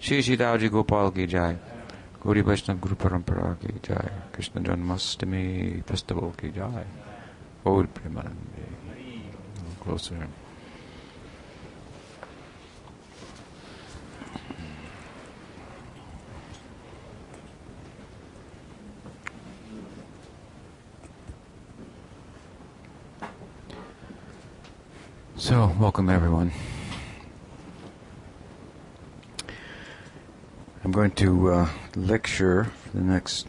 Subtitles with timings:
[0.00, 0.22] Shri
[0.70, 1.58] Gopal ki jai.
[2.42, 4.08] Vaishnav Guru Parampara ki jai.
[4.32, 4.62] Krishna
[5.84, 6.84] Festival ki jai.
[7.86, 8.64] Premanandi.
[9.80, 10.26] Closer.
[25.36, 26.52] So, welcome everyone.
[30.90, 33.46] I'm going to uh, lecture for the next.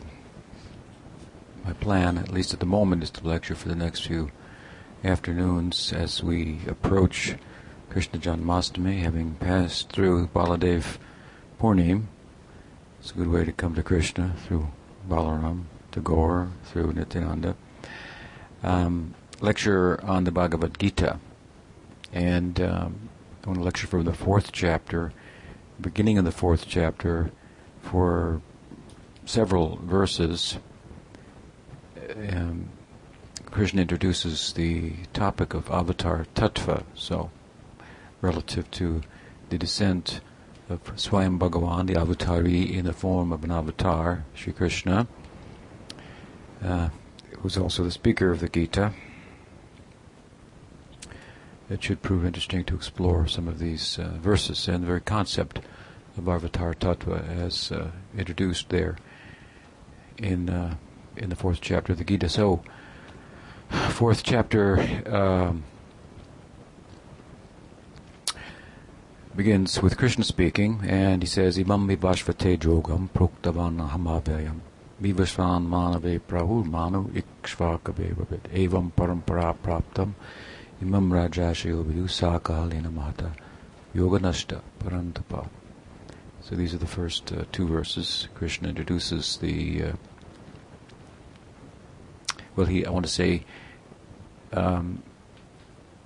[1.66, 4.30] My plan, at least at the moment, is to lecture for the next few
[5.04, 7.34] afternoons as we approach
[7.90, 11.00] Krishna Janmastami, having passed through Baladev
[11.60, 12.04] Purnim.
[13.00, 14.68] It's a good way to come to Krishna through
[15.10, 15.64] Balaram,
[16.04, 17.56] Gaur, through Nityananda.
[18.62, 21.20] Um, lecture on the Bhagavad Gita
[22.14, 23.10] and um,
[23.44, 25.12] I want to lecture from the fourth chapter,
[25.82, 27.32] beginning of the fourth chapter,
[27.82, 28.42] for
[29.26, 30.58] several verses.
[32.30, 32.70] Um,
[33.46, 37.32] Krishna introduces the topic of avatar tattva, so
[38.22, 39.02] relative to
[39.50, 40.22] the descent
[40.70, 45.08] of Swayam Bhagavan, the avatari in the form of an avatar, Sri Krishna,
[46.64, 46.90] uh,
[47.40, 48.94] who's also the speaker of the Gita
[51.72, 55.62] it should prove interesting to explore some of these uh, verses and the very concept
[56.18, 58.98] of Avatar Tattva as uh, introduced there
[60.18, 60.76] in uh,
[61.16, 62.28] in the fourth chapter of the Gita.
[62.28, 62.62] So,
[63.90, 64.80] fourth chapter
[65.10, 65.64] um,
[69.34, 74.60] begins with Krishna speaking, and he says, "Imam vivashvate yogam proktavan hamavayam
[75.02, 78.14] vivasvan manave prahur manu ikshvakave
[78.54, 80.16] evam parampara praptam."
[80.82, 83.32] Imam Rajashil Vidu Sakalina Mata
[83.96, 85.48] Yoganashta Parantapa.
[86.42, 88.28] So these are the first uh, two verses.
[88.34, 89.84] Krishna introduces the.
[89.84, 89.94] Uh,
[92.56, 93.44] well, he I want to say
[94.54, 95.04] um,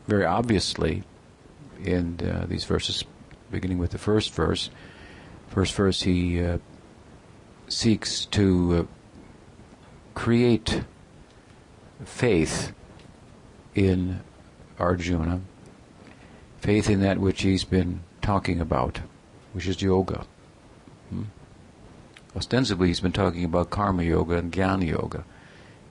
[0.07, 1.03] very obviously
[1.83, 3.05] in uh, these verses,
[3.51, 4.69] beginning with the first verse.
[5.47, 6.57] First verse, he uh,
[7.69, 8.83] seeks to uh,
[10.15, 10.83] create
[12.03, 12.73] faith
[13.73, 14.19] in
[14.79, 15.41] Arjuna
[16.65, 19.01] faith in that which he's been talking about,
[19.53, 20.25] which is yoga.
[21.11, 21.25] Hmm?
[22.35, 25.23] Ostensibly, he's been talking about karma yoga and jnana yoga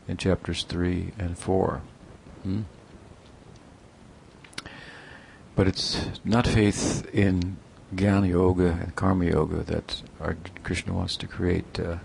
[0.09, 1.81] in chapters 3 and 4.
[2.43, 2.63] Hmm?
[5.55, 7.57] But it's not faith in
[7.95, 11.99] jnana yoga and karma yoga that our Krishna wants to create uh,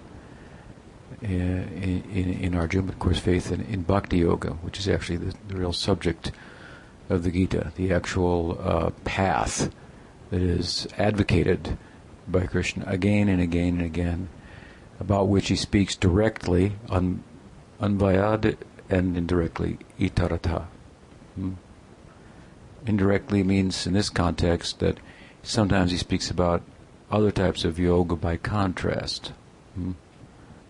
[1.23, 2.89] in, in, in Arjuna.
[2.89, 6.31] Of course, faith in, in bhakti yoga, which is actually the, the real subject
[7.09, 9.71] of the Gita, the actual uh, path
[10.29, 11.77] that is advocated
[12.27, 14.29] by Krishna again and again and again,
[14.99, 17.23] about which he speaks directly, un,
[17.81, 18.57] unvayad,
[18.89, 20.65] and indirectly, itarata.
[21.35, 21.53] Hmm?
[22.85, 24.99] Indirectly means, in this context, that
[25.41, 26.61] sometimes he speaks about
[27.11, 29.31] other types of yoga by contrast,
[29.73, 29.93] hmm?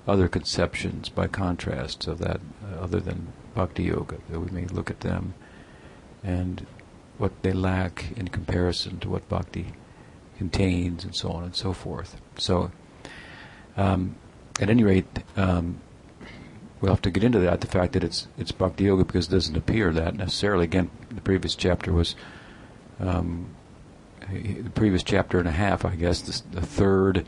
[0.08, 4.90] other conceptions by contrast of that, uh, other than bhakti yoga, that we may look
[4.90, 5.34] at them
[6.24, 6.66] and
[7.18, 9.74] what they lack in comparison to what bhakti
[10.38, 12.20] contains, and so on and so forth.
[12.38, 12.72] So,
[13.76, 14.16] um,
[14.60, 15.82] at any rate, um,
[16.80, 17.62] we'll have to get into that.
[17.62, 20.64] The fact that it's it's bhakti yoga because it doesn't appear that necessarily.
[20.64, 22.16] Again, the previous chapter was.
[23.00, 23.56] Um,
[24.32, 27.26] the previous chapter and a half, I guess, the, the, third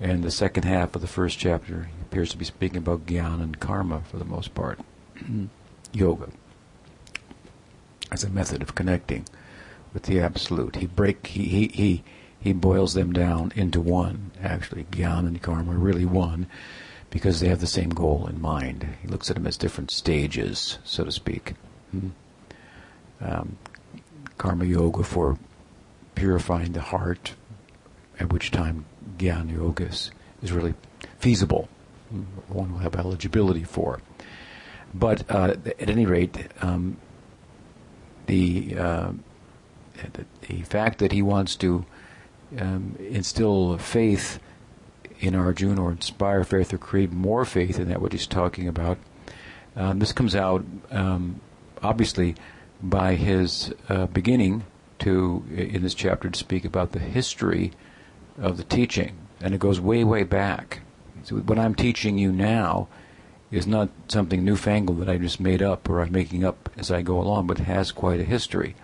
[0.00, 3.58] and the second half of the first chapter, appears to be speaking about jnana and
[3.58, 4.80] karma for the most part,
[5.92, 6.28] yoga
[8.12, 9.26] as a method of connecting
[9.92, 10.76] with the absolute.
[10.76, 12.04] He break he he he,
[12.38, 14.30] he boils them down into one.
[14.42, 16.46] Actually, Gyan and Karma are really one
[17.10, 18.86] because they have the same goal in mind.
[19.02, 21.54] He looks at them as different stages, so to speak.
[21.90, 22.08] Hmm?
[23.20, 23.58] Um,
[24.38, 25.38] karma yoga for
[26.14, 27.34] purifying the heart,
[28.18, 28.86] at which time
[29.18, 30.10] Gyan yoga is,
[30.42, 30.74] is really
[31.18, 31.68] feasible.
[32.10, 32.22] Hmm?
[32.48, 34.00] One will have eligibility for.
[34.94, 36.96] But uh, at any rate, um,
[38.26, 39.12] the, uh,
[40.48, 41.84] the, fact that he wants to
[42.58, 44.38] um, instill faith
[45.20, 48.98] in Arjuna or inspire faith or create more faith in that what he's talking about.
[49.76, 51.40] Um, this comes out um,
[51.82, 52.34] obviously
[52.82, 54.64] by his uh, beginning
[54.98, 57.72] to in this chapter to speak about the history
[58.38, 60.80] of the teaching, and it goes way way back.
[61.24, 62.88] So what I'm teaching you now
[63.52, 67.02] is not something newfangled that I just made up or I'm making up as I
[67.02, 68.74] go along, but has quite a history,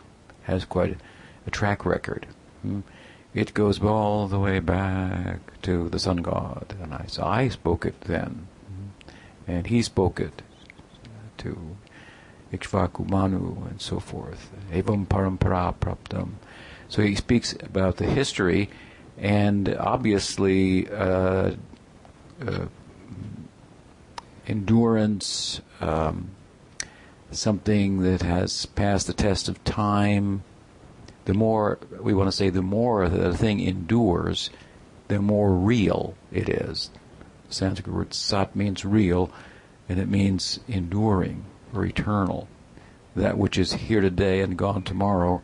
[0.43, 0.99] has quite
[1.47, 2.26] a, track record.
[2.61, 2.81] Hmm?
[3.35, 6.75] it goes all the way back to the sun god.
[6.82, 8.49] And I, so I spoke it then.
[9.47, 10.43] And he spoke it
[11.38, 11.76] to
[12.53, 14.50] Ikshvaku Manu and so forth.
[14.71, 16.32] Evam parampara praptam.
[16.88, 18.71] So he speaks about the history
[19.17, 21.53] and obviously uh,
[22.47, 22.67] uh,
[24.49, 26.31] endurance, um,
[27.31, 30.43] something that has passed the test of time.
[31.27, 34.50] The more we want to say, the more that the thing endures,
[35.09, 36.91] the more real it is.
[37.49, 39.31] The Sanskrit word sat means real,
[39.89, 42.49] and it means enduring or eternal.
[43.15, 45.43] That which is here today and gone tomorrow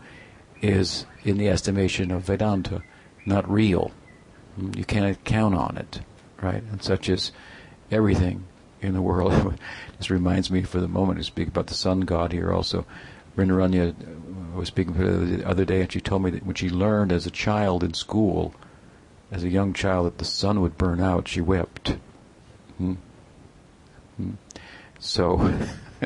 [0.63, 2.83] is, in the estimation of Vedanta,
[3.27, 3.93] not real.
[4.57, 6.01] You cannot count on it,
[6.41, 6.63] right?
[6.63, 7.33] And such is
[7.91, 8.45] everything
[8.87, 9.59] in the world.
[9.99, 12.87] this reminds me for the moment to speak about the sun god here also.
[13.37, 13.95] Vrindaranya
[14.55, 17.27] was speaking to the other day, and she told me that when she learned as
[17.27, 18.55] a child in school,
[19.31, 21.97] as a young child, that the sun would burn out, she wept.
[22.79, 22.95] Hmm?
[24.17, 24.31] Hmm.
[25.01, 25.53] So,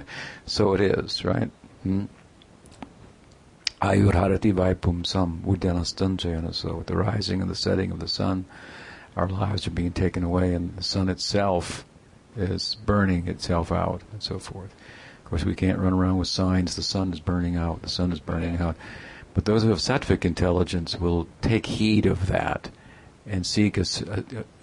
[0.47, 1.51] so it is, right?
[1.83, 2.07] Hmm?
[3.83, 6.55] Ayurharati Vaipumsam Uddanastanjayana.
[6.55, 8.47] So with the rising and the setting of the sun,
[9.17, 11.85] our lives are being taken away and the sun itself
[12.39, 14.75] is burning itself out and so forth.
[15.19, 18.13] Of course, we can't run around with signs, the sun is burning out, the sun
[18.13, 18.77] is burning out.
[19.35, 22.71] But those who have sattvic intelligence will take heed of that
[23.27, 23.85] and seek a,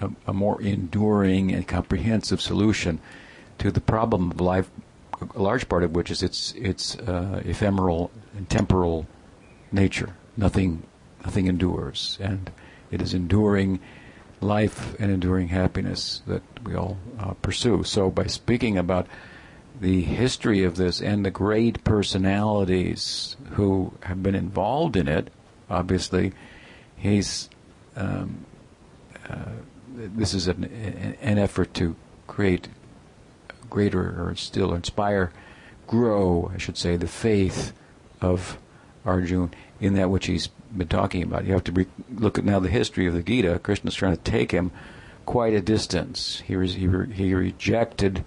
[0.02, 3.00] a, a more enduring and comprehensive solution
[3.60, 4.70] to the problem of life
[5.36, 9.08] a large part of which is its its uh, ephemeral and temporal
[9.72, 10.16] nature.
[10.38, 10.84] Nothing
[11.24, 12.52] nothing endures, and
[12.92, 13.80] it is enduring
[14.46, 17.84] life and enduring happiness that we all uh, pursue.
[17.84, 19.08] So, by speaking about
[19.80, 25.30] the history of this and the great personalities who have been involved in it,
[25.70, 26.34] obviously,
[26.96, 27.50] he's.
[27.96, 28.46] Um,
[29.30, 29.52] uh,
[29.96, 30.66] this is an,
[31.22, 31.96] an effort to
[32.28, 32.68] create
[33.70, 35.32] greater or still inspire,
[35.88, 37.74] grow, I should say, the faith
[38.22, 38.58] of
[39.06, 41.46] Arjun in that which he's been talking about.
[41.46, 43.60] You have to re- look at now the history of the Gita.
[43.60, 44.72] Krishna's trying to take him
[45.26, 46.42] quite a distance.
[46.46, 48.24] He, was, he, re- he rejected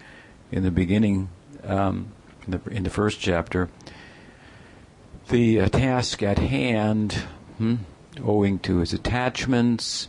[0.50, 1.28] in the beginning,
[1.64, 2.12] um,
[2.46, 3.68] in, the, in the first chapter,
[5.28, 7.12] the uh, task at hand,
[7.58, 7.76] hmm,
[8.22, 10.08] owing to his attachments,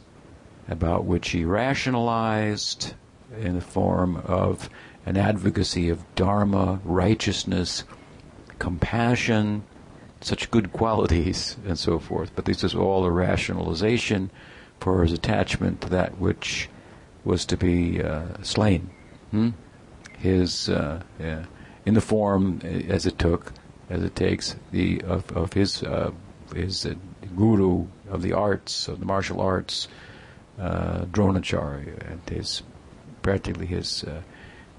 [0.68, 2.94] about which he rationalized
[3.40, 4.70] in the form of
[5.06, 7.84] an advocacy of dharma, righteousness,
[8.60, 9.64] compassion,
[10.22, 12.32] such good qualities, and so forth.
[12.36, 14.32] But this is all a rationalization
[14.80, 16.70] for his attachment to that which
[17.24, 18.90] was to be uh, slain.
[19.32, 19.50] Hmm?
[20.18, 21.46] His, uh, yeah,
[21.86, 23.54] in the form uh, as it took,
[23.90, 26.12] as it takes, the of, of his uh,
[26.54, 26.96] his uh,
[27.36, 29.88] guru of the arts, of the martial arts,
[30.60, 32.64] uh, Dronacharya, and his
[33.22, 34.04] practically his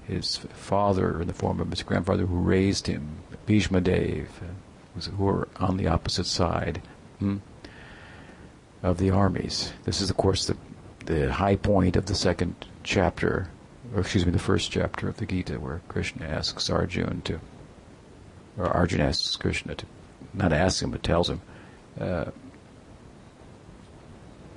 [0.07, 4.29] his father in the form of his grandfather who raised him, Bhishma Dev,
[5.17, 6.81] who are on the opposite side
[7.19, 7.37] hmm,
[8.83, 9.73] of the armies.
[9.83, 10.57] This is, of course, the,
[11.05, 13.49] the high point of the second chapter,
[13.93, 17.39] or excuse me, the first chapter of the Gita, where Krishna asks Arjuna to,
[18.57, 19.85] or Arjuna asks Krishna to,
[20.33, 21.41] not ask him, but tells him,
[21.99, 22.25] uh,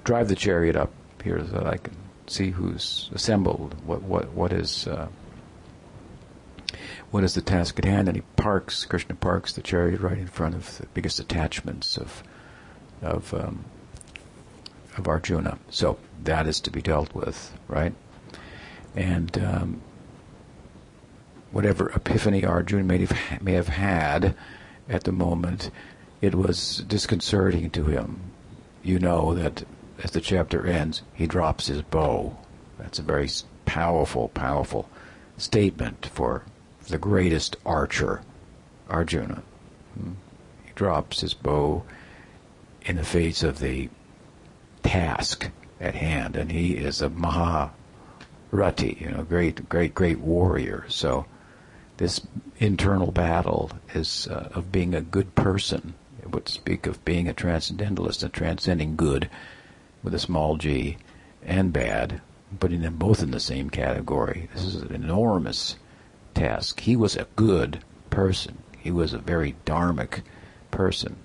[0.05, 0.93] drive the chariot up
[1.23, 1.97] here so that I can
[2.27, 5.09] see who's assembled, what what what is uh,
[7.15, 8.09] what is the task at hand?
[8.09, 12.25] And he parks, Krishna parks the chariot right in front of the biggest attachments of
[13.01, 13.65] of um,
[14.99, 15.59] of Arjuna.
[15.71, 17.95] So that is to be dealt with, right?
[18.97, 19.81] And um,
[21.53, 24.35] whatever epiphany Arjuna may have, may have had
[24.89, 25.71] at the moment,
[26.21, 28.23] it was disconcerting to him.
[28.83, 29.63] You know that
[30.03, 32.37] as the chapter ends, he drops his bow.
[32.77, 33.31] That's a very
[33.67, 34.89] powerful, powerful
[35.39, 36.43] statement for
[36.89, 38.23] the greatest archer,
[38.89, 39.43] Arjuna.
[39.99, 40.13] Hmm.
[40.65, 41.85] He drops his bow
[42.83, 43.89] in the face of the
[44.83, 45.51] task
[45.81, 50.85] at hand, and he is a Maharathi, you know, great, great, great warrior.
[50.89, 51.27] So
[51.97, 52.21] this
[52.59, 55.95] internal battle is uh, of being a good person.
[56.23, 59.29] It would speak of being a transcendentalist, a transcending good
[60.03, 60.99] with a small g,
[61.43, 62.21] and bad,
[62.61, 64.49] putting them both in the same category.
[64.55, 65.77] This is an enormous
[66.35, 66.81] task.
[66.81, 68.59] He was a good person.
[68.79, 70.23] He was a very dharmic
[70.71, 71.17] person.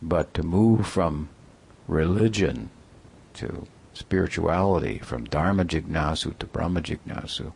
[0.00, 1.28] But to move from
[1.86, 2.70] religion
[3.34, 7.52] to spirituality, from Dharma Jignasu to Brahma Jignasu,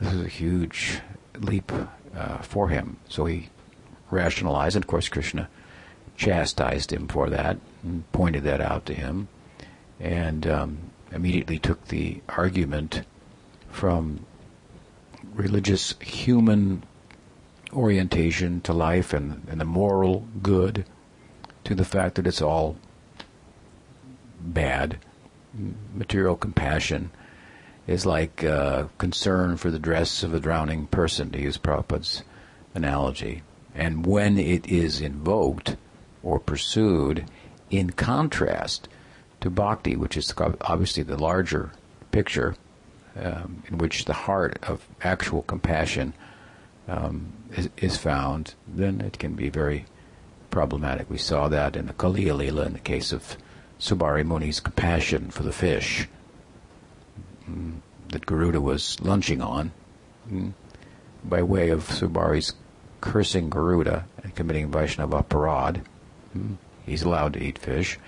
[0.00, 1.00] this is a huge
[1.38, 1.72] leap
[2.16, 2.98] uh, for him.
[3.08, 3.50] So he
[4.10, 5.48] rationalized, and of course Krishna
[6.16, 9.28] chastised him for that and pointed that out to him,
[10.00, 10.78] and um,
[11.12, 13.02] immediately took the argument
[13.68, 14.26] from
[15.34, 16.82] religious human
[17.72, 20.84] orientation to life and, and the moral good
[21.64, 22.76] to the fact that it's all
[24.40, 24.98] bad.
[25.94, 27.10] Material compassion
[27.86, 32.22] is like uh, concern for the dress of a drowning person, to use Prabhupada's
[32.74, 33.42] analogy.
[33.74, 35.76] And when it is invoked
[36.22, 37.26] or pursued,
[37.70, 38.88] in contrast
[39.40, 41.72] to bhakti, which is obviously the larger
[42.10, 42.54] picture,
[43.20, 46.14] um, in which the heart of actual compassion
[46.88, 49.86] um, is, is, found, then it can be very
[50.50, 51.08] problematic.
[51.08, 53.36] We saw that in the Kaliya Lila in the case of
[53.78, 56.08] Saubhari Muni's compassion for the fish
[57.48, 57.74] mm,
[58.08, 59.72] that Garuda was lunching on
[60.30, 60.52] mm,
[61.24, 62.54] by way of Saubhari's
[63.00, 65.82] cursing Garuda and committing Vaishnava aparad.
[66.36, 66.56] Mm,
[66.86, 67.98] he's allowed to eat fish.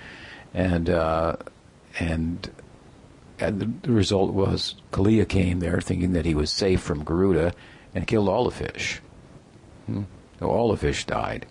[0.55, 1.37] And, uh,
[1.99, 2.51] and
[3.39, 7.53] the result was Kaliya came there thinking that he was safe from Garuda
[7.95, 9.01] and killed all the fish.
[9.87, 10.03] Hmm?
[10.41, 11.47] All the fish died.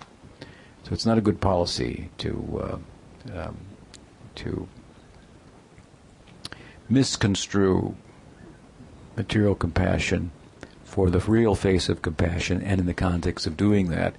[0.83, 2.81] So it's not a good policy to
[3.33, 3.57] uh, um,
[4.35, 4.67] to
[6.87, 7.95] misconstrue
[9.17, 10.31] material compassion
[10.83, 14.15] for the real face of compassion, and in the context of doing that,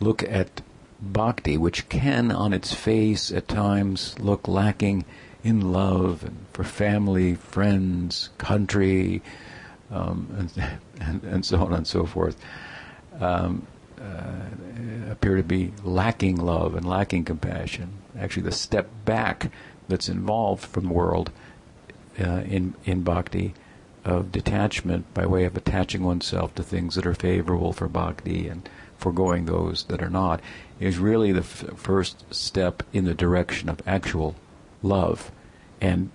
[0.00, 0.62] look at
[1.00, 5.04] bhakti, which can, on its face, at times look lacking
[5.44, 9.22] in love and for family, friends, country,
[9.90, 12.36] um, and, and, and, so on and so forth,
[13.20, 13.66] um,
[14.00, 17.92] uh, appear to be lacking love and lacking compassion.
[18.18, 19.50] Actually, the step back
[19.88, 21.30] that's involved from the world
[22.20, 23.54] uh, in in bhakti
[24.04, 28.68] of detachment by way of attaching oneself to things that are favorable for bhakti and
[28.96, 30.40] foregoing those that are not
[30.80, 34.34] is really the f- first step in the direction of actual
[34.82, 35.30] love
[35.80, 36.10] and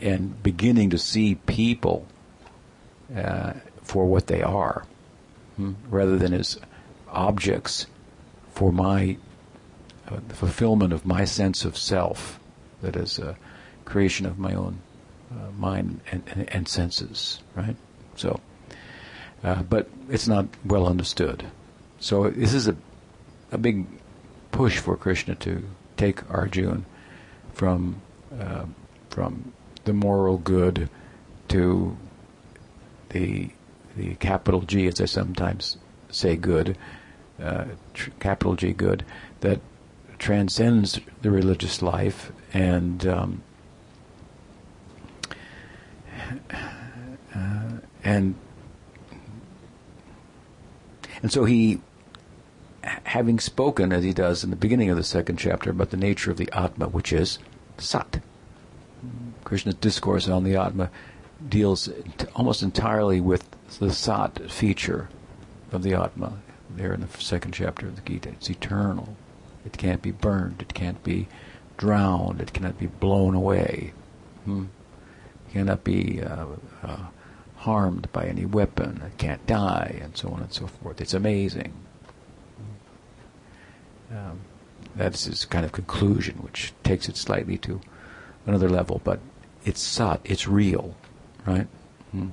[0.00, 2.06] and beginning to see people
[3.16, 4.84] uh, for what they are
[5.56, 6.58] hmm, rather than as
[7.08, 7.86] objects
[8.52, 9.16] for my
[10.08, 12.38] uh, fulfillment of my sense of self
[12.82, 13.36] that is a
[13.84, 14.78] creation of my own
[15.32, 17.76] uh, mind and, and, and, senses right?
[18.16, 18.40] So
[19.42, 21.44] uh, but it's not well understood.
[22.00, 22.76] So this is a
[23.52, 23.86] a big
[24.50, 25.62] push for Krishna to
[25.96, 26.84] take Arjun
[27.56, 28.02] from
[28.38, 28.66] uh,
[29.08, 29.52] from
[29.84, 30.90] the moral good
[31.48, 31.96] to
[33.08, 33.48] the
[33.96, 35.78] the capital G, as I sometimes
[36.10, 36.76] say, good,
[37.42, 39.06] uh, tr- capital G, good,
[39.40, 39.60] that
[40.18, 43.42] transcends the religious life and um,
[47.34, 48.34] uh, and
[51.22, 51.80] and so he
[53.04, 56.30] having spoken as he does in the beginning of the second chapter about the nature
[56.30, 57.38] of the atma which is
[57.78, 58.20] sat
[59.46, 60.90] Krishna's discourse on the Atma
[61.48, 61.88] deals
[62.34, 65.08] almost entirely with the Sat feature
[65.70, 66.38] of the Atma
[66.68, 68.30] there in the second chapter of the Gita.
[68.30, 69.16] It's eternal.
[69.64, 70.62] It can't be burned.
[70.62, 71.28] It can't be
[71.76, 72.40] drowned.
[72.40, 73.92] It cannot be blown away.
[74.44, 74.64] Hmm?
[75.48, 76.46] It cannot be uh,
[76.82, 77.06] uh,
[77.58, 79.00] harmed by any weapon.
[79.06, 81.00] It can't die, and so on and so forth.
[81.00, 81.72] It's amazing.
[84.10, 84.40] Um,
[84.94, 87.80] that's his kind of conclusion, which takes it slightly to
[88.46, 89.20] another level, but
[89.64, 90.94] it's sat, it's real,
[91.44, 91.66] right?
[92.12, 92.28] Hmm.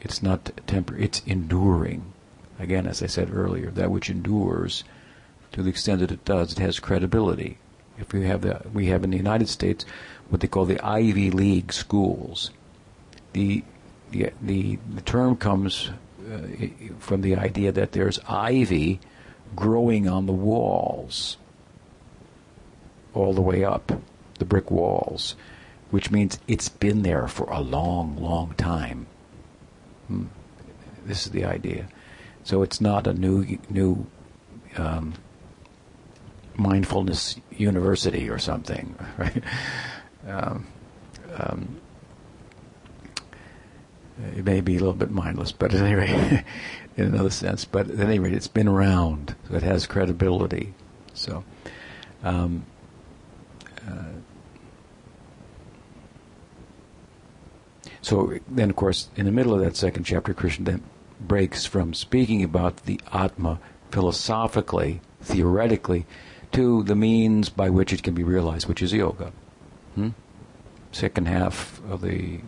[0.00, 2.12] It's not temporary, it's enduring.
[2.58, 4.84] Again, as I said earlier, that which endures,
[5.52, 7.58] to the extent that it does, it has credibility.
[7.98, 9.84] If we have the, we have in the United States
[10.28, 12.50] what they call the Ivy League schools.
[13.32, 13.64] The
[14.10, 15.90] the the, the term comes
[16.30, 16.38] uh,
[16.98, 19.00] from the idea that there's ivy
[19.54, 21.36] growing on the walls
[23.14, 23.92] all the way up
[24.38, 25.34] the brick walls
[25.90, 29.06] which means it's been there for a long, long time.
[30.06, 30.26] Hmm.
[31.04, 31.88] This is the idea.
[32.44, 34.06] So it's not a new new
[34.76, 35.14] um,
[36.56, 39.42] mindfulness university or something, right?
[40.26, 40.66] Um,
[41.34, 41.80] um,
[44.36, 46.44] it may be a little bit mindless, but at any rate,
[46.98, 47.64] in another sense.
[47.64, 50.74] But at any rate, it's been around, so it has credibility.
[51.14, 51.44] So.
[52.22, 52.66] Um,
[53.86, 54.18] uh,
[58.08, 60.82] So then, of course, in the middle of that second chapter, Krishna then
[61.20, 66.06] breaks from speaking about the Atma philosophically, theoretically,
[66.52, 69.32] to the means by which it can be realized, which is yoga.
[69.94, 70.10] Hmm?
[70.90, 72.40] Second half of the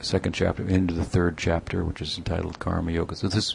[0.00, 3.16] second chapter into the third chapter, which is entitled Karma Yoga.
[3.16, 3.54] So this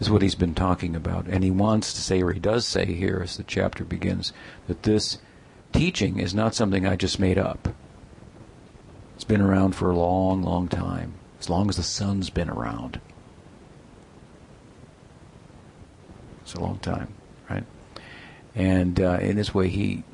[0.00, 1.26] is what he's been talking about.
[1.26, 4.32] And he wants to say, or he does say here as the chapter begins,
[4.66, 5.18] that this
[5.72, 7.68] teaching is not something I just made up.
[9.14, 13.00] It's been around for a long, long time, as long as the sun's been around.
[16.42, 17.14] It's a long time,
[17.50, 17.64] right?
[18.54, 20.04] And uh, in this way, he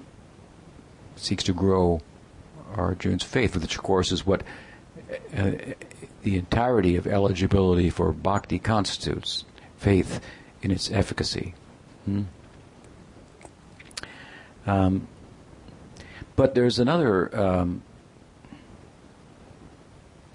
[1.16, 2.00] seeks to grow
[2.74, 4.42] Arjun's faith, which, of course, is what
[5.36, 5.52] uh,
[6.22, 9.44] the entirety of eligibility for bhakti constitutes
[9.76, 10.20] faith
[10.62, 11.54] in its efficacy.
[12.04, 12.22] Hmm?
[14.66, 15.08] Um,
[16.36, 17.82] but there's another, um,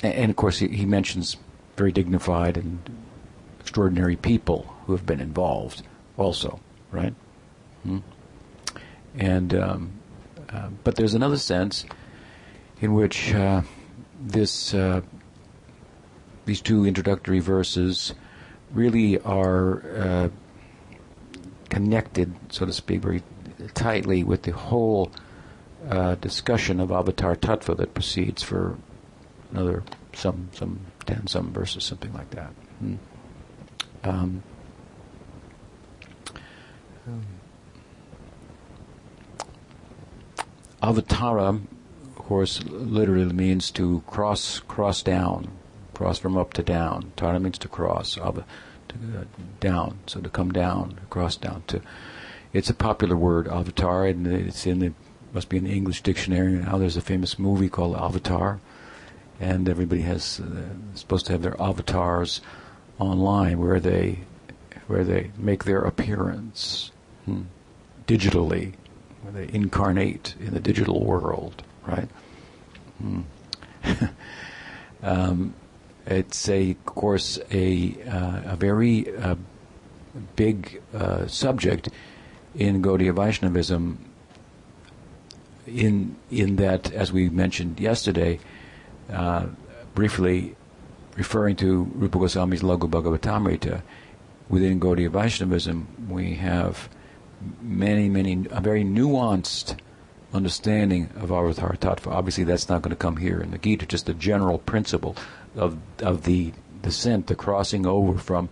[0.03, 1.37] and of course, he, he, mentions
[1.77, 2.79] very dignified and
[3.61, 5.83] extraordinary people who have been involved
[6.17, 6.59] also,
[6.91, 7.13] right?
[7.83, 7.99] Hmm?
[9.17, 9.91] And, um,
[10.49, 11.85] uh, but there's another sense
[12.81, 13.61] in which uh,
[14.31, 15.01] this uh,
[16.45, 18.13] these two introductory verses
[18.71, 20.29] really are uh,
[21.69, 23.23] connected, so to speak, very
[23.73, 25.11] tightly with the whole
[25.89, 28.77] uh, discussion of Avatar Tattva that proceeds for
[29.51, 32.51] another some some ten some verses, something like that.
[32.79, 32.95] Hmm.
[34.03, 34.43] Um,
[40.81, 41.76] Avatara, of
[42.27, 45.47] course, literally means to cross cross down,
[45.93, 47.13] cross from up to down.
[47.15, 48.45] Tara means to cross, ava,
[48.89, 49.23] to, uh,
[49.61, 51.63] down, so to come down, cross down.
[51.67, 51.81] To,
[52.51, 54.93] it's a popular word, avatar, and it's in the
[55.33, 56.77] must be in the English dictionary now.
[56.77, 58.59] There's a famous movie called Avatar,
[59.39, 60.63] and everybody has uh,
[60.95, 62.41] supposed to have their avatars
[62.99, 64.19] online where they
[64.87, 66.91] where they make their appearance
[67.25, 67.43] hmm,
[68.05, 68.73] digitally,
[69.21, 72.09] where they incarnate in the digital world, right?
[73.01, 73.21] Hmm.
[75.03, 75.53] um,
[76.05, 79.35] it's a, of course, a uh, a very uh,
[80.35, 81.89] big uh, subject
[82.55, 84.03] in Gaudiya Vaishnavism.
[85.65, 88.39] In in that, as we mentioned yesterday,
[89.11, 89.47] uh,
[89.95, 90.55] briefly
[91.15, 93.81] referring to Rupa Goswami's Laghu Bhagavatamrita,
[94.49, 96.89] within Gaudiya Vaishnavism, we have
[97.61, 99.75] many, many, a very nuanced
[100.33, 102.11] understanding of Avatar Tattva.
[102.11, 105.15] Obviously, that's not going to come here in the Gita, just a general principle
[105.55, 108.49] of of the descent, the crossing over from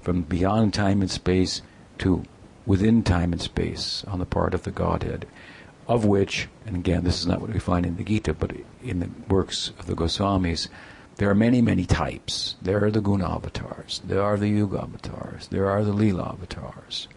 [0.00, 1.62] from beyond time and space
[1.98, 2.24] to
[2.64, 5.26] within time and space on the part of the Godhead,
[5.88, 8.52] of which, and again, this is not what we find in the Gita, but
[8.82, 10.68] in the works of the Goswamis,
[11.16, 12.56] there are many, many types.
[12.60, 17.08] There are the Guna avatars, there are the Yuga avatars, there are the Lila avatars.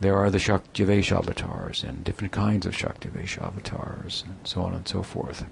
[0.00, 4.86] There are the Shaktivesh avatars and different kinds of Shaktivesh avatars and so on and
[4.86, 5.44] so forth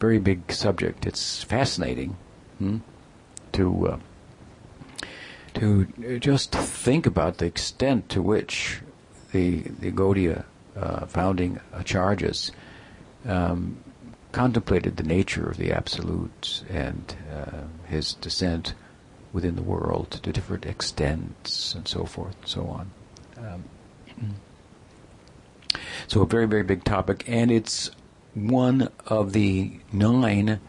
[0.00, 1.06] very big subject.
[1.06, 2.16] It's fascinating
[2.58, 2.78] hmm,
[3.52, 3.98] to uh,
[5.54, 8.80] to just think about the extent to which
[9.32, 10.44] the the Gaudiya
[10.76, 12.50] uh, founding acharyas
[13.26, 13.76] um,
[14.32, 18.74] contemplated the nature of the absolute and uh, his descent
[19.32, 22.90] within the world to different extents and so forth and so on.
[23.40, 23.64] Um,
[26.08, 27.90] so a very very big topic, and it's
[28.34, 30.60] one of the nine,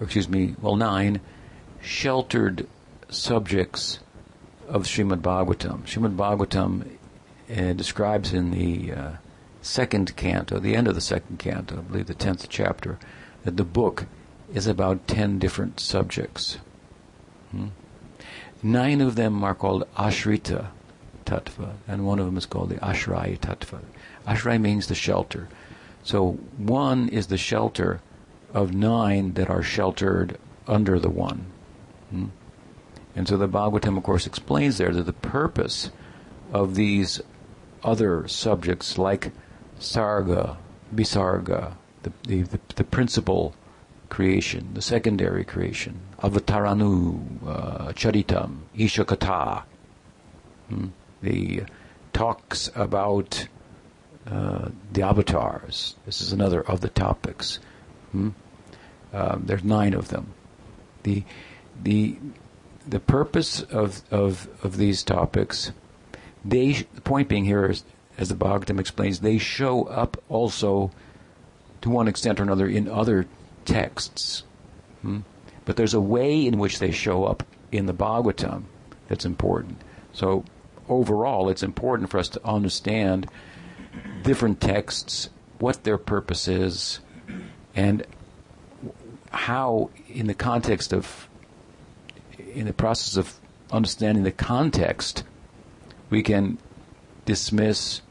[0.00, 1.20] excuse me, well, nine
[1.80, 2.66] sheltered
[3.08, 4.00] subjects
[4.68, 5.82] of Srimad Bhagavatam.
[5.82, 6.86] Srimad Bhagavatam
[7.50, 9.12] uh, describes in the uh,
[9.62, 12.98] second canto, the end of the second canto, I believe the tenth chapter,
[13.44, 14.06] that the book
[14.52, 16.58] is about ten different subjects.
[17.50, 17.68] Hmm?
[18.62, 20.68] Nine of them are called Ashrita
[21.24, 23.80] Tattva, and one of them is called the Ashraya Tattva.
[24.26, 25.48] Ashraya means the shelter.
[26.02, 28.00] So one is the shelter
[28.52, 31.46] of nine that are sheltered under the one.
[32.10, 32.26] Hmm?
[33.14, 35.90] And so the Bhagavatam, of course, explains there that the purpose
[36.52, 37.20] of these
[37.82, 39.32] other subjects, like
[39.78, 40.56] sarga,
[40.94, 43.54] visarga, the, the, the, the principal
[44.08, 49.62] creation, the secondary creation, avataranu, uh, charitam, ishakata,
[50.68, 50.88] hmm?
[51.22, 51.62] The
[52.12, 53.46] talks about
[54.26, 55.96] uh, the avatars.
[56.06, 57.58] This is another of the topics.
[58.12, 58.30] Hmm?
[59.12, 60.34] Um, there's nine of them.
[61.02, 61.24] The
[61.82, 62.16] the
[62.86, 65.72] the purpose of of of these topics,
[66.44, 67.84] they the point being here is,
[68.18, 70.90] as the Bhagavatam explains, they show up also
[71.80, 73.26] to one extent or another in other
[73.64, 74.44] texts.
[75.02, 75.20] Hmm?
[75.64, 78.64] But there's a way in which they show up in the Bhagavatam
[79.08, 79.80] that's important.
[80.12, 80.44] So
[80.90, 83.28] overall, it's important for us to understand
[84.22, 87.00] different texts, what their purpose is,
[87.74, 88.04] and
[89.30, 91.28] how, in the context of,
[92.54, 93.38] in the process of
[93.70, 95.22] understanding the context,
[96.10, 96.58] we can
[97.24, 98.02] dismiss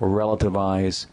[0.00, 1.06] or relativize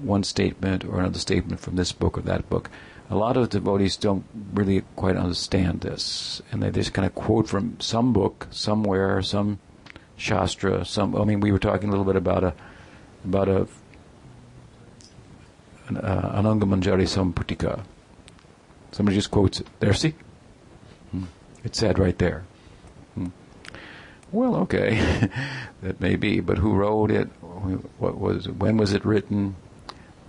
[0.00, 2.70] one statement or another statement from this book or that book.
[3.10, 4.24] A lot of devotees don't
[4.54, 9.58] really quite understand this, and they just kind of quote from some book somewhere, some
[10.22, 11.16] shastra, some.
[11.16, 12.54] I mean, we were talking a little bit about a
[13.24, 13.66] about a
[15.88, 17.84] an uh, Anangamanjari Samputika.
[18.92, 19.66] Somebody just quotes it.
[19.80, 20.14] There, see?
[21.10, 21.24] Hmm.
[21.64, 22.44] It's said right there.
[23.14, 23.28] Hmm.
[24.30, 25.28] Well, okay,
[25.82, 27.26] that may be, but who wrote it?
[27.98, 28.48] What was?
[28.48, 29.56] When was it written?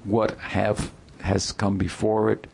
[0.03, 2.47] What have has come before it?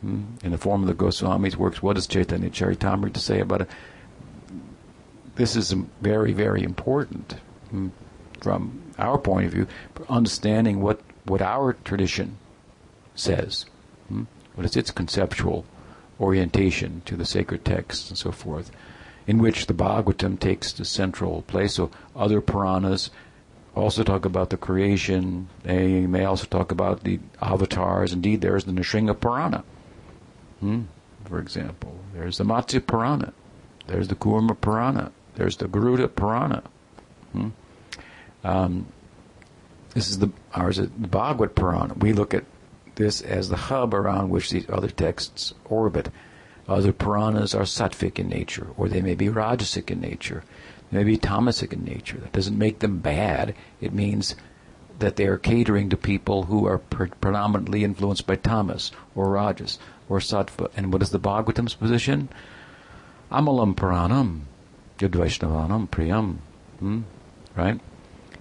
[0.00, 0.22] Hmm.
[0.42, 3.70] In the form of the Goswami's works, what does Chaitanya Charitamrita say about it?
[5.40, 5.72] This is
[6.02, 7.36] very, very important
[7.70, 7.88] hmm,
[8.42, 9.66] from our point of view,
[10.06, 12.36] understanding what, what our tradition
[13.14, 13.64] says.
[14.08, 14.24] Hmm?
[14.54, 15.64] What is its conceptual
[16.20, 18.70] orientation to the sacred texts and so forth,
[19.26, 21.72] in which the Bhagavatam takes the central place.
[21.76, 23.08] So other Puranas
[23.74, 25.48] also talk about the creation.
[25.62, 28.12] They may also talk about the avatars.
[28.12, 29.64] Indeed, there's the Nrsimha Purana,
[30.60, 30.82] hmm?
[31.24, 31.98] for example.
[32.12, 33.32] There's the Matsya Purana.
[33.86, 35.12] There's the Kurma Purana.
[35.34, 36.62] There's the Garuda Purana.
[37.32, 37.48] Hmm?
[38.44, 38.86] Um,
[39.94, 41.94] this is the ours is the Bhagavad Purana.
[41.94, 42.44] We look at
[42.94, 46.10] this as the hub around which these other texts orbit.
[46.68, 50.44] Other Puranas are sattvic in nature, or they may be rajasic in nature.
[50.90, 52.18] They may be tamasic in nature.
[52.18, 53.54] That doesn't make them bad.
[53.80, 54.36] It means
[55.00, 59.78] that they are catering to people who are pre- predominantly influenced by tamas or rajas
[60.08, 60.70] or sattva.
[60.76, 62.28] And what is the Bhagavatam's position?
[63.32, 64.42] Amalam Puranam,
[65.00, 66.36] Yadvaishnavanam Priyam.
[66.78, 67.00] Hmm?
[67.56, 67.80] Right?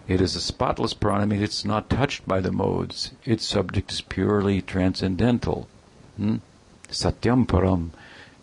[0.07, 3.11] It is a spotless Purana, I it's not touched by the modes.
[3.25, 5.67] Its subject is purely transcendental.
[6.17, 6.37] Hmm?
[6.89, 7.91] Satyam Param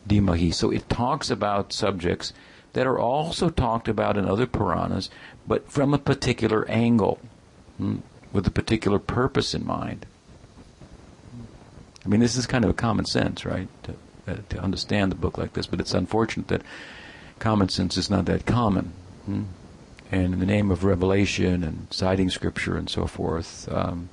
[0.09, 0.55] Dhimahi.
[0.55, 2.33] So it talks about subjects
[2.73, 5.11] that are also talked about in other Puranas,
[5.47, 7.19] but from a particular angle,
[7.79, 7.97] hmm?
[8.33, 10.07] with a particular purpose in mind.
[12.05, 13.69] I mean, this is kind of a common sense, right?
[13.83, 13.95] To,
[14.29, 16.63] uh, to understand the book like this, but it's unfortunate that
[17.39, 18.93] common sense is not that common.
[19.25, 19.43] Hmm?
[20.11, 24.09] and in the name of revelation and citing scripture and so forth, um,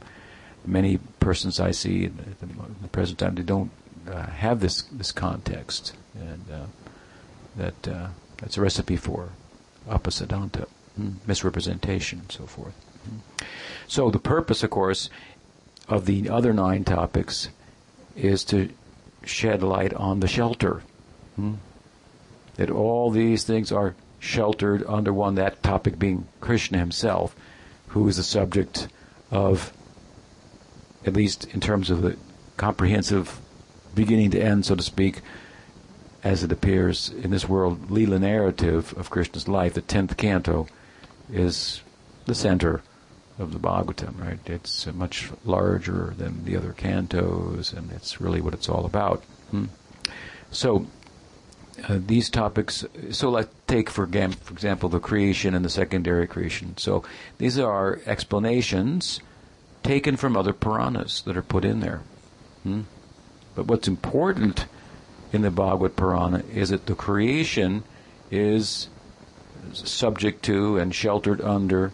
[0.65, 2.47] many persons I see at the,
[2.81, 3.71] the present time they don't
[4.09, 6.65] uh, have this this context, and uh,
[7.55, 8.07] that uh,
[8.37, 9.29] that's a recipe for
[9.87, 10.67] apasiddhanta,
[10.99, 12.73] mm, misrepresentation, and so forth.
[13.07, 13.45] Mm.
[13.87, 15.09] So the purpose, of course,
[15.87, 17.49] of the other nine topics
[18.15, 18.69] is to
[19.23, 20.81] shed light on the shelter.
[21.39, 21.57] Mm.
[22.55, 27.35] That all these things are sheltered under one, that topic being Krishna himself,
[27.87, 28.87] who is the subject
[29.31, 29.73] of,
[31.05, 32.17] at least in terms of the
[32.57, 33.39] comprehensive
[33.95, 35.21] beginning to end, so to speak,
[36.23, 40.67] as it appears in this world, Leela narrative of Krishna's life, the tenth canto,
[41.31, 41.81] is
[42.25, 42.81] the center
[43.37, 44.39] of the Bhagavatam, right?
[44.45, 49.23] It's much larger than the other cantos, and it's really what it's all about.
[49.51, 49.65] Hmm?
[50.51, 50.85] So,
[51.87, 52.85] uh, these topics.
[53.11, 56.77] So, let's take for, for example the creation and the secondary creation.
[56.77, 57.03] So
[57.39, 59.19] these are explanations
[59.81, 62.01] taken from other Puranas that are put in there.
[62.61, 62.81] Hmm?
[63.55, 64.67] But what's important
[65.31, 67.83] in the Bhagavad Purana is that the creation
[68.29, 68.89] is
[69.73, 71.91] subject to and sheltered under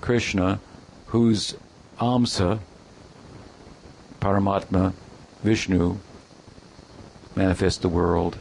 [0.00, 0.60] Krishna,
[1.08, 1.56] whose
[2.00, 2.60] Amsa,
[4.20, 4.94] Paramatma,
[5.42, 5.98] Vishnu,
[7.36, 8.38] manifests the world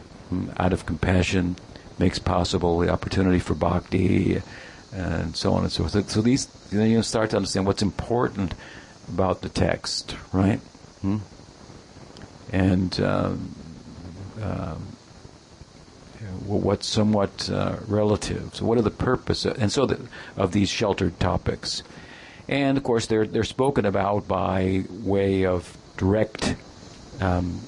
[0.57, 1.55] out of compassion
[1.99, 4.41] makes possible the opportunity for bhakti
[4.93, 6.09] and so on and so forth.
[6.09, 8.53] So these, know, you start to understand what's important
[9.09, 10.59] about the text, right?
[11.01, 11.17] Hmm?
[12.51, 13.55] And um,
[14.41, 14.97] um,
[16.45, 18.55] what's somewhat uh, relative.
[18.55, 19.45] So, what are the purpose?
[19.45, 21.83] Of, and so the, of these sheltered topics,
[22.47, 26.55] and of course they're they're spoken about by way of direct
[27.19, 27.59] um,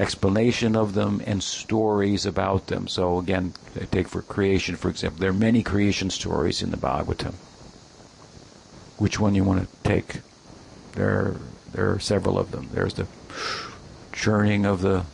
[0.00, 2.88] explanation of them and stories about them.
[2.88, 3.52] So again,
[3.90, 7.34] take for creation, for example, there are many creation stories in the Bhagavatam.
[8.96, 10.20] Which one you want to take?
[10.92, 11.36] There,
[11.72, 12.70] there are several of them.
[12.72, 13.06] There's the
[14.12, 15.04] churning of the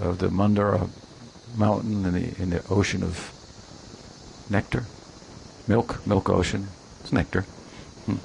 [0.00, 0.88] of the Mandara
[1.56, 3.32] mountain in the in the ocean of
[4.48, 4.84] nectar,
[5.66, 6.68] milk, milk ocean.
[7.00, 7.42] It's nectar,
[8.06, 8.16] hmm.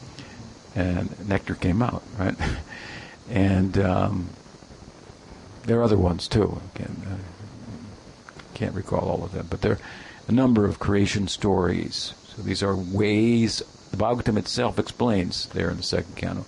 [0.76, 2.36] and nectar came out, right?
[3.30, 4.30] and um,
[5.63, 6.62] there are other ones too.
[6.63, 7.17] I can't, uh,
[8.54, 9.80] can't recall all of them, but there are
[10.28, 12.13] a number of creation stories.
[12.28, 16.45] So these are ways the Bhagavatam itself explains there in the second canto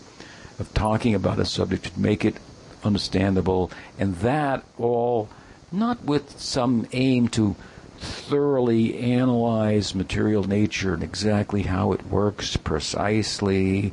[0.58, 2.36] of talking about a subject to make it
[2.84, 5.30] understandable, and that all
[5.72, 7.56] not with some aim to
[7.98, 13.92] thoroughly analyze material nature and exactly how it works precisely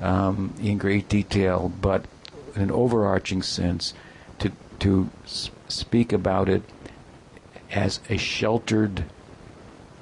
[0.00, 2.04] um, in great detail, but
[2.54, 3.94] in an overarching sense,
[4.80, 5.10] to
[5.68, 6.62] speak about it
[7.70, 9.04] as a sheltered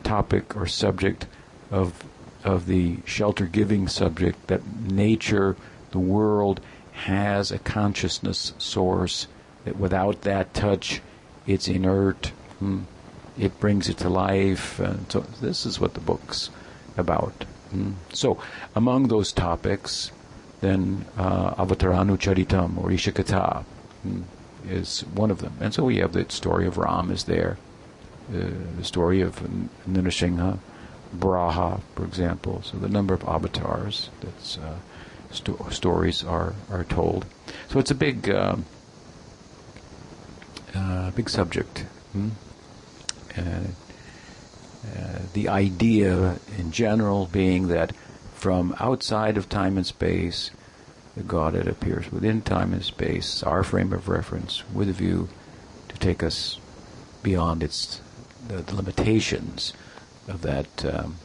[0.03, 1.27] topic or subject
[1.71, 2.05] of
[2.45, 5.57] of the shelter giving subject that nature,
[5.93, 6.61] the world,
[6.93, 9.27] has a consciousness source
[9.65, 11.01] that without that touch,
[11.47, 12.29] it's inert.
[12.59, 12.83] Hmm,
[13.39, 14.79] it brings it to life.
[14.79, 16.51] And so this is what the book's
[16.99, 17.45] about.
[17.71, 17.93] Hmm.
[18.13, 18.39] So,
[18.77, 20.13] among those topics,
[20.61, 23.65] then uh, Avataranu Charitam or Ishakata
[24.03, 24.23] hmm,
[24.69, 25.55] is one of them.
[25.61, 27.59] And so we have the story of Ram is there,
[28.31, 29.41] uh, the story of
[29.89, 30.59] Nrsimha,
[31.17, 32.63] Braha, for example.
[32.63, 34.75] So the number of avatars that uh,
[35.31, 37.27] sto- stories are are told.
[37.69, 38.65] So it's a big um,
[40.75, 41.85] uh, big subject.
[42.13, 42.31] Hmm?
[43.37, 47.93] Uh, the idea in general being that
[48.35, 50.51] from outside of time and space,
[51.17, 55.29] the Godhead appears within time and space, our frame of reference, with a view
[55.89, 56.59] to take us
[57.23, 58.01] beyond its
[58.49, 59.73] the, the limitations
[60.29, 61.17] of that um,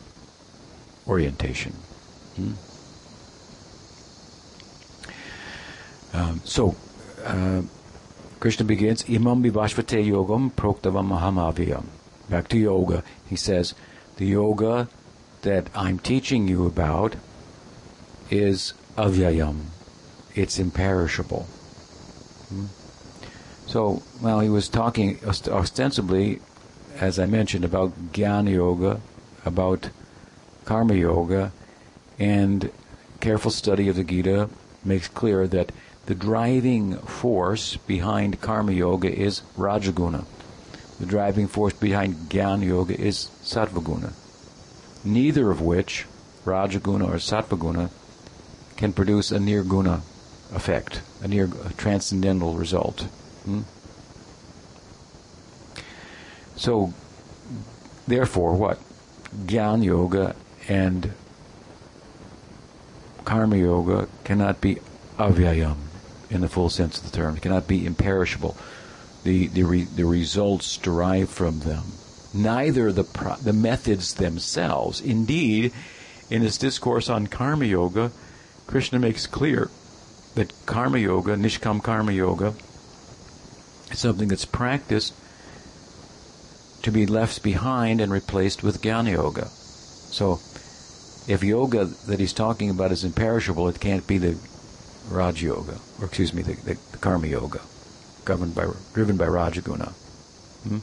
[1.07, 1.73] orientation.
[2.35, 2.51] Hmm?
[6.13, 6.75] Um, so,
[7.25, 7.61] uh,
[8.39, 11.85] Krishna begins, Imam vivashvate yogam proktavam mahamaviyam.
[12.29, 13.03] Back to yoga.
[13.27, 13.73] He says,
[14.17, 14.87] the yoga
[15.41, 17.15] that I'm teaching you about
[18.29, 19.65] is avyayam.
[20.35, 21.43] It's imperishable.
[22.49, 22.65] Hmm?
[23.67, 26.39] So, well, he was talking ostensibly
[26.99, 28.99] as I mentioned, about Jnana Yoga,
[29.45, 29.89] about
[30.65, 31.51] Karma Yoga,
[32.17, 32.71] and
[33.21, 34.49] careful study of the Gita
[34.83, 35.71] makes clear that
[36.07, 40.25] the driving force behind Karma Yoga is Rajaguna.
[40.99, 44.13] The driving force behind Jnana Yoga is Sattvaguna.
[45.05, 46.05] Neither of which,
[46.43, 47.89] Rajaguna or Sattvaguna,
[48.75, 50.01] can produce a nirguna
[50.53, 53.01] effect, a near transcendental result.
[53.45, 53.61] Hmm?
[56.55, 56.93] So,
[58.07, 58.79] therefore, what?
[59.45, 60.35] Gyan Yoga
[60.67, 61.13] and
[63.25, 64.79] Karma Yoga cannot be
[65.17, 65.77] avyayam
[66.29, 67.35] in the full sense of the term.
[67.35, 68.57] It cannot be imperishable.
[69.23, 71.83] The, the, re, the results derived from them.
[72.33, 75.01] Neither the, pro, the methods themselves.
[75.01, 75.73] Indeed,
[76.29, 78.11] in his discourse on Karma Yoga,
[78.67, 79.69] Krishna makes clear
[80.39, 82.53] that Karma Yoga, Nishkam Karma Yoga,
[83.91, 85.13] is something that's practiced
[86.81, 89.47] to be left behind and replaced with Jnana Yoga.
[89.47, 90.39] So,
[91.27, 94.37] if yoga that he's talking about is imperishable, it can't be the
[95.09, 97.59] Raj Yoga, or excuse me, the, the, the Karma Yoga,
[98.23, 99.91] governed by, driven by Rajaguna.
[100.63, 100.79] Hmm?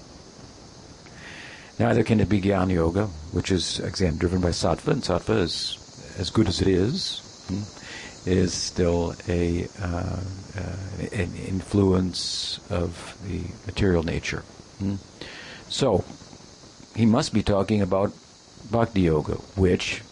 [1.82, 6.14] Neither can it be Jnana Yoga, which is, again, driven by Sattva, and Sattva is
[6.18, 7.85] as good as it is, hmm?
[8.26, 10.76] Is still a uh, uh,
[11.12, 14.42] an influence of the material nature.
[14.78, 14.96] Hmm?
[15.68, 16.04] So,
[16.94, 18.12] he must be talking about
[18.70, 20.02] Bhakti Yoga, which,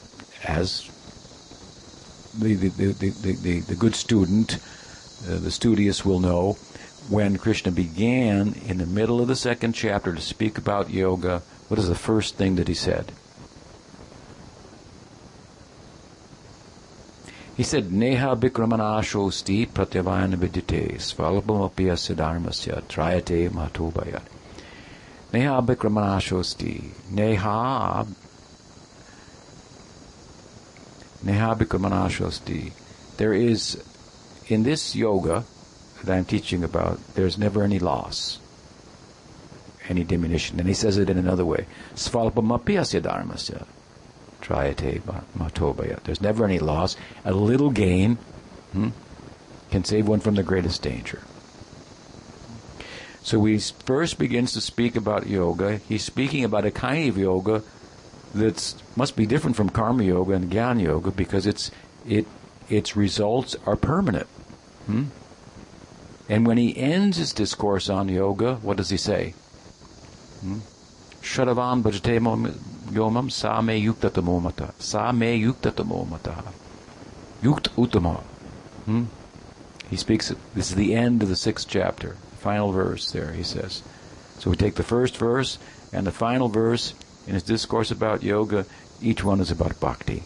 [0.45, 0.91] as
[2.39, 4.59] the, the, the, the, the, good student,
[5.29, 6.55] uh, the studious will know,
[7.09, 11.79] when Krishna began in the middle of the second chapter to speak about yoga, what
[11.79, 13.13] is the first thing that he said?
[17.57, 24.23] He said, Neha Bikramanashosti pratyavayana vidyate svalapamapiyasya dharmasya trayate matobhayat.
[25.33, 26.83] Neha Bikramanashosti.
[27.11, 28.05] Neha
[31.23, 32.73] Neha Bikramanashosti.
[33.19, 33.81] There is,
[34.49, 35.45] in this yoga
[36.03, 38.41] that I'm teaching about, there's never any loss,
[39.89, 40.59] any diminution.
[40.59, 41.67] And he says it in another way.
[41.95, 43.65] Svalpamapyasya dharmasya.
[44.45, 45.01] Trayate
[45.39, 46.03] matobaya.
[46.03, 46.97] There's never any loss.
[47.25, 48.17] A little gain
[48.73, 48.91] hmm,
[49.71, 51.23] can save one from the greatest danger.
[53.23, 55.79] So he first begins to speak about yoga.
[55.79, 57.63] He's speaking about a kind of yoga
[58.35, 61.71] that must be different from karma yoga and jnana yoga because it's
[62.07, 62.27] it
[62.69, 64.27] its results are permanent.
[64.87, 65.05] Hmm?
[66.29, 69.35] And when he ends his discourse on yoga, what does he say?
[70.41, 70.59] Hmm?
[71.23, 72.21] Shadavan bhajate
[72.91, 74.75] yomam sa me yuktatamo mata.
[74.79, 76.43] Sa me yuktatamo mata.
[77.43, 78.21] Yukt utama.
[78.85, 79.05] Hmm?
[79.91, 83.83] He speaks, this is the end of the sixth chapter final verse there, he says.
[84.39, 85.59] So we take the first verse
[85.95, 86.93] and the final verse
[87.27, 88.67] in his discourse about yoga,
[89.01, 90.25] each one is about bhakti.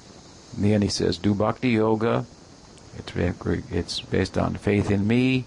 [0.56, 2.26] In the end, he says, do bhakti yoga.
[2.98, 3.12] It's,
[3.70, 5.44] it's based on faith in me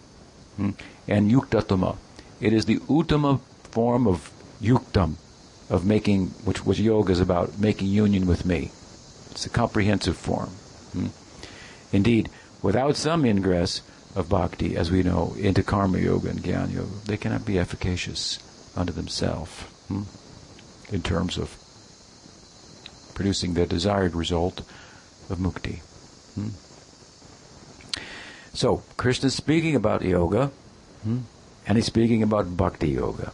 [0.56, 0.70] hmm,
[1.10, 1.98] and yuktatama.
[2.40, 5.16] It is the uttama form of yuktam,
[5.72, 8.72] of making, which was yoga is about making union with me.
[9.32, 10.50] It's a comprehensive form.
[10.92, 11.08] Hmm?
[11.94, 12.30] Indeed,
[12.62, 13.82] without some ingress
[14.14, 18.38] of bhakti, as we know, into karma yoga and jnana yoga, they cannot be efficacious
[18.76, 20.04] unto themselves hmm?
[20.94, 21.56] in terms of
[23.16, 24.60] producing the desired result
[25.30, 25.80] of mukti.
[26.36, 26.50] Hmm?
[28.54, 30.52] So, Krishna is speaking about yoga,
[31.04, 31.20] hmm?
[31.66, 33.32] and he's speaking about bhakti yoga.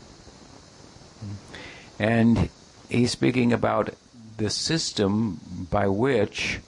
[2.00, 2.50] And
[2.90, 3.94] he's speaking about
[4.38, 5.40] the system
[5.72, 6.60] by which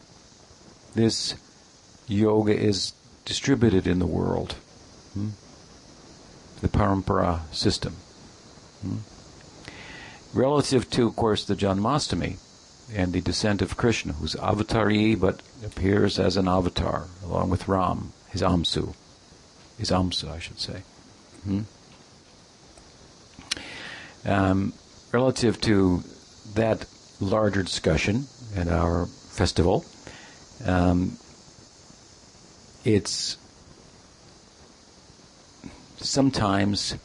[0.95, 1.35] this
[2.07, 2.93] yoga is
[3.25, 4.53] distributed in the world.
[5.13, 5.29] Hmm?
[6.61, 7.95] The parampara system.
[8.81, 8.97] Hmm?
[10.33, 12.37] Relative to, of course, the Janmastami
[12.93, 18.13] and the descent of Krishna, who's avatari but appears as an avatar along with Ram,
[18.29, 18.95] his Amsu.
[19.77, 20.81] His Amsa, I should say.
[21.43, 21.61] Hmm?
[24.25, 24.73] Um,
[25.11, 26.03] relative to
[26.55, 26.85] that
[27.19, 29.85] larger discussion at our festival,
[30.65, 31.17] um,
[32.83, 33.37] it's
[35.97, 36.95] sometimes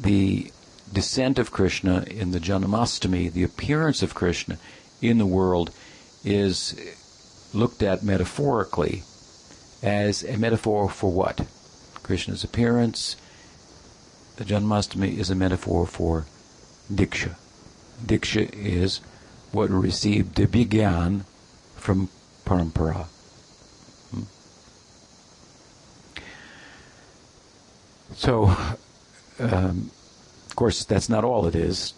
[0.00, 0.50] the
[0.92, 4.58] descent of Krishna in the Janamastami, the appearance of Krishna
[5.02, 5.70] in the world,
[6.24, 6.74] is
[7.52, 9.02] looked at metaphorically
[9.82, 11.46] as a metaphor for what?
[12.02, 13.16] Krishna's appearance.
[14.36, 16.26] The Janmastami is a metaphor for
[16.92, 17.34] Diksha.
[18.04, 19.00] Diksha is
[19.52, 21.24] what received receive Dibhigyan
[21.76, 22.08] from
[22.44, 23.06] Parampara.
[24.10, 24.22] Hmm?
[28.14, 28.56] So,
[29.40, 29.90] um,
[30.46, 31.94] of course, that's not all it is.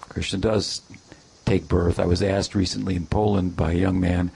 [0.00, 0.82] Krishna does
[1.44, 2.00] take birth.
[2.00, 4.30] I was asked recently in Poland by a young man,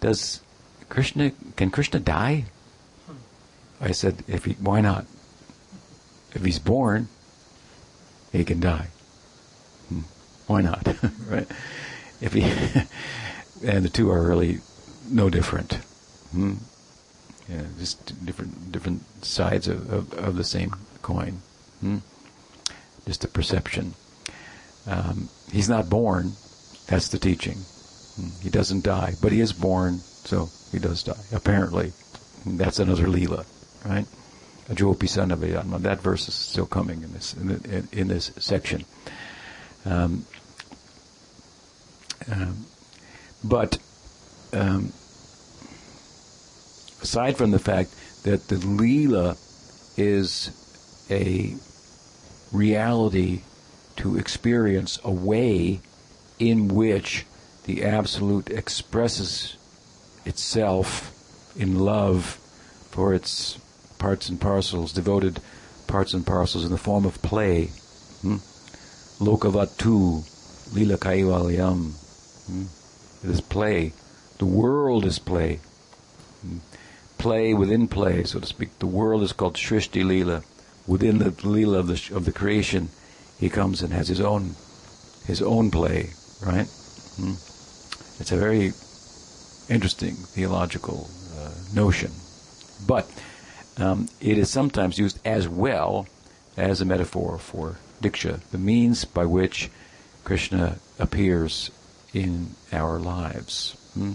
[0.00, 0.40] "Does
[0.88, 2.46] Krishna can Krishna die?"
[3.80, 5.06] I said, "If he, why not?
[6.34, 7.08] If he's born,
[8.32, 8.88] he can die.
[9.88, 10.00] Hmm.
[10.46, 10.86] Why not?
[11.28, 11.46] right?
[12.20, 12.42] If he
[13.64, 14.60] and the two are really
[15.10, 15.74] no different.
[16.32, 16.54] Hmm?
[17.48, 21.38] Yeah, just different different sides of, of, of the same coin.
[21.80, 21.98] Hmm?
[23.06, 23.94] Just the perception.
[24.86, 26.32] Um, he's not born.
[26.88, 27.58] That's the teaching.
[28.16, 28.28] Hmm?
[28.42, 31.14] He doesn't die, but he is born, so he does die.
[31.32, 31.92] Apparently,
[32.44, 33.44] that's another lila,
[33.84, 34.06] right?
[34.68, 35.80] Ajopi Sanavayanma.
[35.82, 38.84] That verse is still coming in this in, in, in this section.
[39.84, 40.26] Um,
[42.30, 42.66] um,
[43.44, 43.78] but
[44.52, 44.92] um,
[47.00, 49.38] aside from the fact that the Leela
[49.96, 50.50] is
[51.10, 51.54] a
[52.52, 53.42] reality
[53.96, 55.80] to experience a way
[56.38, 57.24] in which
[57.64, 59.56] the Absolute expresses
[60.24, 61.12] itself
[61.56, 62.38] in love
[62.90, 63.58] for its
[64.06, 65.40] parts and parcels, devoted
[65.88, 67.64] parts and parcels in the form of play.
[68.22, 68.36] Hmm?
[69.18, 70.22] Lokavatu,
[70.72, 71.90] lila kaivalyam.
[72.46, 72.66] Hmm?
[73.24, 73.92] It is play.
[74.38, 75.58] The world is play.
[76.42, 76.58] Hmm?
[77.18, 78.78] Play within play, so to speak.
[78.78, 80.44] The world is called Shrishti Lila.
[80.86, 82.90] Within the Lila of the, of the creation,
[83.40, 84.54] he comes and has his own
[85.26, 86.10] his own play,
[86.46, 86.68] right?
[87.18, 87.34] Hmm?
[88.20, 88.66] It's a very
[89.68, 92.12] interesting theological uh, notion.
[92.86, 93.10] But
[93.78, 96.06] um, it is sometimes used as well
[96.56, 99.70] as a metaphor for diksha, the means by which
[100.24, 101.70] Krishna appears
[102.12, 103.76] in our lives.
[103.94, 104.14] Hmm?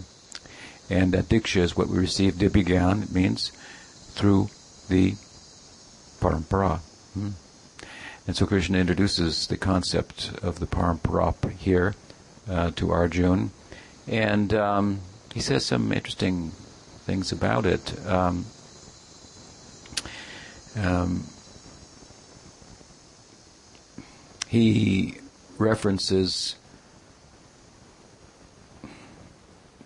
[0.89, 3.51] And that diksha is what we receive, dibhigyan, it means
[4.13, 4.49] through
[4.89, 5.11] the
[6.19, 6.79] parampara.
[7.13, 7.29] Hmm?
[8.27, 11.95] And so Krishna introduces the concept of the parampara here
[12.49, 13.51] uh, to Arjun.
[14.07, 14.99] And um,
[15.33, 16.51] he says some interesting
[17.05, 17.93] things about it.
[18.07, 18.45] Um,
[20.77, 21.25] um,
[24.47, 25.15] he
[25.57, 26.55] references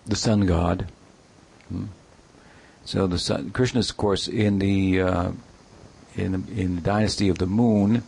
[0.06, 0.86] the sun god.
[1.68, 1.86] Hmm.
[2.84, 5.32] So the sun, Krishna's, of course, in the uh,
[6.14, 8.04] in in the dynasty of the moon,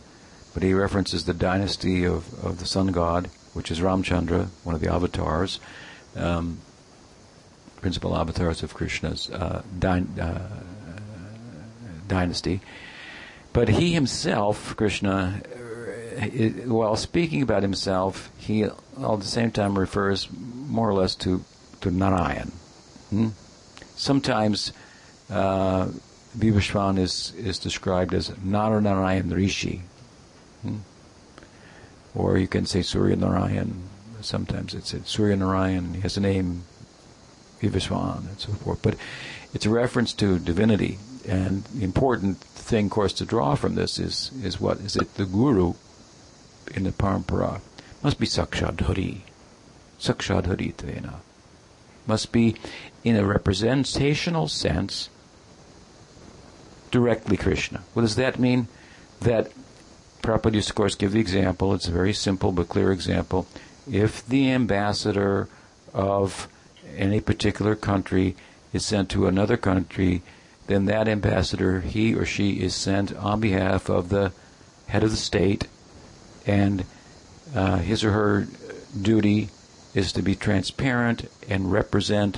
[0.53, 4.81] but he references the dynasty of, of the sun god, which is Ramchandra, one of
[4.81, 5.59] the avatars,
[6.15, 6.59] um,
[7.81, 10.39] principal avatars of Krishna's uh, uh,
[12.09, 12.59] dynasty.
[13.53, 15.41] But he himself, Krishna,
[16.19, 16.25] uh,
[16.67, 21.43] while speaking about himself, he all at the same time refers more or less to,
[21.81, 22.51] to Narayan.
[23.09, 23.29] Hmm?
[23.95, 24.73] Sometimes
[25.29, 25.87] uh,
[26.37, 29.81] Vivasvan is, is described as Narayan Rishi.
[30.61, 30.77] Hmm?
[32.13, 33.83] Or you can say Surya Narayan.
[34.21, 35.93] Sometimes it's, Surya Narayan.
[35.93, 36.63] He has a name,
[37.61, 38.81] Vivasvan, and so forth.
[38.81, 38.95] But
[39.53, 40.99] it's a reference to divinity.
[41.29, 45.13] And the important thing, of course, to draw from this is is what is it?
[45.13, 45.75] The guru
[46.73, 47.61] in the parampara
[48.01, 49.21] must be sakshadhari.
[49.99, 51.15] Sakshadhari tvena.
[52.07, 52.55] Must be,
[53.03, 55.09] in a representational sense,
[56.89, 57.83] directly Krishna.
[57.93, 58.67] What does that mean?
[59.21, 59.51] That
[60.23, 61.75] Prabhupada used of course, give the example.
[61.75, 63.45] It's a very simple but clear example.
[63.87, 65.47] If the ambassador
[65.93, 66.47] of
[66.97, 68.35] any particular country
[68.73, 70.23] is sent to another country,
[70.69, 74.31] then that ambassador, he or she, is sent on behalf of the
[74.85, 75.67] head of the state,
[76.45, 76.85] and
[77.55, 78.47] uh, his or her
[79.01, 79.49] duty
[79.95, 82.37] is to be transparent and represent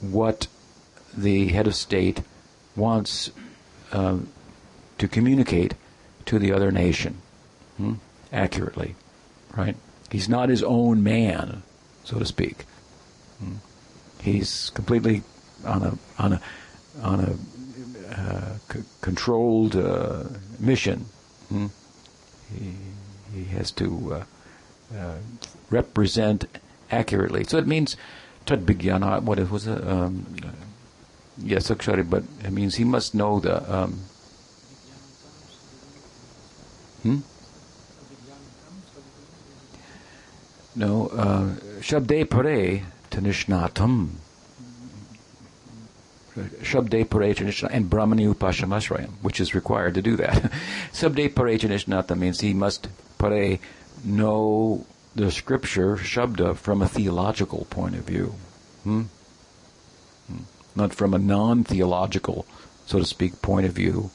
[0.00, 0.46] what
[1.16, 2.22] the head of state
[2.76, 3.32] wants
[3.90, 4.18] uh,
[4.98, 5.74] to communicate
[6.24, 7.20] to the other nation
[7.78, 7.94] hmm?
[8.32, 8.94] accurately,
[9.56, 9.74] right?
[10.08, 11.64] He's not his own man,
[12.04, 12.64] so to speak.
[13.40, 13.54] Hmm?
[14.20, 15.24] He's completely
[15.64, 16.40] on a on a
[17.02, 20.24] on a uh, c- controlled uh,
[20.58, 21.06] mission.
[21.48, 21.66] Hmm?
[22.54, 22.74] He,
[23.32, 25.14] he has to uh, uh,
[25.70, 26.46] represent
[26.90, 27.44] accurately.
[27.44, 27.96] So it means
[28.46, 28.66] tad.
[29.24, 29.86] What was it?
[29.86, 30.26] Um,
[31.36, 33.56] yes, actually, but it means he must know the.
[33.72, 34.00] Um,
[37.02, 37.18] hmm?
[40.74, 44.10] No, uh, Shabde Pare Tanishnatam.
[46.62, 50.34] Shabde Pare Tanishnatam and Brahmani Upashamasrayam, which is required to do that.
[50.92, 53.58] Shabde Pare Tanishnatam means he must pare
[54.04, 58.34] know the scripture, Shabda, from a theological point of view.
[58.84, 59.02] Hmm?
[60.28, 60.42] Hmm.
[60.76, 62.46] Not from a non theological,
[62.86, 64.10] so to speak, point of view,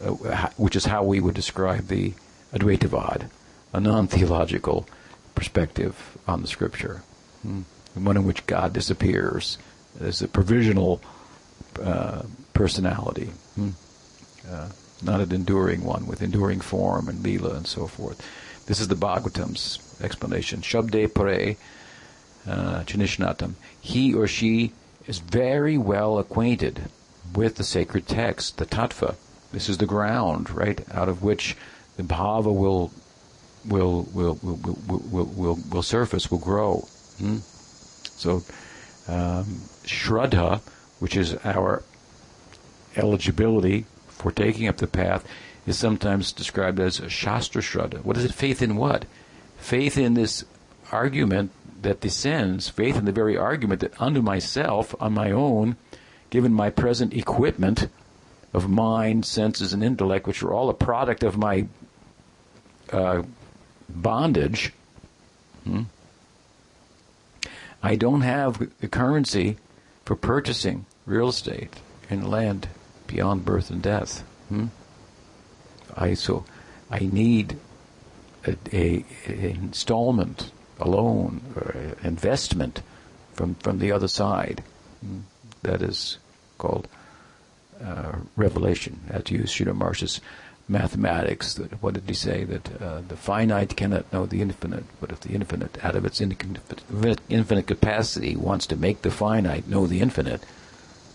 [0.00, 0.10] uh,
[0.56, 2.14] which is how we would describe the
[2.52, 3.28] Advaitavad,
[3.72, 4.86] a non theological
[5.34, 7.02] perspective on the scripture,
[7.42, 7.62] hmm?
[7.94, 9.58] one in which God disappears
[10.00, 11.00] as a provisional
[11.82, 12.22] uh,
[12.54, 13.70] personality, hmm?
[14.50, 14.68] uh,
[15.02, 18.20] not an enduring one with enduring form and lila and so forth.
[18.66, 20.60] This is the Bhagavatam's explanation.
[20.60, 21.56] Shabde pare
[22.46, 23.54] uh.
[23.80, 24.72] He or she
[25.06, 26.90] is very well acquainted
[27.34, 29.16] with the sacred text, the tattva.
[29.52, 31.56] This is the ground, right, out of which
[31.96, 32.92] the bhava will
[33.64, 36.88] will will will will will, will, will surface, will grow.
[37.18, 37.38] Hmm?
[37.38, 38.42] So,
[39.08, 40.60] um, shraddha,
[41.06, 41.84] which is our
[42.96, 45.24] eligibility for taking up the path,
[45.64, 48.04] is sometimes described as shastra shraddha.
[48.04, 48.34] What is it?
[48.34, 49.04] Faith in what?
[49.56, 50.44] Faith in this
[50.90, 55.76] argument that descends, faith in the very argument that unto myself, on my own,
[56.30, 57.86] given my present equipment
[58.52, 61.68] of mind, senses, and intellect, which are all a product of my
[62.92, 63.22] uh,
[63.88, 64.72] bondage,
[65.62, 65.82] hmm,
[67.80, 69.58] I don't have the currency
[70.06, 71.74] for purchasing real estate
[72.10, 72.68] and land
[73.06, 74.20] beyond birth and death.
[74.48, 74.66] Hmm?
[75.96, 76.44] I so
[76.90, 77.56] I need
[78.46, 82.82] a, a, a installment, a loan, or investment
[83.32, 84.62] from from the other side.
[85.00, 85.20] Hmm?
[85.62, 86.18] That is
[86.58, 86.86] called
[87.82, 89.00] uh, revelation.
[89.08, 90.20] As used Sridhar Maharaj's
[90.68, 91.54] mathematics.
[91.54, 92.44] That, what did he say?
[92.44, 96.20] That uh, the finite cannot know the infinite, but if the infinite, out of its
[96.20, 100.42] infinite, infinite capacity, wants to make the finite know the infinite,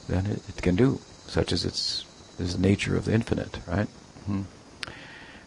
[0.08, 1.00] then it, it can do.
[1.28, 2.06] Such as its
[2.40, 3.88] is nature of the infinite, right?
[4.26, 4.42] Hmm.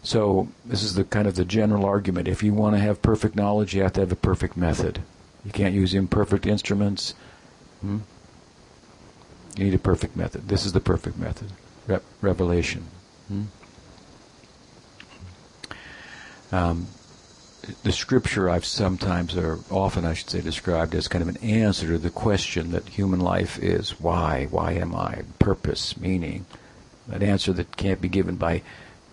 [0.03, 2.29] So this is the kind of the general argument.
[2.29, 5.03] If you want to have perfect knowledge, you have to have a perfect method.
[5.45, 7.15] You can't use imperfect instruments.
[7.81, 7.99] Hmm?
[9.57, 10.49] You need a perfect method.
[10.49, 11.53] This is the perfect method.
[11.87, 12.85] Re- revelation.
[13.29, 13.43] Hmm?
[16.53, 16.87] Um,
[17.83, 21.89] the scripture I've sometimes, or often I should say, described as kind of an answer
[21.89, 24.47] to the question that human life is why?
[24.51, 25.23] Why am I?
[25.39, 26.47] Purpose, meaning.
[27.11, 28.63] An answer that can't be given by,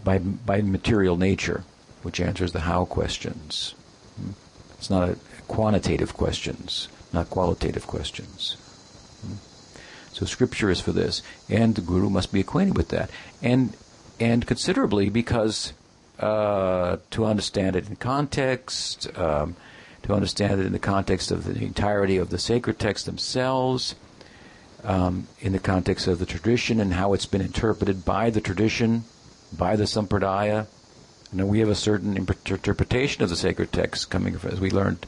[0.04, 1.64] by, by material nature,
[2.04, 3.76] which answers the how questions.
[4.78, 8.58] It's not a quantitative questions, not qualitative questions.
[10.14, 13.10] So scripture is for this, and the guru must be acquainted with that,
[13.42, 13.76] and
[14.20, 15.74] and considerably because
[16.22, 19.56] uh, to understand it in context, um,
[20.04, 23.96] to understand it in the context of the entirety of the sacred texts themselves,
[24.84, 29.04] um, in the context of the tradition and how it's been interpreted by the tradition,
[29.58, 30.68] by the sampradaya.
[31.34, 35.06] Know, we have a certain interpretation of the sacred texts coming, from, as we learned,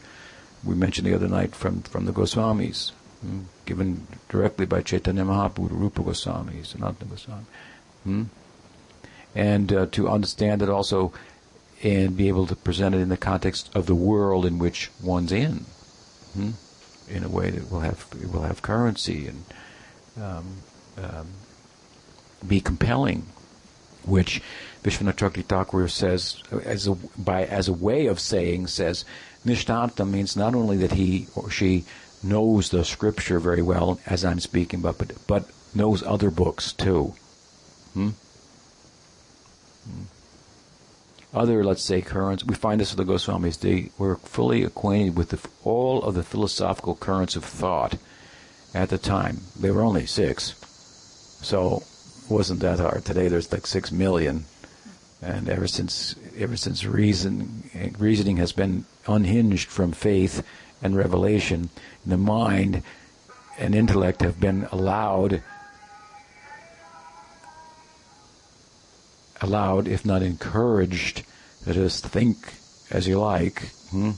[0.63, 5.69] we mentioned the other night from, from the Goswamis, hmm, given directly by Chaitanya Mahaprabhu,
[5.69, 7.43] Rupa Goswami, Sanatana Goswami.
[8.03, 8.23] Hmm?
[9.35, 11.11] And uh, to understand it also
[11.83, 15.31] and be able to present it in the context of the world in which one's
[15.31, 15.65] in,
[16.33, 16.51] hmm?
[17.09, 19.43] in a way that will have will have currency and
[20.21, 20.57] um,
[20.97, 21.27] um,
[22.47, 23.25] be compelling
[24.05, 24.41] which
[24.83, 29.05] Vishwanath Thakur says, as a, by, as a way of saying, says,
[29.45, 31.85] Nishtanta means not only that he or she
[32.21, 37.13] knows the scripture very well, as I'm speaking about, but, but knows other books too.
[37.93, 38.09] Hmm?
[39.85, 41.37] Hmm.
[41.37, 45.29] Other, let's say, currents, we find this with the Goswamis, they were fully acquainted with
[45.29, 47.97] the, all of the philosophical currents of thought
[48.73, 49.41] at the time.
[49.59, 50.53] They were only six,
[51.41, 51.77] so
[52.25, 53.03] it wasn't that hard.
[53.03, 54.45] Today there's like six million
[55.23, 57.63] and ever since ever since reason
[57.97, 60.45] reasoning has been unhinged from faith
[60.81, 61.69] and revelation,
[62.05, 62.83] the mind
[63.57, 65.41] and intellect have been allowed
[69.41, 71.23] allowed, if not encouraged,
[71.65, 72.37] to just think
[72.89, 73.69] as you like.
[73.89, 74.11] Hmm?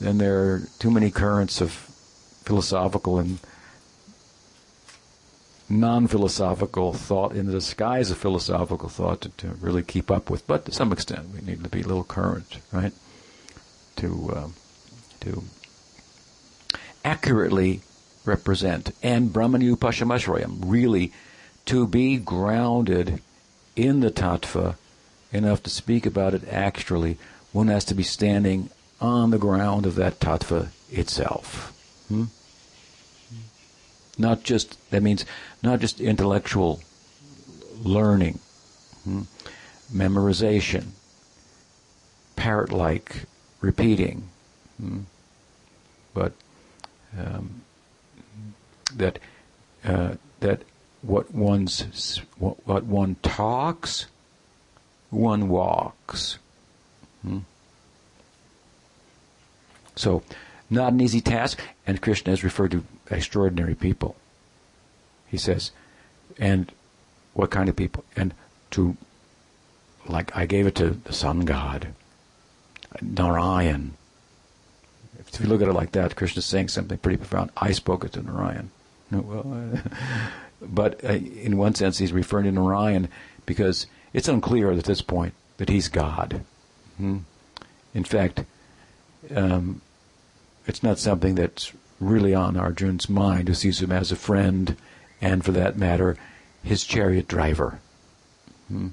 [0.00, 3.38] Then there are too many currents of philosophical and
[5.68, 10.46] non-philosophical thought in the disguise of philosophical thought to, to, really keep up with.
[10.46, 12.92] But to some extent, we need to be a little current, right?
[13.96, 14.54] To um,
[15.20, 15.44] to
[17.04, 17.80] accurately
[18.24, 21.12] represent and Brahmanu Pashamashrayam, really
[21.66, 23.20] to be grounded
[23.78, 24.76] in the tattva
[25.32, 27.16] enough to speak about it actually,
[27.52, 28.70] one has to be standing
[29.00, 31.72] on the ground of that tattva itself.
[32.08, 32.24] Hmm?
[34.18, 35.24] Not just, that means
[35.62, 36.80] not just intellectual
[37.82, 38.40] learning,
[39.04, 39.22] hmm?
[39.92, 40.88] memorization,
[42.34, 43.26] parrot like
[43.60, 44.28] repeating,
[44.80, 45.00] hmm?
[46.14, 46.32] but
[47.16, 47.62] um,
[48.96, 49.18] that
[49.84, 50.62] uh, that
[51.08, 54.06] what one's what, what, one talks,
[55.08, 56.38] one walks.
[57.22, 57.38] Hmm?
[59.96, 60.22] So,
[60.68, 64.16] not an easy task, and Krishna has referred to extraordinary people.
[65.28, 65.70] He says,
[66.38, 66.70] and
[67.32, 68.04] what kind of people?
[68.14, 68.34] And
[68.72, 68.94] to,
[70.06, 71.88] like, I gave it to the sun god,
[73.00, 73.94] Narayan.
[75.18, 77.50] If you look at it like that, Krishna's saying something pretty profound.
[77.56, 78.70] I spoke it to Narayan.
[79.10, 79.80] Well,
[80.60, 83.08] but uh, in one sense, he's referring to Narayan
[83.46, 86.44] because it's unclear at this point that he's God.
[86.96, 87.18] Hmm?
[87.94, 88.44] In fact,
[89.34, 89.80] um,
[90.66, 94.76] it's not something that's really on Arjun's mind, who sees him as a friend,
[95.20, 96.16] and for that matter,
[96.62, 97.80] his chariot driver.
[98.68, 98.88] Hmm.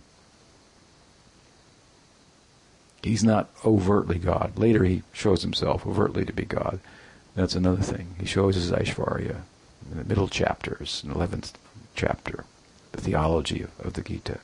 [3.04, 4.58] He's not overtly God.
[4.58, 6.80] Later, he shows himself overtly to be God.
[7.36, 8.16] That's another thing.
[8.20, 9.42] He shows his Aishvarya
[9.92, 11.54] in the middle chapters, in the 11th
[11.96, 12.46] chapter,
[12.92, 14.40] the theology of, of the Gita.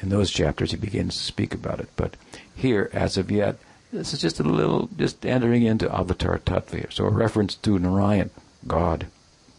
[0.00, 1.88] In those chapters, he begins to speak about it.
[1.96, 2.16] But
[2.54, 3.58] here, as of yet,
[3.92, 6.92] this is just a little, just entering into Avatar Tattva.
[6.92, 8.30] So a reference to Narayan,
[8.66, 9.06] God.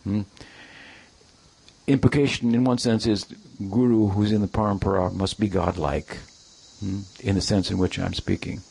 [0.04, 0.24] Hmm?
[1.88, 3.26] Implication, in one sense, is
[3.70, 6.18] Guru who's in the Parampara must be godlike,
[6.80, 7.02] hmm?
[7.22, 8.62] in the sense in which I'm speaking.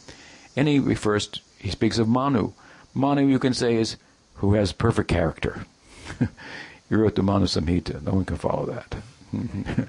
[0.56, 2.52] And he refers, to, he speaks of Manu.
[2.92, 3.96] Manu, you can say, is
[4.34, 5.64] who has perfect character.
[6.88, 8.02] he wrote the Manu Samhita.
[8.02, 8.96] No one can follow that.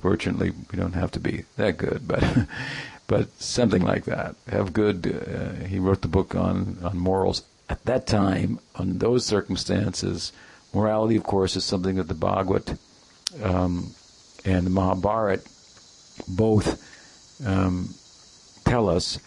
[0.00, 2.24] Fortunately, we don't have to be that good, but
[3.06, 4.34] but something like that.
[4.48, 5.06] Have good.
[5.06, 8.58] Uh, he wrote the book on on morals at that time.
[8.76, 10.32] On those circumstances,
[10.74, 12.78] morality, of course, is something that the Bhagavad
[13.42, 13.94] um,
[14.44, 15.48] and the Mahabharata
[16.28, 16.82] both
[17.46, 17.94] um,
[18.64, 19.18] tell us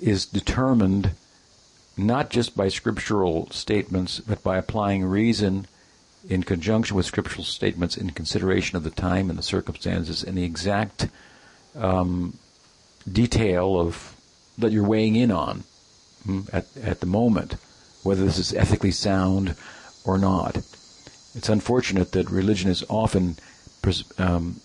[0.00, 1.10] is determined
[1.96, 5.66] not just by scriptural statements, but by applying reason
[6.28, 10.44] in conjunction with scriptural statements in consideration of the time and the circumstances and the
[10.44, 11.08] exact
[11.76, 12.38] um,
[13.10, 14.16] detail of
[14.58, 15.64] that you're weighing in on
[16.24, 17.56] hmm, at, at the moment,
[18.02, 19.56] whether this is ethically sound
[20.04, 20.56] or not.
[21.34, 23.36] It's unfortunate that religion is often
[24.18, 24.60] um,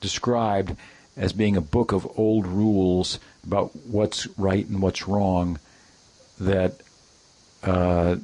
[0.00, 0.76] described
[1.16, 5.60] as being a book of old rules about what's right and what's wrong
[6.40, 6.80] that
[7.62, 8.16] uh,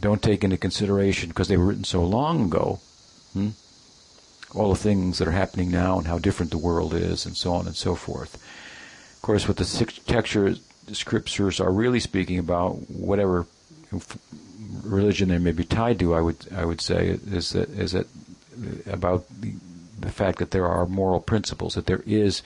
[0.00, 2.80] don't take into consideration because they were written so long ago.
[3.32, 3.50] Hmm?
[4.54, 7.52] all the things that are happening now and how different the world is and so
[7.52, 8.34] on and so forth.
[9.16, 10.54] Of course, what the texture
[10.92, 13.46] scriptures are really speaking about, whatever
[14.82, 18.06] religion they may be tied to, I would I would say is that is that
[18.86, 19.54] about the,
[19.98, 22.42] the fact that there are moral principles, that there is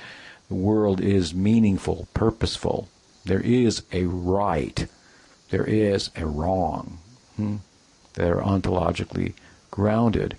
[0.48, 2.88] the world is meaningful, purposeful.
[3.24, 4.86] There is a right,
[5.50, 6.98] there is a wrong.
[7.36, 7.56] Hmm?
[8.14, 9.34] That are ontologically
[9.70, 10.36] grounded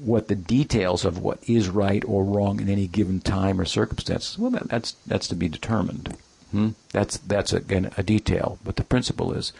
[0.00, 4.38] what the details of what is right or wrong in any given time or circumstance,
[4.38, 6.16] well, that, that's that's to be determined.
[6.50, 6.70] Hmm?
[6.92, 9.52] That's that's again a detail, but the principle is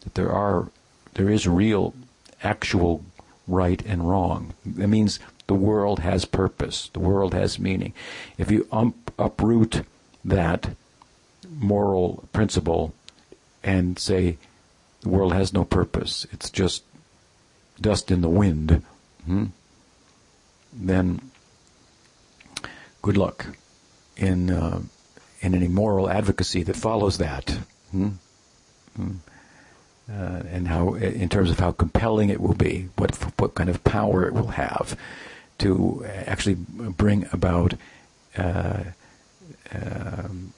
[0.00, 0.70] that there are
[1.14, 1.94] there is real,
[2.42, 3.04] actual
[3.48, 4.52] right and wrong.
[4.64, 6.90] That means The world has purpose.
[6.92, 7.92] The world has meaning.
[8.36, 9.82] If you um, uproot
[10.24, 10.70] that
[11.48, 12.92] moral principle
[13.62, 14.38] and say
[15.06, 16.82] the world has no purpose, it's just
[17.80, 18.82] dust in the wind,
[19.24, 19.46] hmm,
[20.72, 21.30] then
[23.02, 23.46] good luck
[24.16, 24.80] in uh,
[25.40, 27.50] in any moral advocacy that follows that.
[27.92, 28.08] Hmm?
[28.96, 29.12] Hmm.
[30.10, 33.84] Uh, and how, in terms of how compelling it will be, what what kind of
[33.84, 34.96] power it will have
[35.58, 37.74] to actually bring about
[38.36, 38.82] uh,
[39.72, 40.52] um,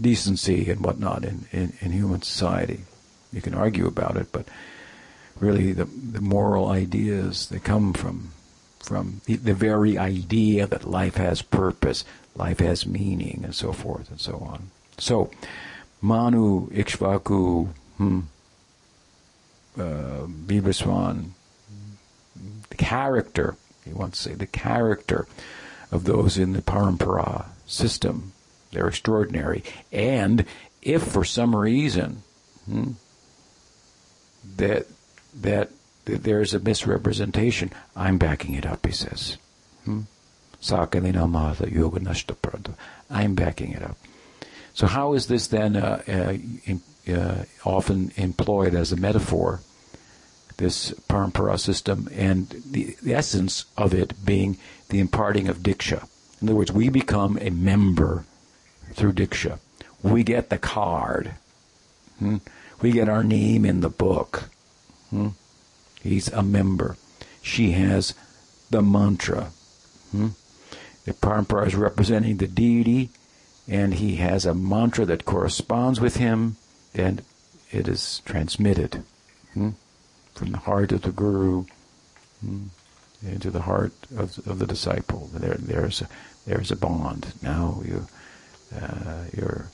[0.00, 2.80] decency and whatnot in, in, in, human society.
[3.32, 4.46] You can argue about it, but
[5.38, 8.32] really the, the moral ideas that come from
[8.80, 12.04] from the, the very idea that life has purpose,
[12.34, 14.70] life has meaning, and so forth and so on.
[14.98, 15.30] So,
[16.00, 17.68] Manu, Ikshvaku,
[17.98, 18.20] hmm,
[19.78, 21.30] uh, Vivasvan,
[22.70, 25.26] the character, he wants to say, the character
[25.92, 28.32] of those in the parampara system.
[28.72, 29.62] They're extraordinary.
[29.92, 30.44] And
[30.80, 32.22] if for some reason
[32.64, 32.92] hmm,
[34.56, 34.86] that
[35.34, 35.70] that
[36.04, 39.36] there's a misrepresentation, I'm backing it up, he says.
[39.84, 40.02] Hmm?
[43.08, 43.96] I'm backing it up.
[44.74, 46.82] So how is this then uh, uh, in,
[47.12, 49.60] uh, often employed as a metaphor?
[50.58, 54.58] This parampara system and the, the, essence of it being
[54.90, 56.06] the imparting of diksha.
[56.42, 58.26] In other words, we become a member
[58.92, 59.58] through diksha.
[60.02, 61.32] We get the card.
[62.18, 62.36] Hmm?
[62.82, 64.44] We get our name in the book.
[65.10, 65.28] Hmm?
[66.02, 66.96] He's a member.
[67.42, 68.14] She has
[68.70, 69.50] the mantra.
[70.12, 70.28] Hmm?
[71.04, 73.10] The parampara is representing the deity,
[73.68, 76.56] and he has a mantra that corresponds with him,
[76.94, 77.22] and
[77.70, 79.02] it is transmitted
[79.52, 79.70] hmm?
[80.34, 81.64] from the heart of the guru
[82.40, 82.66] hmm?
[83.26, 85.28] into the heart of, of the disciple.
[85.34, 86.08] There, there's a,
[86.46, 87.34] there's a bond.
[87.42, 88.06] Now you,
[88.74, 89.66] uh, you're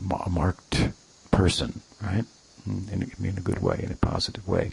[0.00, 0.88] a marked
[1.30, 2.24] person, right?
[2.92, 4.72] In, in a good way, in a positive way.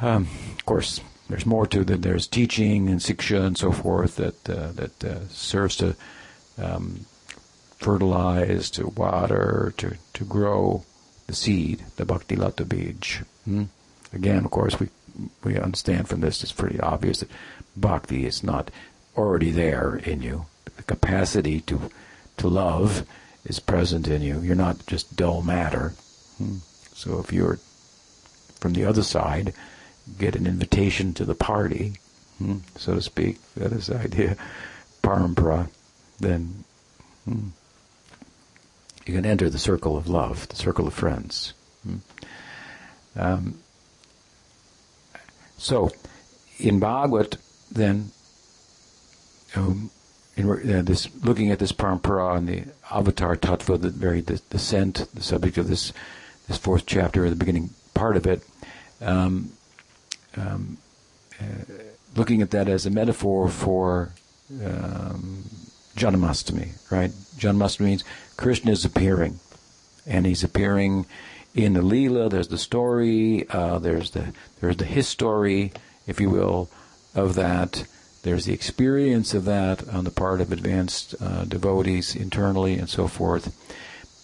[0.00, 2.02] Um, of course, there's more to that.
[2.02, 5.96] There's teaching and siksha and so forth that uh, that uh, serves to
[6.58, 7.06] um,
[7.78, 10.84] fertilize, to water, to to grow
[11.26, 13.22] the seed, the bhakti lata bij.
[13.44, 13.64] Hmm?
[14.12, 14.88] Again, of course, we
[15.42, 16.42] we understand from this.
[16.42, 17.30] It's pretty obvious that
[17.76, 18.70] bhakti is not
[19.16, 20.46] already there in you.
[20.76, 21.90] The capacity to
[22.36, 23.06] to love
[23.44, 24.40] is present in you.
[24.40, 25.94] You're not just dull matter.
[26.38, 26.56] Hmm?
[26.94, 27.58] So if you're
[28.60, 29.52] from the other side
[30.18, 31.94] get an invitation to the party,
[32.38, 34.36] hmm, so to speak, that is the idea,
[35.02, 35.68] parampara,
[36.20, 36.64] then
[37.24, 37.48] hmm,
[39.06, 41.52] you can enter the circle of love, the circle of friends.
[43.16, 43.58] Um,
[45.58, 45.90] so,
[46.58, 47.36] in Bhagavad,
[47.70, 48.10] then,
[49.54, 49.90] um,
[50.36, 55.06] in uh, this, looking at this parampara and the avatar tattva, the very the descent,
[55.14, 55.92] the subject of this
[56.48, 58.42] this fourth chapter, or the beginning part of it,
[59.00, 59.52] um,
[60.36, 60.78] um,
[61.40, 61.44] uh,
[62.16, 64.12] looking at that as a metaphor for
[64.64, 65.44] um,
[65.96, 67.10] Janamastami, right?
[67.36, 68.04] Janamastami means
[68.36, 69.38] Krishna is appearing,
[70.06, 71.06] and he's appearing
[71.54, 72.30] in the Leela.
[72.30, 73.48] There's the story.
[73.48, 75.72] Uh, there's the there's the history,
[76.06, 76.68] if you will,
[77.14, 77.84] of that.
[78.22, 83.06] There's the experience of that on the part of advanced uh, devotees internally and so
[83.06, 83.54] forth.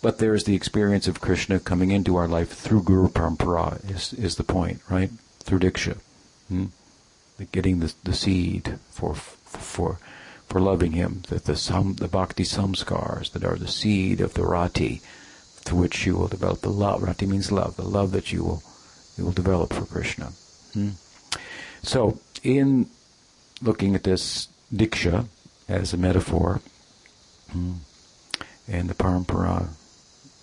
[0.02, 4.36] But there's the experience of Krishna coming into our life through Guru Parampara is, is
[4.36, 5.10] the point, right?
[5.50, 5.98] through Diksha.
[6.48, 6.66] Hmm?
[7.52, 9.98] Getting the, the seed for for
[10.46, 14.44] for loving him, that the sam, the bhakti samskars that are the seed of the
[14.44, 15.00] rati,
[15.64, 17.02] through which you will develop the love.
[17.02, 18.62] Rati means love, the love that you will
[19.16, 20.32] you will develop for Krishna.
[20.74, 20.90] Hmm?
[21.82, 22.88] So, in
[23.62, 25.26] looking at this diksha
[25.66, 26.60] as a metaphor,
[27.50, 27.74] hmm,
[28.68, 29.68] and the parampara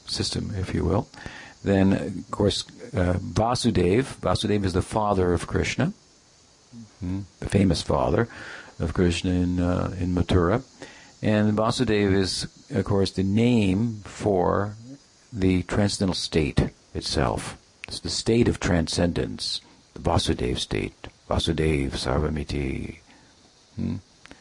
[0.10, 1.08] system, if you will,
[1.64, 5.93] then, of course, uh, Vasudev, Vasudev is the father of Krishna,
[6.76, 7.22] mm-hmm.
[7.39, 8.28] the famous father
[8.80, 10.64] of Krishna in, uh, in Mathura.
[11.22, 14.76] And Vasudev is, of course, the name for
[15.34, 17.58] the transcendental state itself.
[17.88, 19.62] It's the state of transcendence,
[19.93, 21.08] the Vasudev state.
[21.30, 22.97] Vasudev Sarvamiti.
[23.76, 23.95] Hmm?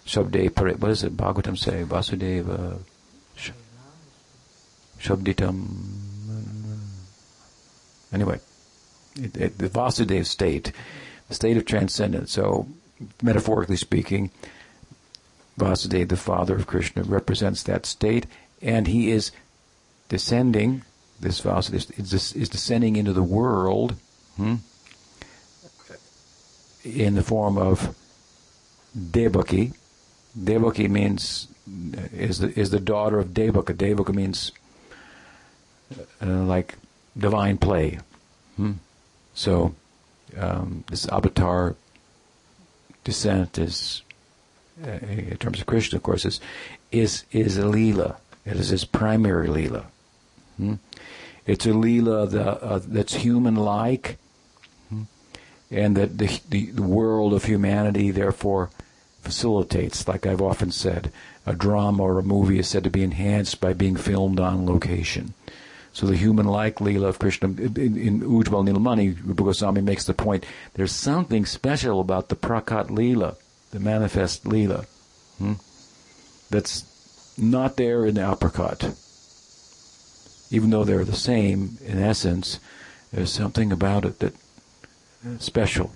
[0.07, 1.83] Shabde what does it, Bhagavatam say?
[1.83, 2.79] Vasudeva
[5.07, 5.97] Shabditam
[8.13, 8.41] Anyway,
[9.17, 10.73] it, it, the Vasudev state,
[11.29, 12.33] the state of transcendence.
[12.33, 12.67] So,
[13.23, 14.31] metaphorically speaking,
[15.59, 18.27] Vasudeva, the father of Krishna, represents that state,
[18.63, 19.33] and he is
[20.09, 20.83] descending.
[21.21, 23.97] This Vasudeva is, is descending into the world
[24.37, 24.57] hmm,
[26.85, 27.97] in the form of
[29.11, 29.73] Devaki.
[30.43, 31.49] Devaki means
[32.13, 33.75] is the is the daughter of Devaka.
[33.75, 34.53] Devaka means
[36.23, 36.77] uh, like
[37.17, 37.99] divine play.
[38.57, 38.73] Hmm?
[39.35, 39.75] So
[40.37, 41.77] um, this avatar
[43.05, 44.03] descent is,
[44.85, 46.41] uh, in terms of Krishna, of course, is
[46.91, 48.17] is is a leela.
[48.45, 49.85] It is his primary leela.
[50.57, 50.75] Hmm?
[51.47, 54.19] It's a leela that, uh, that's human-like,
[54.89, 55.03] hmm?
[55.71, 58.71] and that the, the the world of humanity therefore
[59.23, 60.09] facilitates.
[60.09, 61.13] Like I've often said,
[61.45, 65.35] a drama or a movie is said to be enhanced by being filmed on location.
[65.97, 70.45] So the human-like Leela of Krishna in, in Ujjwal Nilamani, Rupa Goswami makes the point.
[70.75, 73.37] There's something special about the Prakat Leela,
[73.71, 74.85] the manifest Leela,
[75.39, 75.55] hmm,
[76.51, 76.85] that's
[77.39, 78.95] not there in the Aprakat.
[80.53, 82.61] Even though they're the same in essence,
[83.11, 84.35] there's something about it that
[85.27, 85.93] uh, special,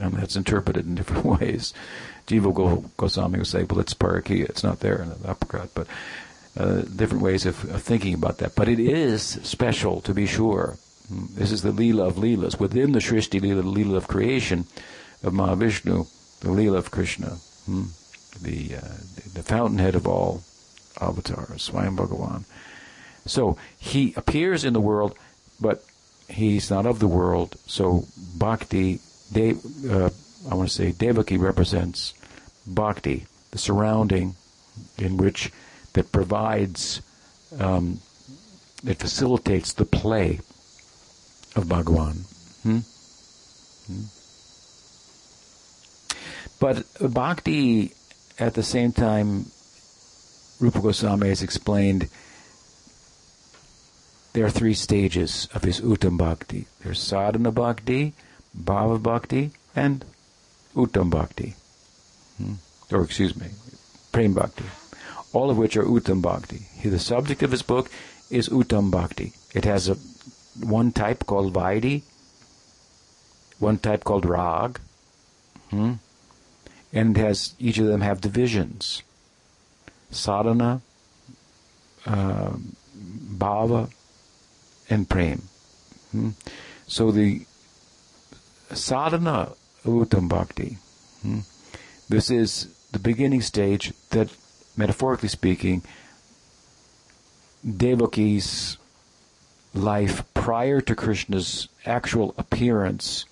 [0.00, 1.72] and that's interpreted in different ways.
[2.26, 5.86] Jiva Goswami would say, well, it's Parakiya, it's not there in the Aprakat, but
[6.56, 8.54] uh, different ways of, of, thinking about that.
[8.54, 10.76] But it is special, to be sure.
[11.10, 12.58] This is the Leela of Leelas.
[12.58, 14.66] Within the Srishti Leela, the Leela of creation
[15.22, 16.08] of Mahavishnu,
[16.40, 17.84] the Leela of Krishna, hmm,
[18.42, 18.96] the, uh,
[19.34, 20.42] the fountainhead of all
[21.00, 22.44] avatars, Swayam Bhagavan.
[23.26, 25.14] So he appears in the world,
[25.60, 25.84] but
[26.28, 27.56] he's not of the world.
[27.66, 28.04] So
[28.36, 29.00] bhakti,
[29.32, 29.54] De,
[29.88, 30.10] uh,
[30.50, 32.14] I want to say Devaki represents
[32.66, 34.36] bhakti, the surrounding
[34.98, 35.50] in which
[35.98, 37.02] that provides,
[37.58, 37.98] um,
[38.84, 40.38] that facilitates the play
[41.56, 42.22] of Bhagavan.
[42.62, 42.78] Hmm?
[43.88, 44.04] Hmm?
[46.60, 47.90] But bhakti,
[48.38, 49.46] at the same time,
[50.60, 52.08] Rupa Goswami has explained
[54.34, 56.68] there are three stages of his Uttam Bhakti.
[56.84, 58.14] There's Sadhana Bhakti,
[58.56, 60.04] Bhava Bhakti, and
[60.76, 61.54] Uttam Bhakti.
[62.36, 62.54] Hmm?
[62.92, 63.48] Or excuse me,
[64.12, 64.64] Prem Bhakti
[65.32, 66.62] all of which are Uttam Bhakti.
[66.82, 67.90] The subject of his book
[68.30, 69.32] is Uttam Bhakti.
[69.54, 69.96] It has a
[70.60, 72.02] one type called Vaidhi,
[73.58, 74.80] one type called Rag,
[75.70, 75.94] hmm?
[76.92, 79.02] and has each of them have divisions:
[80.10, 80.80] sadhana,
[82.06, 82.52] uh,
[82.96, 83.90] bhava,
[84.88, 85.42] and prem.
[86.12, 86.30] Hmm?
[86.86, 87.44] So the
[88.72, 89.52] sadhana
[89.84, 90.78] Uttam Bhakti.
[91.22, 91.40] Hmm?
[92.08, 94.30] This is the beginning stage that
[94.78, 95.82] metaphorically speaking,
[97.66, 98.78] Devaki's
[99.74, 103.24] life prior to Krishna's actual appearance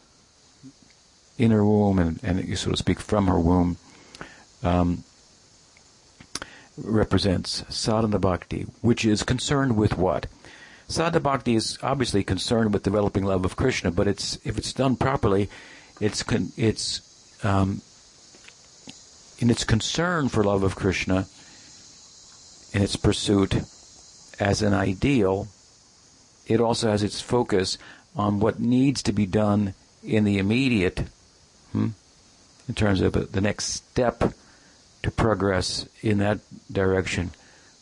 [1.38, 3.76] in her womb and, and so to speak from her womb
[4.62, 5.04] um,
[6.76, 10.26] represents sadhana bhakti, which is concerned with what?
[10.88, 14.96] Sadhana bhakti is obviously concerned with developing love of Krishna, but it's if it's done
[14.96, 15.48] properly,
[16.00, 17.02] it's con- it's
[17.44, 17.80] um,
[19.38, 21.26] in its concern for love of Krishna,
[22.76, 23.54] in its pursuit
[24.38, 25.48] as an ideal,
[26.46, 27.78] it also has its focus
[28.14, 29.72] on what needs to be done
[30.04, 31.04] in the immediate,
[31.72, 31.88] hmm,
[32.68, 34.22] in terms of the next step
[35.02, 36.38] to progress in that
[36.70, 37.30] direction,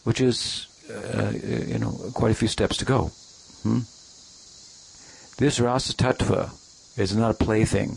[0.04, 3.10] which is, uh, you know, quite a few steps to go.
[3.64, 3.80] Hmm?
[5.38, 6.50] This rasa tattva
[6.96, 7.96] is not a plaything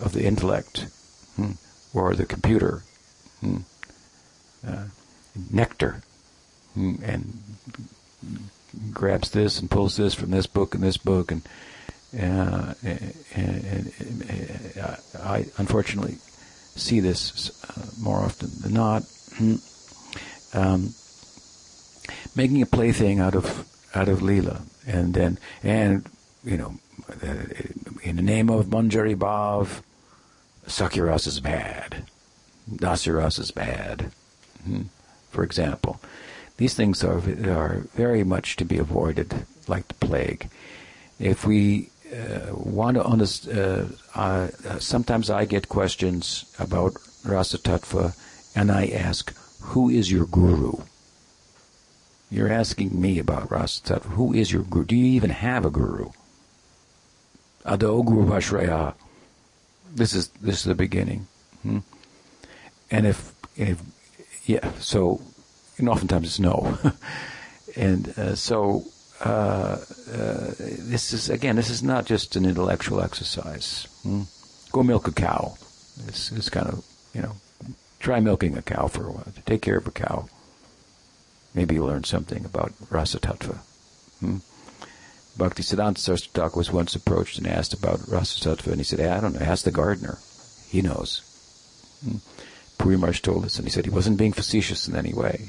[0.00, 0.86] of the intellect
[1.36, 1.52] hmm,
[1.94, 2.82] or the computer.
[3.40, 3.58] Hmm?
[4.66, 4.86] Uh,
[5.50, 6.02] nectar
[6.74, 7.42] and
[8.92, 11.42] grabs this and pulls this from this book and this book and
[12.18, 16.16] uh, and, and, and, I unfortunately
[16.74, 19.04] see this uh, more often than not.
[20.54, 20.92] Um,
[22.36, 26.06] making a plaything out of out of Leela, and then and
[26.44, 26.74] you know,
[28.02, 29.82] in the name of Manjari Bhav,
[30.66, 32.04] Sakyaras is bad,
[32.70, 34.12] Dasiras is bad,
[34.64, 34.82] hmm,
[35.30, 36.00] for example.
[36.62, 40.48] These things are, are very much to be avoided, like the plague.
[41.18, 46.92] If we uh, want to understand, uh, uh, sometimes I get questions about
[47.24, 48.14] Rasa Tattva,
[48.54, 50.74] and I ask, who is your guru?
[52.30, 54.12] You're asking me about Rasa Tattva.
[54.14, 54.84] Who is your guru?
[54.84, 56.10] Do you even have a guru?
[57.64, 58.94] Ado Guru Vashraya.
[59.92, 61.26] This is this is the beginning.
[61.62, 61.80] Hmm?
[62.88, 63.82] And if if
[64.46, 65.20] yeah, so
[65.78, 66.78] and oftentimes it's no.
[67.76, 68.84] and uh, so
[69.24, 69.78] uh,
[70.12, 73.86] uh, this is again, this is not just an intellectual exercise.
[74.02, 74.22] Hmm?
[74.72, 75.56] Go milk a cow.
[76.06, 77.36] This is kind of you know,
[78.00, 79.26] try milking a cow for a while.
[79.46, 80.28] Take care of a cow.
[81.54, 83.58] Maybe you'll learn something about rasa tattva.
[84.20, 84.38] Hmm?
[85.36, 89.08] Bhakti Siddhanta Saraswati was once approached and asked about rasa tattva, and he said, hey,
[89.08, 89.40] "I don't know.
[89.40, 90.18] Ask the gardener.
[90.68, 91.20] He knows.
[92.04, 92.16] Hmm.
[92.78, 95.48] Puri Maharaj told us, and he said he wasn't being facetious in any way.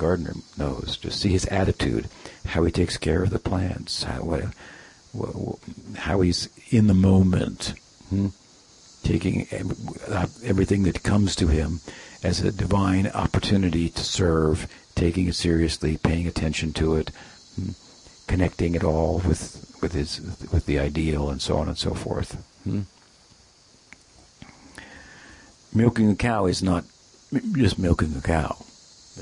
[0.00, 0.96] Gardener knows.
[0.96, 2.08] Just see his attitude,
[2.46, 5.58] how he takes care of the plants, how, what,
[5.98, 7.74] how he's in the moment,
[8.08, 8.28] hmm?
[9.02, 9.46] taking
[10.42, 11.80] everything that comes to him
[12.24, 17.10] as a divine opportunity to serve, taking it seriously, paying attention to it,
[17.56, 17.72] hmm?
[18.26, 20.20] connecting it all with with his
[20.50, 22.42] with the ideal, and so on and so forth.
[22.64, 22.82] Hmm?
[25.74, 26.84] Milking a cow is not
[27.52, 28.56] just milking a cow.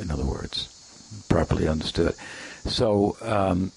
[0.00, 0.68] In other words,
[1.28, 2.14] properly understood.
[2.64, 3.16] So.
[3.22, 3.72] Um,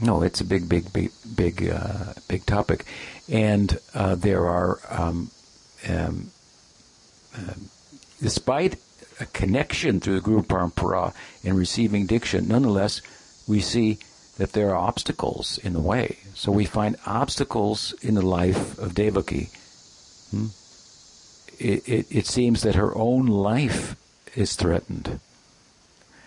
[0.00, 2.84] no, it's a big, big, big, big, uh, big topic,
[3.28, 5.30] and uh, there are, um,
[5.88, 6.30] um,
[7.36, 7.54] uh,
[8.22, 8.76] despite
[9.20, 11.12] a connection through the Guru Parampara
[11.42, 13.02] in receiving diksha, nonetheless,
[13.48, 13.98] we see
[14.36, 16.18] that there are obstacles in the way.
[16.34, 19.50] So we find obstacles in the life of Devaki.
[20.30, 20.46] Hmm?
[21.58, 23.96] It, it, it seems that her own life
[24.36, 25.20] is threatened.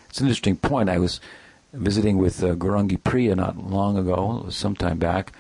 [0.10, 0.90] It's an interesting point.
[0.90, 1.20] I was
[1.74, 5.32] visiting with uh, Gaurangi Priya not long ago, it was some time back,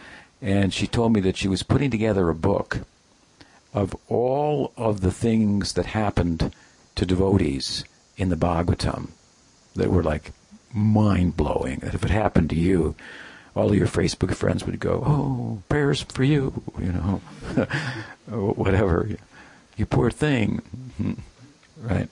[0.41, 2.79] and she told me that she was putting together a book
[3.73, 6.53] of all of the things that happened
[6.95, 7.83] to devotees
[8.17, 9.09] in the Bhagavatam
[9.75, 10.31] that were like
[10.73, 11.79] mind blowing.
[11.79, 12.95] That if it happened to you,
[13.55, 17.21] all your Facebook friends would go, "Oh, prayers for you," you know,
[18.55, 19.09] whatever.
[19.77, 20.61] You poor thing,
[21.77, 22.09] right?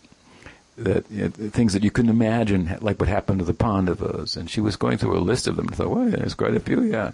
[0.79, 4.35] That you know, things that you couldn't imagine, like what happened to the Pandavas.
[4.35, 5.67] And she was going through a list of them.
[5.71, 7.11] I thought, well, there's quite a few, yeah.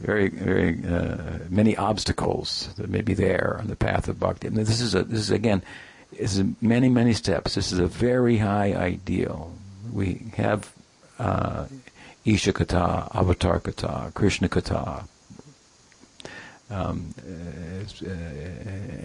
[0.00, 4.48] Very, very uh, many obstacles that may be there on the path of bhakti.
[4.48, 5.62] And this is a, this is again,
[6.12, 7.54] is many, many steps.
[7.54, 9.52] This is a very high ideal.
[9.92, 10.72] We have
[11.18, 11.66] uh,
[12.24, 15.04] Isha Kata, Avatar Kata, Krishna Kata,
[16.70, 18.08] um, uh,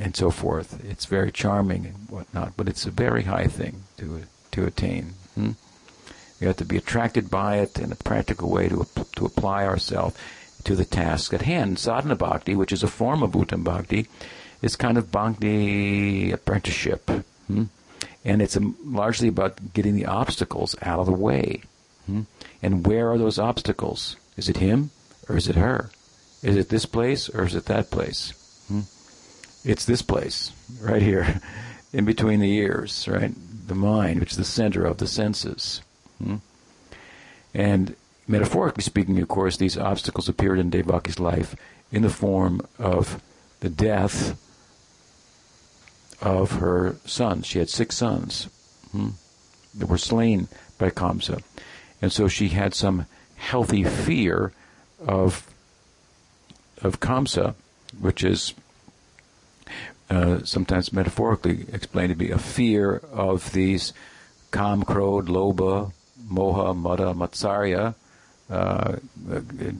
[0.02, 0.84] and so forth.
[0.86, 5.14] It's very charming and whatnot, but it's a very high thing to to attain.
[5.36, 5.52] Hmm?
[6.40, 10.16] We have to be attracted by it in a practical way to to apply ourselves
[10.64, 11.80] to the task at hand.
[11.80, 14.08] Sadhana bhakti, which is a form of Uttam bhakti,
[14.62, 17.10] is kind of bhakti apprenticeship,
[17.48, 17.64] hmm?
[18.26, 21.64] and it's a, largely about getting the obstacles out of the way.
[22.06, 22.22] Hmm?
[22.62, 24.18] And where are those obstacles?
[24.36, 24.92] Is it him
[25.28, 25.92] or is it her?
[26.42, 28.34] Is it this place or is it that place?
[28.68, 28.82] Hmm?
[29.64, 31.42] It's this place, right here,
[31.94, 33.32] in between the ears, right?
[33.68, 35.82] The mind, which is the center of the senses.
[36.24, 36.38] Hmm?
[37.54, 37.96] And
[38.28, 41.56] metaphorically speaking, of course, these obstacles appeared in Devaki's life
[41.92, 43.22] in the form of
[43.60, 44.40] the death
[46.22, 47.48] of her sons.
[47.48, 48.48] She had six sons
[48.92, 49.10] hmm,
[49.76, 51.42] that were slain by Kamsa.
[52.02, 54.54] And so she had some healthy fear
[55.00, 55.49] of
[56.84, 57.56] of Kamsa,
[58.00, 58.54] which is
[60.10, 63.94] uh, sometimes metaphorically explained to be a fear of these
[64.52, 65.92] Kam, Krodh, Lobha,
[66.32, 67.94] Moha, Mada, Matsarya,
[68.50, 68.96] uh,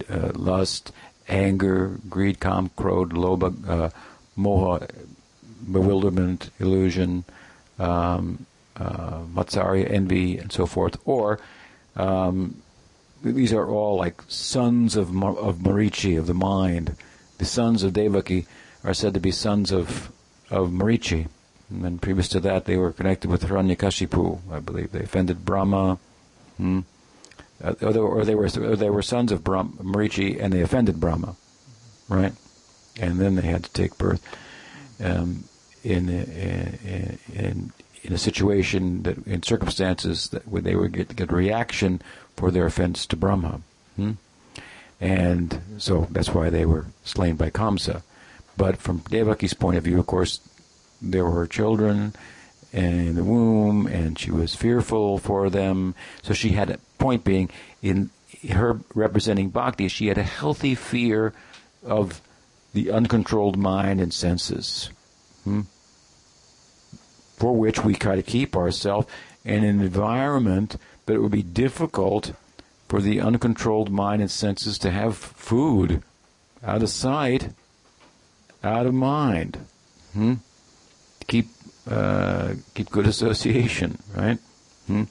[0.10, 0.92] uh, lust,
[1.28, 3.90] anger, greed, Kam, Krodh, Lobha, uh,
[4.38, 4.88] Moha,
[5.72, 7.24] bewilderment, illusion,
[7.80, 8.46] um,
[8.78, 11.40] uh, Matsarya, envy, and so forth, or
[11.96, 12.62] um,
[13.24, 16.96] these are all like sons of of Marichi of the mind.
[17.38, 18.46] The sons of Devaki
[18.84, 20.12] are said to be sons of
[20.50, 21.28] of Marichi.
[21.70, 24.92] And then previous to that, they were connected with Hiranyakashipu, I believe.
[24.92, 26.00] They offended Brahma,
[26.58, 26.80] hmm?
[27.64, 30.62] uh, or, they, or, they, were or they were sons of Brahma, Marichi, and they
[30.62, 31.36] offended Brahma,
[32.08, 32.34] right?
[33.00, 34.26] And then they had to take birth
[35.00, 35.44] um,
[35.84, 41.32] in, in, in in a situation that in circumstances that when they would get, get
[41.32, 42.02] reaction
[42.40, 43.60] for their offense to Brahma.
[43.98, 44.12] Hmm?
[45.02, 48.02] And so that's why they were slain by Kamsa.
[48.56, 50.40] But from Devaki's point of view, of course,
[51.02, 52.14] there were children
[52.72, 55.96] in the womb, and she was fearful for them.
[56.24, 57.50] So she had a point being
[57.82, 58.10] in
[58.50, 61.34] her representing bhakti, she had a healthy fear
[61.84, 62.22] of
[62.74, 64.92] the uncontrolled mind and senses,
[65.44, 65.62] hmm?
[67.36, 69.08] for which we try to keep ourselves
[69.46, 70.76] an environment
[71.06, 72.34] that it would be difficult
[72.88, 76.02] for the uncontrolled mind and senses to have food
[76.64, 77.50] out of sight,
[78.64, 79.58] out of mind.
[80.14, 80.36] Hmm?
[81.28, 81.48] Keep
[81.90, 84.38] uh, keep good association, right?
[84.88, 85.04] Hmm?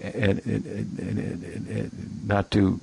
[0.00, 2.78] And, and, and, and, not to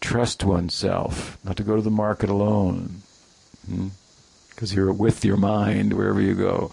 [0.00, 3.02] trust oneself, not to go to the market alone,
[4.50, 4.76] because hmm?
[4.76, 6.72] you're with your mind wherever you go,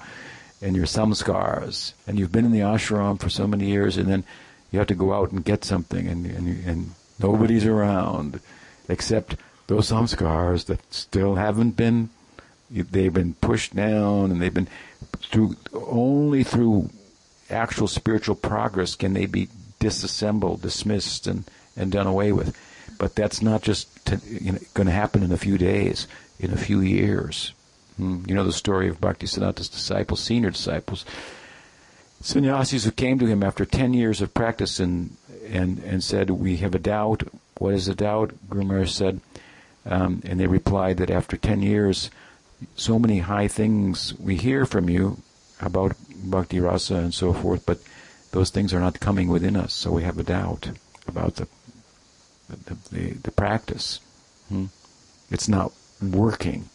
[0.61, 4.23] and your samskars, and you've been in the ashram for so many years, and then
[4.71, 8.39] you have to go out and get something, and and, and nobody's around
[8.87, 9.35] except
[9.67, 12.09] those samskars that still haven't been
[12.71, 14.67] they've been pushed down and they've been
[15.31, 16.89] through only through
[17.49, 19.47] actual spiritual progress can they be
[19.79, 21.45] disassembled, dismissed, and,
[21.75, 22.55] and done away with.
[22.97, 23.87] But that's not just
[24.27, 26.07] you know, going to happen in a few days,
[26.39, 27.53] in a few years.
[27.99, 28.23] Hmm.
[28.27, 31.03] You know the story of Bhaktisiddhanta's disciples, senior disciples,
[32.21, 36.57] sannyasis who came to him after 10 years of practice and, and, and said, We
[36.57, 37.23] have a doubt.
[37.57, 38.31] What is a doubt?
[38.49, 39.19] Guru Maharaj said.
[39.85, 42.09] Um, and they replied that after 10 years,
[42.77, 45.17] so many high things we hear from you
[45.59, 47.79] about bhakti rasa and so forth, but
[48.31, 50.69] those things are not coming within us, so we have a doubt
[51.05, 51.47] about the
[52.49, 53.99] the, the, the practice.
[54.47, 54.65] Hmm?
[55.29, 55.71] It's not
[56.01, 56.69] working.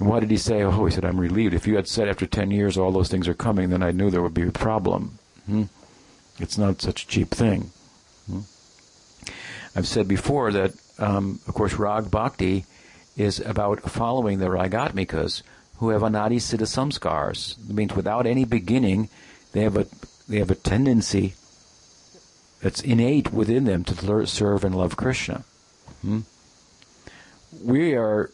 [0.00, 1.54] And why did he say, oh, he said, I'm relieved.
[1.54, 4.10] If you had said after 10 years all those things are coming, then I knew
[4.10, 5.18] there would be a problem.
[5.44, 5.64] Hmm?
[6.38, 7.70] It's not such a cheap thing.
[8.26, 8.40] Hmm?
[9.76, 12.64] I've said before that, um, of course, Rag Bhakti
[13.16, 15.42] is about following the Ragatmikas
[15.76, 17.58] who have anadi siddha samskars.
[17.68, 19.10] It means without any beginning,
[19.52, 19.86] they have a
[20.28, 21.34] they have a tendency
[22.62, 25.44] that's innate within them to serve and love Krishna.
[26.02, 26.20] Hmm?
[27.62, 28.30] We are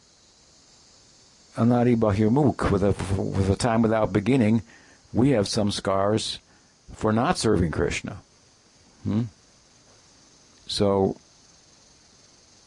[1.57, 4.63] anadi bahirmukh with a with a time without beginning.
[5.13, 6.39] We have samskars
[6.95, 8.19] for not serving Krishna.
[9.05, 9.23] Hmm?
[10.67, 11.17] So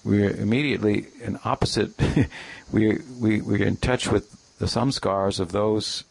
[0.03, 1.91] we're immediately an opposite.
[2.71, 6.03] we we we're in touch with the samskars of those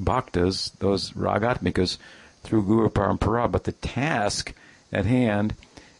[0.00, 1.98] bhaktas, those ragatmikas,
[2.42, 3.50] through Guru Parampara.
[3.50, 4.52] But the task
[4.92, 5.54] at hand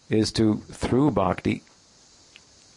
[0.09, 1.63] is to, through bhakti,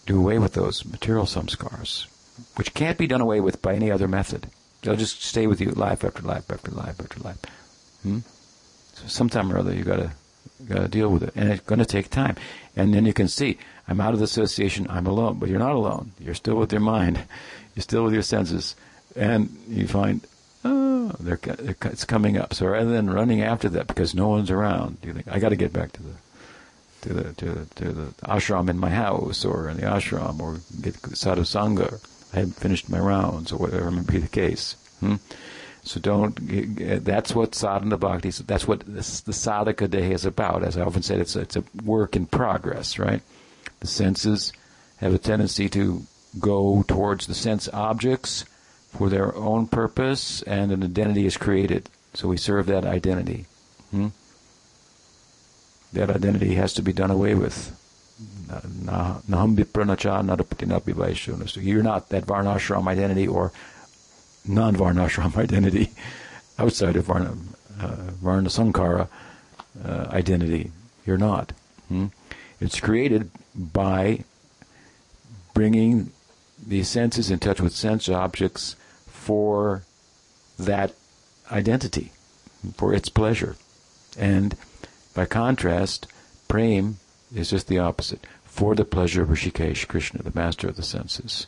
[0.05, 2.07] do away with those material samskars,
[2.55, 4.47] which can't be done away with by any other method.
[4.81, 7.37] They'll just stay with you life after life after life after life.
[8.03, 8.19] Hmm?
[8.93, 10.11] So sometime or other you gotta
[10.67, 12.35] gotta deal with it, and it's going to take time.
[12.75, 13.57] And then you can see,
[13.87, 16.11] I'm out of the association, I'm alone, but you're not alone.
[16.19, 17.19] You're still with your mind,
[17.75, 18.75] you're still with your senses,
[19.15, 20.21] and you find,
[20.63, 21.39] oh, they're,
[21.85, 22.53] it's coming up.
[22.53, 25.55] So rather than running after that because no one's around, you think I got to
[25.55, 26.13] get back to the
[27.01, 30.59] to the to the to the ashram in my house or in the ashram or
[30.81, 31.99] get sadhu sangha.
[32.33, 34.75] I haven't finished my rounds or whatever may be the case.
[34.99, 35.15] Hmm?
[35.83, 36.35] So don't.
[37.05, 38.29] That's what sadhana bhakti.
[38.29, 40.63] That's what this, the sadhaka day is about.
[40.63, 43.21] As I often said, it's it's a work in progress, right?
[43.79, 44.51] The senses
[44.97, 46.03] have a tendency to
[46.39, 48.43] go towards the sense objects
[48.91, 51.89] for their own purpose, and an identity is created.
[52.13, 53.45] So we serve that identity.
[53.91, 54.07] Hmm?
[55.93, 57.71] That identity has to be done away with.
[61.57, 63.51] You're not that Varnashram identity or
[64.47, 65.91] non-Varnashram identity
[66.57, 67.35] outside of Varna,
[67.79, 69.07] uh, Varna Sankara
[69.85, 70.71] uh, identity.
[71.05, 71.53] You're not.
[71.89, 72.07] Hmm?
[72.59, 74.23] It's created by
[75.53, 76.11] bringing
[76.65, 79.83] the senses in touch with sense objects for
[80.57, 80.93] that
[81.51, 82.11] identity,
[82.75, 83.55] for its pleasure.
[84.17, 84.57] And
[85.13, 86.07] by contrast,
[86.47, 86.97] prem
[87.33, 91.45] is just the opposite, for the pleasure of Hrishikesh, Krishna, the master of the senses.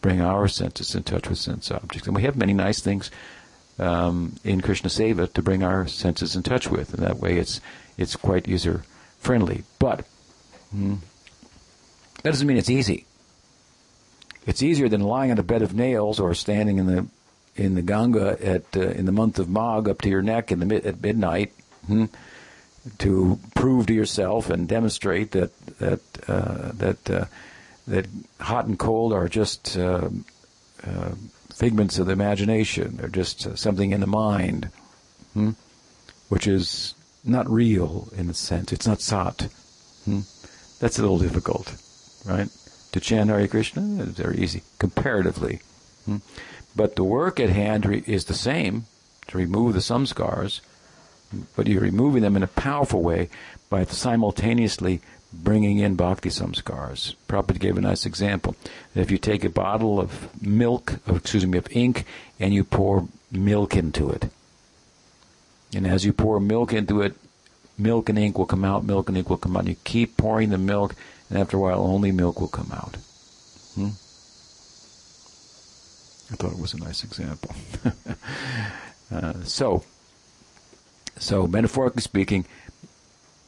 [0.00, 2.06] Bring our senses in touch with sense objects.
[2.06, 3.10] And we have many nice things
[3.78, 7.60] um, in Krishna Seva to bring our senses in touch with, and that way it's
[7.98, 8.84] it's quite user
[9.18, 9.64] friendly.
[9.78, 10.06] But
[10.70, 10.96] hmm,
[12.22, 13.06] that doesn't mean it's easy.
[14.46, 17.06] It's easier than lying on a bed of nails or standing in the
[17.56, 20.60] in the Ganga at uh, in the month of Magh up to your neck in
[20.60, 21.52] the mid, at midnight
[21.86, 22.06] hmm,
[22.98, 27.24] to prove to yourself and demonstrate that that uh, that uh,
[27.86, 28.06] that
[28.40, 30.08] hot and cold are just uh,
[30.86, 31.10] uh,
[31.54, 32.96] figments of the imagination.
[32.96, 34.70] They're just uh, something in the mind,
[35.34, 35.50] hmm,
[36.28, 38.72] which is not real in a sense.
[38.72, 39.48] It's not sat.
[40.04, 40.20] Hmm.
[40.78, 41.74] That's a little difficult,
[42.24, 42.48] right?
[42.92, 45.60] To chant Hare Krishna is very easy comparatively.
[46.06, 46.18] Hmm.
[46.74, 48.84] But the work at hand is the same
[49.26, 50.60] to remove the samskars,
[51.56, 53.28] but you're removing them in a powerful way
[53.68, 55.00] by simultaneously
[55.32, 57.14] bringing in bhakti samskars.
[57.28, 58.56] Prabhupada gave a nice example.
[58.94, 62.04] If you take a bottle of milk, of, excuse me, of ink,
[62.38, 64.28] and you pour milk into it,
[65.74, 67.14] and as you pour milk into it,
[67.78, 69.66] milk and ink will come out, milk and ink will come out.
[69.66, 70.96] You keep pouring the milk,
[71.28, 72.96] and after a while, only milk will come out.
[73.74, 73.90] Hmm?
[76.32, 77.54] I thought it was a nice example.
[79.12, 79.84] uh, so,
[81.20, 82.46] so metaphorically speaking,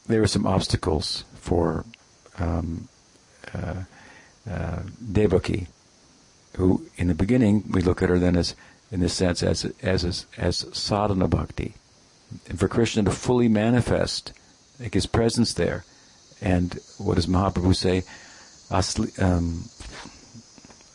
[0.06, 1.84] there are some obstacles for
[2.38, 2.88] um,
[3.54, 3.84] uh,
[4.48, 5.68] uh, Devaki,
[6.56, 8.54] who in the beginning we look at her then as,
[8.90, 11.74] in this sense, as as as, as sadhana bhakti,
[12.48, 14.32] and for Krishna to fully manifest,
[14.78, 15.84] like his presence there,
[16.42, 18.02] and what does Mahaprabhu say?
[18.70, 19.64] Asli, um,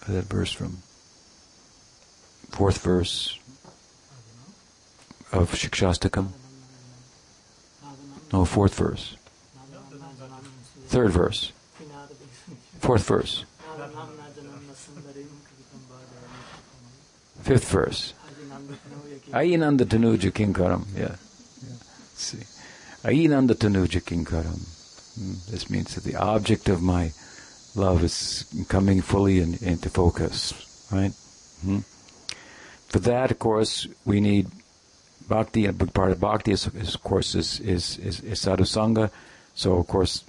[0.08, 0.78] that verse from
[2.50, 3.38] fourth verse
[5.32, 6.30] of Shikshastakam.
[8.32, 9.16] No, fourth verse.
[10.88, 11.52] Third verse.
[12.80, 13.46] Fourth verse.
[17.42, 18.14] Fifth verse.
[19.32, 20.86] Ayinanda tanuja kinkaram.
[20.96, 21.16] Yeah.
[22.16, 22.44] See.
[23.04, 24.60] Ayinanda tanuja kinkaram.
[25.20, 25.46] Mm.
[25.48, 27.12] This means that the object of my
[27.76, 30.54] love is coming fully in, into focus,
[30.92, 31.12] right?
[31.66, 31.84] Mm.
[32.88, 34.48] For that, of course, we need
[35.28, 35.66] bhakti.
[35.66, 39.12] A big part of bhakti, is, is of course, is, is, is, is sadhusanga.
[39.54, 40.24] So, of course,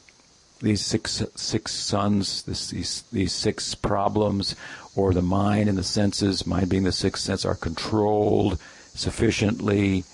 [0.61, 4.57] these six six sons, this, these these six problems,
[4.97, 8.59] or the mind and the senses, mind being the sixth sense, are controlled
[8.95, 10.05] sufficiently.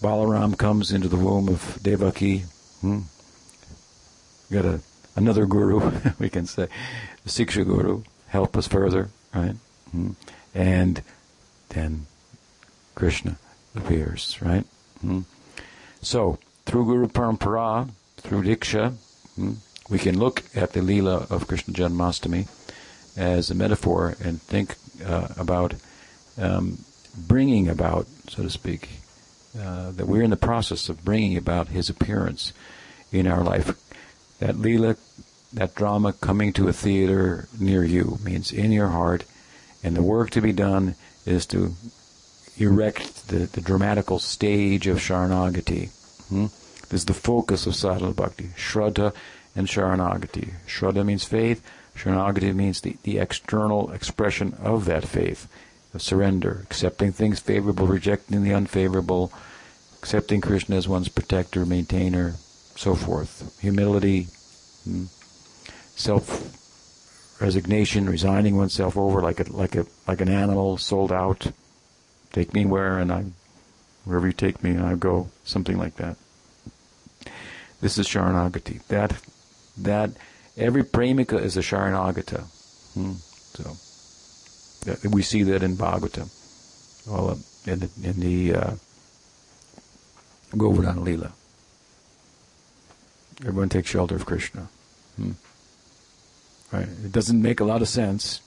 [0.00, 2.44] Balaram comes into the womb of Devaki.
[2.80, 3.00] Hmm?
[4.50, 4.80] Got a
[5.16, 6.68] another guru, we can say,
[7.24, 9.56] the Siksha guru, help us further, right?
[9.90, 10.10] Hmm?
[10.54, 11.02] And
[11.70, 12.06] then
[12.94, 13.38] Krishna
[13.76, 14.64] appears, right?
[15.00, 15.20] Hmm?
[16.02, 18.94] So through Guru Parampara, through Diksha,
[19.36, 19.54] hmm,
[19.88, 22.48] we can look at the Leela of Krishna Janmastami
[23.16, 24.74] as a metaphor and think
[25.04, 25.74] uh, about
[26.38, 26.78] um,
[27.16, 28.88] bringing about, so to speak,
[29.58, 32.52] uh, that we're in the process of bringing about his appearance
[33.10, 33.74] in our life.
[34.40, 34.98] That Leela,
[35.52, 39.24] that drama coming to a theater near you means in your heart,
[39.82, 41.74] and the work to be done is to
[42.58, 45.90] erect the, the dramatical stage of Sharanagati.
[46.28, 46.46] Hmm?
[46.88, 48.50] This is the focus of sadhana bhakti.
[48.56, 49.12] Shraddha
[49.54, 50.54] and Sharanagati.
[50.66, 51.62] Shraddha means faith.
[51.96, 55.48] Sharanagati means the, the external expression of that faith,
[55.94, 59.32] of surrender, accepting things favorable, rejecting the unfavorable,
[59.98, 62.34] accepting Krishna as one's protector, maintainer,
[62.76, 63.58] so forth.
[63.60, 64.28] Humility,
[64.84, 65.04] hmm,
[65.96, 71.50] self resignation, resigning oneself over like a like a like an animal sold out.
[72.32, 73.24] Take me where and I
[74.04, 76.16] wherever you take me I go, something like that.
[77.80, 78.86] This is Sharanagati.
[78.88, 79.20] That
[79.78, 80.10] that
[80.56, 82.44] every premika is a Sharanagata.
[82.94, 83.12] Hmm.
[83.54, 83.76] So
[84.86, 86.30] that, we see that in Bhagavatam,
[87.06, 88.74] well, in the, in the uh,
[90.52, 91.32] Leela.
[93.40, 94.68] Everyone takes shelter of Krishna.
[95.16, 95.32] Hmm.
[96.72, 96.88] Right.
[97.04, 98.40] It doesn't make a lot of sense.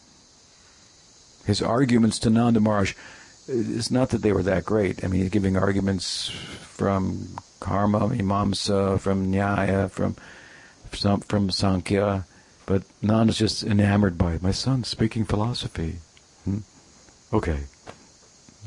[1.45, 2.93] His arguments to Nanda Maharaj,
[3.49, 5.03] it's not that they were that great.
[5.03, 7.27] I mean, he's giving arguments from
[7.59, 10.15] karma, mimamsa, from nyaya, from
[10.91, 12.25] from, from Sankhya,
[12.65, 14.43] but Nanda's just enamored by it.
[14.43, 15.97] My son speaking philosophy.
[16.45, 16.59] Hmm?
[17.31, 17.59] Okay,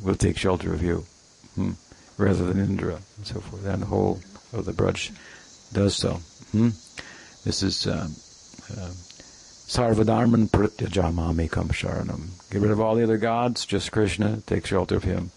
[0.02, 1.04] we'll take shelter of you,
[1.56, 1.72] hmm?
[2.16, 3.64] rather than Indra and so forth.
[3.64, 4.20] The whole
[4.52, 5.10] of the Braj
[5.72, 6.20] does so.
[6.52, 6.68] Hmm?
[7.44, 8.14] This is um,
[8.76, 8.90] uh,
[9.66, 12.28] Sarvadharman Pratyajamami Kam Sharanam.
[12.50, 15.30] Get rid of all the other gods, just Krishna, take shelter of him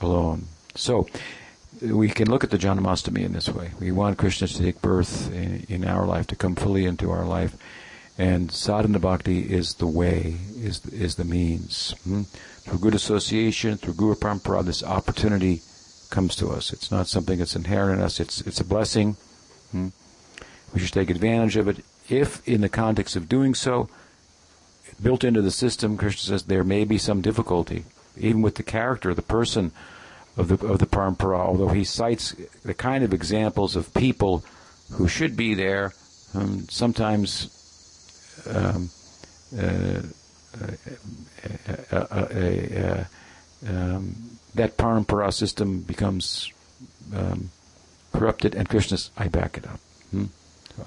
[0.00, 0.46] alone.
[0.74, 1.06] So,
[1.82, 3.72] we can look at the Janamastami in this way.
[3.80, 7.24] We want Krishna to take birth in, in our life, to come fully into our
[7.24, 7.56] life.
[8.18, 11.94] And sadhana bhakti is the way, is is the means.
[12.04, 12.22] Hmm?
[12.22, 15.60] Through good association, through Guru Parampara, this opportunity
[16.08, 16.72] comes to us.
[16.72, 18.18] It's not something that's inherent in us.
[18.18, 19.16] It's it's a blessing.
[19.70, 19.88] Hmm?
[20.72, 21.84] We should take advantage of it.
[22.08, 23.88] If, in the context of doing so,
[25.02, 27.84] built into the system, Krishna says there may be some difficulty,
[28.16, 29.72] even with the character, the person
[30.36, 32.34] of the of the parampara, although he cites
[32.64, 34.44] the kind of examples of people
[34.92, 35.92] who should be there,
[36.34, 37.50] um, sometimes
[38.48, 38.90] um,
[39.58, 40.02] uh,
[41.90, 43.04] uh, uh,
[43.66, 44.14] um,
[44.54, 46.52] that parampara system becomes
[47.14, 47.50] um,
[48.12, 49.80] corrupted, and Krishna's, I back it up.
[50.10, 50.24] Hmm?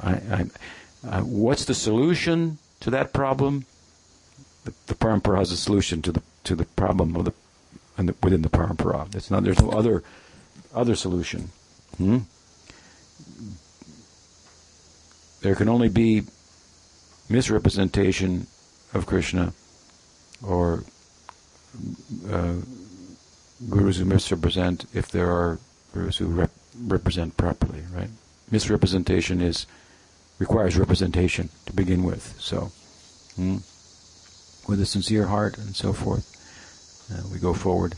[0.02, 0.46] I, I,
[1.04, 3.66] what's the solution to that problem?
[4.66, 7.34] The, the parampara has a solution to the to the problem of the
[7.98, 9.14] the, within the parampara.
[9.16, 9.44] It's not.
[9.44, 10.04] There's no other
[10.74, 11.50] other solution.
[11.98, 12.20] Hmm?
[15.42, 16.24] There can only be
[17.30, 18.48] misrepresentation
[18.94, 19.54] of Krishna
[20.46, 20.84] or
[22.30, 22.56] uh,
[23.70, 25.60] gurus who misrepresent if there are
[25.94, 26.52] gurus who rep-
[26.88, 28.10] represent properly, right?
[28.52, 29.66] Misrepresentation is
[30.40, 32.36] requires representation to begin with.
[32.40, 32.72] So,
[33.36, 33.58] hmm,
[34.70, 36.36] with a sincere heart and so forth
[37.12, 37.96] uh, we go forward,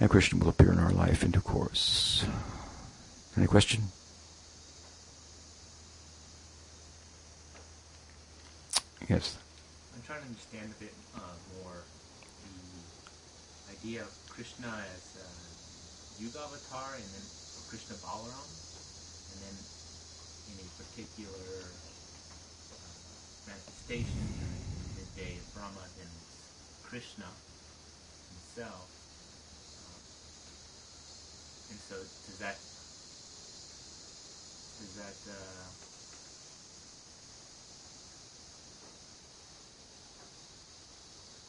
[0.00, 2.24] and Krishna will appear in our life in due course.
[3.36, 3.82] Any question?
[9.08, 9.36] Yes.
[9.94, 11.20] I'm trying to understand a bit uh,
[11.60, 11.84] more
[13.68, 17.26] the idea of Krishna as a Yuga avatar and then
[17.68, 18.48] Krishna Balaram,
[19.36, 19.56] and then
[20.50, 21.60] in a particular
[22.72, 22.86] uh,
[23.46, 24.26] manifestation,
[24.96, 26.10] midday of Brahma, then
[26.84, 27.26] Krishna
[28.30, 28.88] himself.
[29.82, 30.00] Um,
[31.70, 32.56] and so, does that
[34.78, 35.66] does that uh,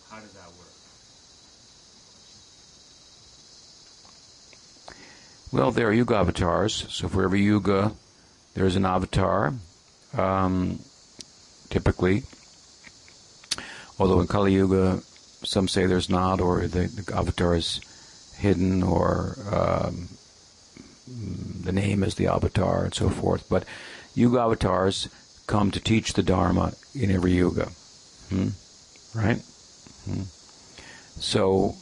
[0.10, 0.74] how does that work?
[5.52, 6.86] Well, there are yuga avatars.
[6.90, 7.94] So for every yuga,
[8.58, 9.54] there's an avatar.
[10.18, 10.80] Um,
[11.70, 12.24] typically,
[14.00, 15.02] although in Kali Yuga,
[15.44, 17.80] some say there's not, or the, the avatar is
[18.36, 20.08] hidden, or um,
[21.64, 23.48] the name is the avatar, and so forth.
[23.48, 23.64] But
[24.16, 25.08] yuga avatars
[25.46, 27.70] come to teach the Dharma in every yuga.
[28.30, 28.50] Hmm?
[29.14, 29.38] Right?
[30.06, 30.24] Hmm.
[31.20, 31.76] So,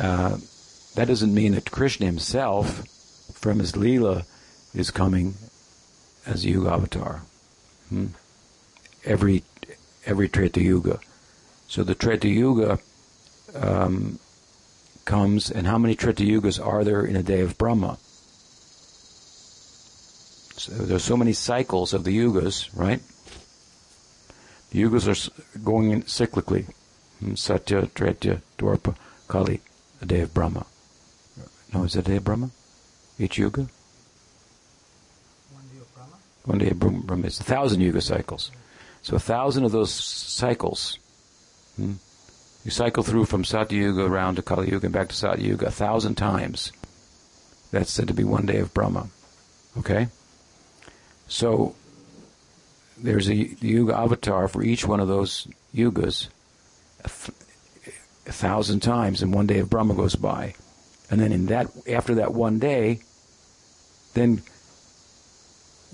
[0.00, 0.38] uh,
[0.94, 2.86] that doesn't mean that Krishna himself,
[3.34, 4.24] from his Leela,
[4.74, 5.34] is coming
[6.26, 7.22] as Yuga avatar.
[7.88, 8.06] Hmm?
[9.04, 9.44] Every
[10.06, 10.98] every Treta Yuga.
[11.68, 12.78] So the Treta Yuga
[13.54, 14.18] um,
[15.04, 17.98] comes, and how many Treta Yugas are there in a day of Brahma?
[20.56, 23.00] So there's so many cycles of the Yugas, right?
[24.70, 26.66] The Yugas are going in cyclically.
[27.20, 27.34] Hmm?
[27.34, 28.96] Satya, Treta, Dwapara,
[29.28, 29.60] Kali,
[30.00, 30.66] a day of Brahma.
[31.74, 32.50] No, is it a day of Brahma?
[33.18, 33.62] Each yuga?
[33.62, 33.70] One
[35.72, 36.16] day of Brahma?
[36.44, 37.26] One day of Brahma.
[37.26, 38.50] It's a thousand yuga cycles.
[39.02, 40.98] So a thousand of those cycles.
[41.76, 41.94] Hmm,
[42.64, 45.66] you cycle through from Satya Yuga around to Kali Yuga and back to Satya Yuga
[45.66, 46.72] a thousand times.
[47.70, 49.08] That's said to be one day of Brahma.
[49.78, 50.08] Okay?
[51.28, 51.74] So
[52.96, 56.28] there's a Yuga avatar for each one of those yugas
[57.04, 57.38] a, th-
[58.26, 60.54] a thousand times, and one day of Brahma goes by.
[61.10, 63.00] And then in that, after that one day,
[64.14, 64.42] then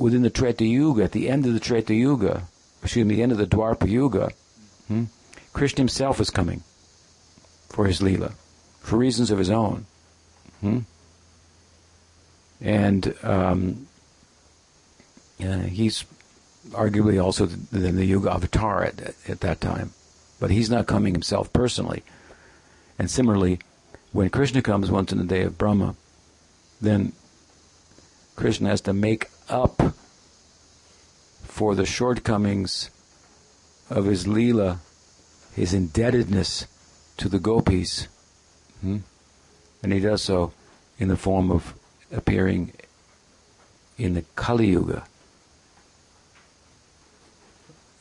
[0.01, 2.45] within the Treta Yuga, at the end of the Treta Yuga,
[2.83, 4.31] excuse me, the end of the Dwapara Yuga,
[4.89, 5.05] hmm,
[5.53, 6.63] Krishna himself is coming
[7.69, 8.33] for his Leela,
[8.81, 9.85] for reasons of his own.
[10.63, 10.79] Hmm?
[12.63, 13.87] And um,
[15.39, 16.05] uh, he's
[16.71, 19.93] arguably also the, the, the Yuga avatar at, at that time.
[20.41, 22.03] But he's not coming himself personally.
[22.99, 23.59] And similarly,
[24.13, 25.95] when Krishna comes once in the day of Brahma,
[26.81, 27.13] then
[28.37, 29.95] Krishna has to make up
[31.43, 32.91] for the shortcomings
[33.91, 34.79] of his Leela,
[35.55, 36.67] his indebtedness
[37.17, 38.09] to the gopis.
[38.81, 38.99] Hmm?
[39.83, 40.53] And he does so
[40.99, 41.75] in the form of
[42.13, 42.73] appearing
[43.99, 45.05] in the Kali Yuga,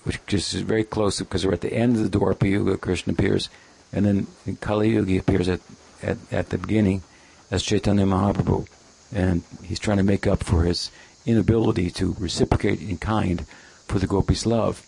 [0.03, 3.13] which just is very close because we're at the end of the Dwapara Yuga, Krishna
[3.13, 3.49] appears,
[3.91, 5.59] and then in Kali Yuga he appears at,
[6.01, 7.03] at, at the beginning
[7.51, 8.67] as Chaitanya Mahaprabhu.
[9.13, 10.91] And he's trying to make up for his
[11.25, 13.45] inability to reciprocate in kind
[13.87, 14.85] for the gopis' love.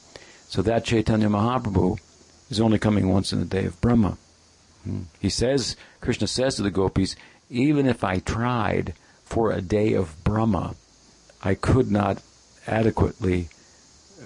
[0.48, 2.00] So that Chaitanya Mahaprabhu
[2.50, 4.18] is only coming once in the day of Brahma.
[4.84, 5.04] Hmm.
[5.20, 7.16] He says, Krishna says to the gopis,
[7.50, 8.94] even if I tried
[9.24, 10.76] for a day of Brahma,
[11.44, 12.22] I could not
[12.68, 13.50] adequately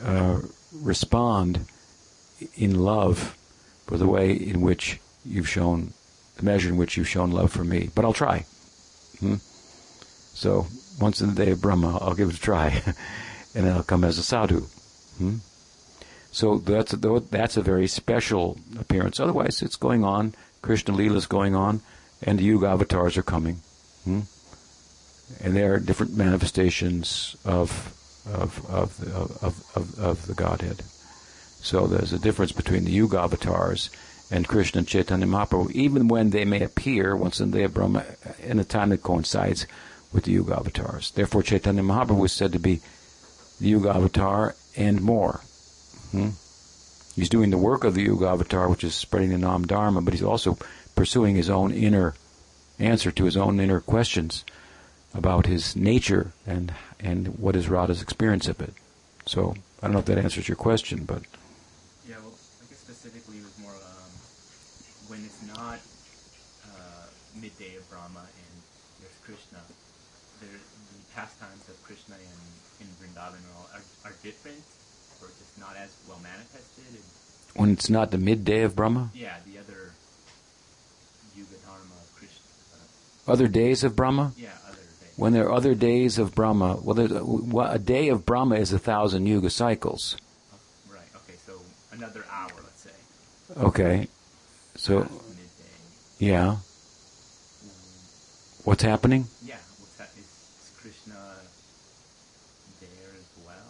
[0.04, 0.42] uh,
[0.74, 1.66] respond
[2.56, 3.38] in love
[3.86, 5.94] for the way in which you've shown,
[6.38, 7.90] the measure in which you've shown love for me.
[7.94, 8.46] But I'll try.
[9.20, 9.36] Hmm?
[10.34, 10.68] So
[11.00, 12.82] once in the day of Brahma, I'll give it a try,
[13.56, 14.62] and I'll come as a sadhu.
[15.18, 15.38] Hmm?
[16.32, 19.20] So that's a, that's a very special appearance.
[19.20, 20.36] Otherwise, it's going on.
[20.62, 21.82] Krishna Leela is going on,
[22.22, 23.62] and the Yuga avatars are coming,
[24.04, 24.22] hmm?
[25.42, 27.94] and there are different manifestations of
[28.32, 30.82] of of the, of, of, of the Godhead.
[31.62, 33.90] So there's a difference between the Yuga avatars
[34.32, 37.74] and Krishna and Chaitanya Mahaprabhu, even when they may appear once in the day of
[37.74, 38.06] Brahma
[38.42, 39.68] in a time that coincides
[40.16, 41.12] with the Yuga avatars.
[41.12, 42.80] Therefore, Chaitanya Mahaprabhu is said to be
[43.60, 45.42] the Yuga avatar and more.
[46.12, 46.30] Hmm?
[47.16, 50.14] He's doing the work of the Yuga avatar, which is spreading the Nam Dharma, but
[50.14, 50.58] he's also
[50.96, 52.16] pursuing his own inner
[52.80, 54.44] answer to his own inner questions
[55.14, 58.74] about his nature and and what is Radha's experience of it.
[59.26, 61.24] So I don't know if that answers your question, but
[62.08, 64.12] Yeah, well, I guess specifically it was more um,
[65.08, 65.80] when it's not
[66.68, 67.08] uh,
[67.40, 68.54] midday of Brahma and
[69.00, 69.64] there's Krishna.
[70.44, 72.38] There, the pastimes of Krishna in,
[72.84, 74.58] in Vrindavan and all are, are different,
[75.22, 76.84] or just not as well manifested.
[76.90, 77.04] And,
[77.62, 79.92] when it's not the midday of Brahma, yeah, the other
[81.38, 82.42] Yuga Dharma Krishna.
[82.74, 84.34] Uh, other days of Brahma.
[84.38, 85.14] yeah, other days.
[85.16, 88.80] When there are other days of Brahma, well, a, a day of Brahma is a
[88.80, 90.18] thousand yuga cycles.
[90.92, 91.08] Right.
[91.24, 91.38] Okay.
[91.46, 91.54] So
[91.94, 92.92] another hour, let's say.
[93.58, 94.08] Okay,
[94.76, 95.14] so midday.
[96.20, 96.58] yeah,
[97.64, 99.28] Mm, what's happening?
[99.46, 100.10] Yeah, what's that?
[100.18, 101.16] Is, is Krishna
[102.82, 103.70] there as well?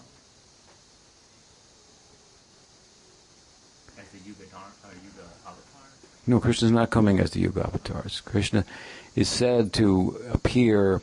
[4.00, 5.88] As a Yuga Dharma, uh, Yuga avatar?
[6.28, 8.22] No, Krishna is not coming as the Yuga avatars.
[8.22, 8.66] Krishna
[9.16, 11.02] is said to appear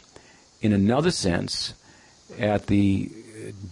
[0.60, 1.74] in another sense
[2.38, 3.10] at the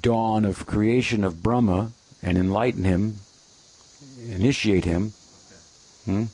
[0.03, 3.17] dawn of creation of Brahma and enlighten him,
[4.29, 5.13] initiate him.
[6.05, 6.25] Hmm?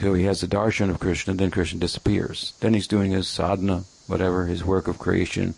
[0.00, 2.54] So he has the darshan of Krishna, then Krishna disappears.
[2.60, 5.54] Then he's doing his sadhana, whatever, his work of creation,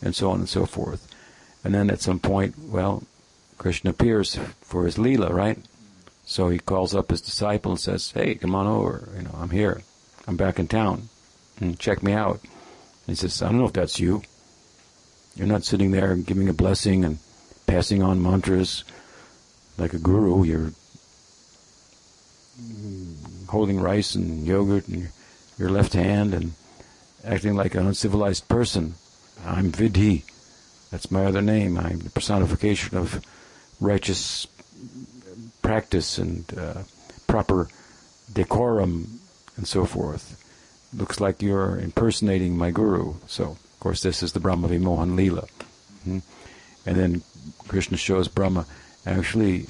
[0.00, 1.12] and so on and so forth.
[1.64, 3.02] And then at some point, well,
[3.58, 5.58] Krishna appears for his lila, right?
[6.28, 9.08] So he calls up his disciple and says, "Hey, come on over.
[9.16, 9.80] You know, I'm here.
[10.26, 11.08] I'm back in town.
[11.58, 14.20] And check me out." And he says, "I don't know if that's you.
[15.34, 17.18] You're not sitting there giving a blessing and
[17.66, 18.84] passing on mantras
[19.78, 20.44] like a guru.
[20.44, 20.72] You're
[22.60, 23.14] mm,
[23.48, 25.08] holding rice and yogurt in
[25.56, 26.52] your left hand and
[27.24, 28.96] acting like an uncivilized person.
[29.46, 30.24] I'm Vidhi.
[30.90, 31.78] That's my other name.
[31.78, 33.24] I'm the personification of
[33.80, 34.46] righteous
[35.68, 36.80] practice and uh,
[37.26, 37.68] proper
[38.32, 39.20] decorum
[39.58, 40.42] and so forth.
[40.94, 43.16] Looks like you're impersonating my guru.
[43.26, 45.46] So, of course, this is the Brahma Vimohan Leela.
[46.04, 46.20] hmm
[46.86, 47.22] And then
[47.68, 48.64] Krishna shows Brahma,
[49.04, 49.66] actually,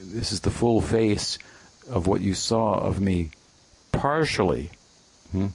[0.00, 1.38] this is the full face
[1.90, 3.32] of what you saw of me
[3.90, 4.70] partially
[5.32, 5.48] hmm,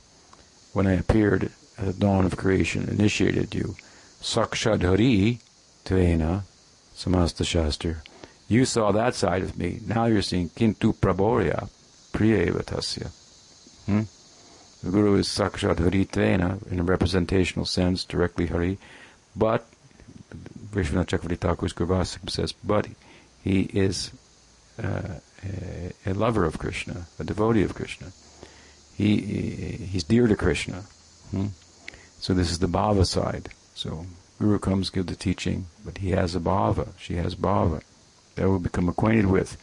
[0.73, 3.77] when I appeared at the dawn of creation, initiated you.
[4.21, 5.39] Sakshadhari
[5.85, 6.43] Tvena
[6.93, 8.03] Samasta Shastra.
[8.49, 9.79] You saw that side of me.
[9.85, 11.69] Now you're seeing Kintu Praborya
[12.11, 13.11] Priyeva Tasya.
[13.85, 14.01] Hmm?
[14.83, 16.07] The Guru is Sakshat Hari
[16.71, 18.79] in a representational sense, directly Hari,
[19.35, 19.67] but
[20.73, 22.87] Vishwanath Chakravarti Thakur's says, but
[23.43, 24.11] he is
[24.81, 28.07] uh, a, a, lover of Krishna, a devotee of Krishna.
[28.95, 30.83] He, he's dear to Krishna.
[31.31, 31.47] Hmm?
[32.19, 33.49] So this is the bhava side.
[33.75, 34.07] So
[34.39, 36.93] Guru comes, give the teaching, but he has a bhava.
[36.97, 37.83] She has bhava.
[38.35, 39.57] That will become acquainted with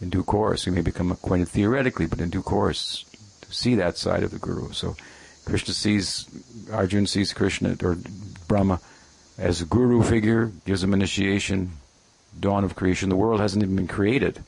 [0.00, 0.66] in due course.
[0.66, 3.04] We may become acquainted theoretically, but in due course
[3.42, 4.72] to see that side of the Guru.
[4.72, 4.96] So
[5.44, 6.26] Krishna sees,
[6.72, 7.98] Arjuna sees Krishna or
[8.48, 8.80] Brahma
[9.38, 11.72] as a guru figure, gives him initiation,
[12.38, 13.08] dawn of creation.
[13.08, 14.44] The world hasn't even been created,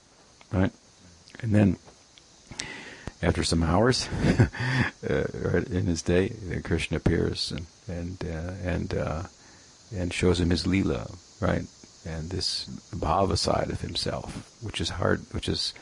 [0.52, 0.70] right?
[1.40, 1.76] And then,
[3.22, 4.08] after some hours,
[5.08, 6.32] uh, right, in his day,
[6.62, 9.22] Krishna appears and and uh, and uh,
[9.94, 11.10] and shows him his lila,
[11.40, 11.62] right?
[12.04, 12.64] And this
[12.94, 15.72] bhava side of himself, which is hard, which is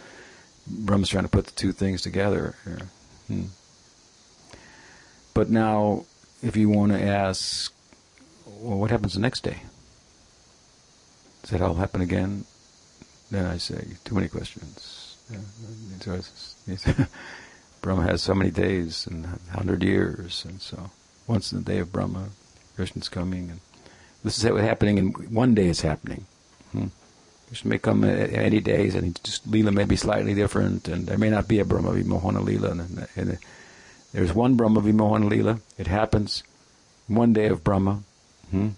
[0.67, 2.55] Brahma's trying to put the two things together.
[3.27, 3.45] Hmm.
[5.33, 6.05] But now,
[6.43, 7.73] if you want to ask,
[8.47, 9.63] well, what happens the next day?
[11.43, 12.45] Does that all happen again?
[13.31, 15.17] Then I say, too many questions.
[17.81, 20.91] Brahma has so many days and hundred years, and so
[21.27, 22.29] once in the day of Brahma,
[22.77, 23.61] Krishna's coming, and
[24.25, 25.69] this is happening in one day.
[25.69, 26.27] It's happening.
[26.73, 26.87] Hmm?
[27.49, 31.31] Krishna may come any days, and just Leela may be slightly different, and there may
[31.31, 32.73] not be a Brahma Vimohana Leela.
[32.73, 33.39] And, and,
[34.13, 35.61] there's one Brahma Vimohana Leela.
[35.79, 36.43] It happens
[37.07, 38.03] one day of Brahma.
[38.51, 38.69] Hmm?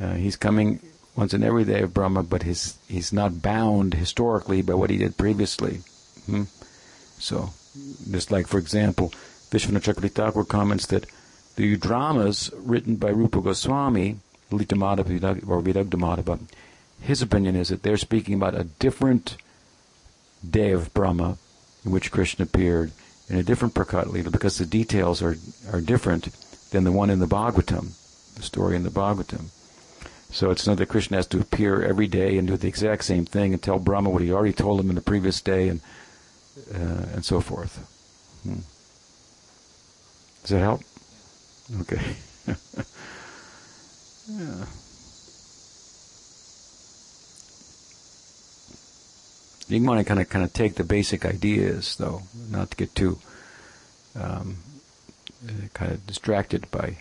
[0.00, 0.80] Uh, he's coming
[1.16, 4.96] once in every day of Brahma, but his, he's not bound historically by what he
[4.96, 5.80] did previously.
[6.26, 6.44] Hmm?
[7.18, 7.50] So,
[8.10, 9.12] just like, for example,
[9.50, 11.06] Vishwanath Chakravarti comments that
[11.56, 14.20] the dramas written by Rupa Goswami,
[14.50, 16.38] Lalita Madhava or Vidagdha Madhava,
[17.00, 19.36] his opinion is that they're speaking about a different
[20.48, 21.38] day of Brahma
[21.84, 22.92] in which Krishna appeared
[23.28, 25.36] in a different Prakat Lila because the details are,
[25.72, 26.28] are different
[26.70, 27.94] than the one in the Bhagavatam,
[28.34, 29.46] the story in the Bhagavatam.
[30.30, 33.24] So it's not that Krishna has to appear every day and do the exact same
[33.24, 35.80] thing and tell Brahma what he already told him in the previous day and
[36.74, 37.78] uh, and so forth.
[38.42, 38.60] Hmm.
[40.42, 40.82] Does that help?
[41.80, 42.16] Okay.
[44.28, 44.64] yeah.
[49.68, 52.94] You want to kind of kind of take the basic ideas, though, not to get
[52.94, 53.18] too
[54.18, 54.56] um,
[55.74, 56.98] kind of distracted by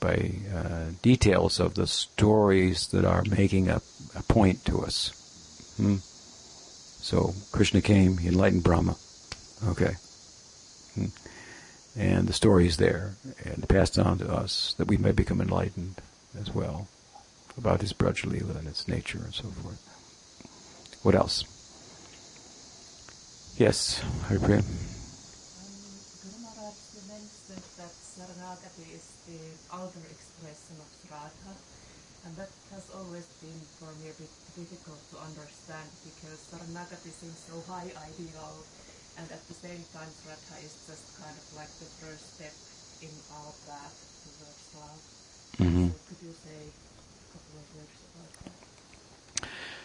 [0.00, 3.80] by uh, details of the stories that are making a,
[4.14, 5.12] a point to us.
[5.76, 5.96] Hmm?
[5.96, 8.96] So Krishna came, he enlightened Brahma.
[9.68, 9.94] Okay.
[10.94, 11.06] Hmm.
[11.96, 13.14] And the story is there
[13.44, 16.00] and passed on to us that we may become enlightened
[16.40, 16.88] as well
[17.56, 19.78] about his Braj and its nature and so forth.
[21.02, 21.44] What else?
[23.56, 24.58] Yes, Haripriya.
[24.58, 24.66] Um,
[26.26, 26.74] Guru Maharaj
[27.06, 29.38] mentions that, that Saranagati is the
[29.70, 31.54] outer expression of Shraddha.
[32.26, 37.38] And that has always been for me a bit difficult to understand because Saranagati seems
[37.46, 38.64] so high ideal
[39.14, 42.56] and at the same time Shraddha is just kind of like the first step
[43.06, 43.94] in our path
[44.26, 45.13] towards love.
[45.58, 45.88] Mm-hmm.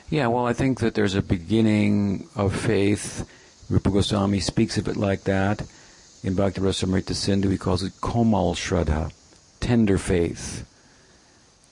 [0.10, 3.30] Yeah, well, I think that there's a beginning of faith
[3.70, 5.62] Rupa Goswami speaks of it like that.
[6.24, 9.14] In Bhakti Rasamrita Sindhu, he calls it Komal Shraddha,
[9.60, 10.66] tender faith.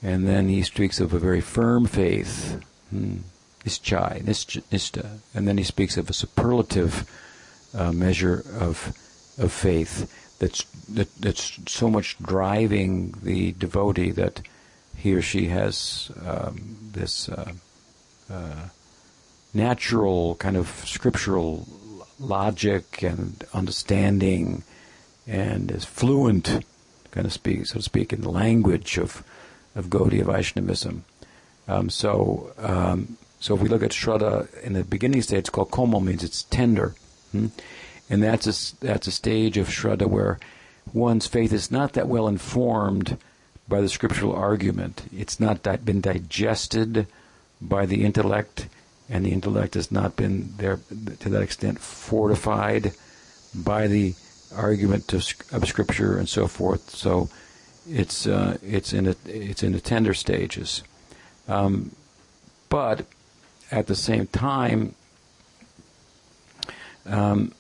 [0.03, 3.17] And then he speaks of a very firm faith, hmm,
[3.65, 5.17] nischai, nishta.
[5.33, 7.09] And then he speaks of a superlative
[7.73, 8.93] uh, measure of
[9.39, 14.41] of faith that's that, that's so much driving the devotee that
[14.95, 17.53] he or she has um, this uh,
[18.31, 18.69] uh,
[19.53, 21.67] natural kind of scriptural
[22.19, 24.63] logic and understanding,
[25.27, 26.65] and is fluent,
[27.11, 29.23] kind of speak, so to speak, in the language of
[29.75, 31.05] of Gaudiya Vaishnavism.
[31.67, 35.69] Um, so, um, so if we look at Shraddha in the beginning stage, it's called
[35.69, 36.95] Komal, means it's tender.
[37.31, 37.47] Hmm?
[38.09, 40.39] And that's a, that's a stage of Shraddha where
[40.93, 43.17] one's faith is not that well informed
[43.67, 45.03] by the scriptural argument.
[45.15, 47.07] It's not di- been digested
[47.61, 48.67] by the intellect,
[49.09, 50.79] and the intellect has not been there
[51.19, 52.93] to that extent fortified
[53.53, 54.13] by the
[54.55, 56.89] argument of, of scripture and so forth.
[56.91, 57.29] So
[57.89, 60.83] it's uh, it's in a, it's in the tender stages,
[61.47, 61.91] um,
[62.69, 63.05] but
[63.71, 64.95] at the same time.
[67.05, 67.53] Um,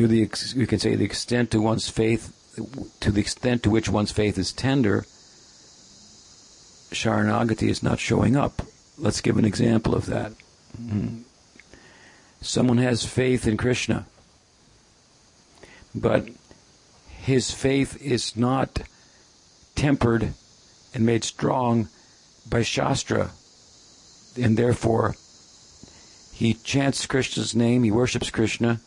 [0.00, 2.34] to the ex- you can say the extent to one's faith,
[3.00, 5.04] to the extent to which one's faith is tender,
[6.90, 8.62] Sharanagati is not showing up.
[8.96, 10.32] Let's give an example of that.
[10.80, 11.18] Mm-hmm.
[12.40, 14.06] Someone has faith in Krishna,
[15.94, 16.26] but
[17.06, 18.80] his faith is not
[19.74, 20.32] tempered
[20.94, 21.90] and made strong
[22.48, 23.32] by Shastra,
[24.40, 25.14] and therefore
[26.32, 28.80] he chants Krishna's name, he worships Krishna,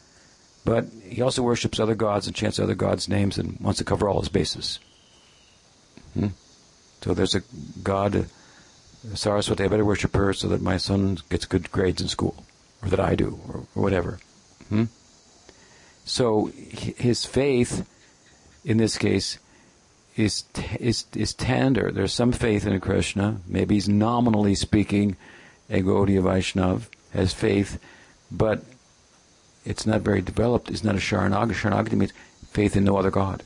[0.66, 4.08] but he also worships other gods and chants other gods' names and wants to cover
[4.08, 4.80] all his bases.
[6.14, 6.28] Hmm?
[7.02, 7.44] So there's a
[7.84, 8.28] god,
[9.14, 12.46] Saraswati, I better worship her so that my son gets good grades in school,
[12.82, 14.20] or that I do, or, or whatever.
[14.70, 14.86] Hmm?
[16.06, 17.88] So his faith,
[18.64, 19.40] in this case,
[20.16, 20.44] is
[20.80, 21.92] is is tender.
[21.92, 23.38] There's some faith in Krishna.
[23.48, 25.16] Maybe he's nominally speaking,
[25.70, 26.84] a Gaudiya Vaishnav
[27.14, 27.80] has faith,
[28.32, 28.64] but
[29.66, 30.70] it's not very developed.
[30.70, 31.54] It's not a Sharanagati.
[31.54, 32.14] Sharanagati means
[32.52, 33.44] faith in no other God.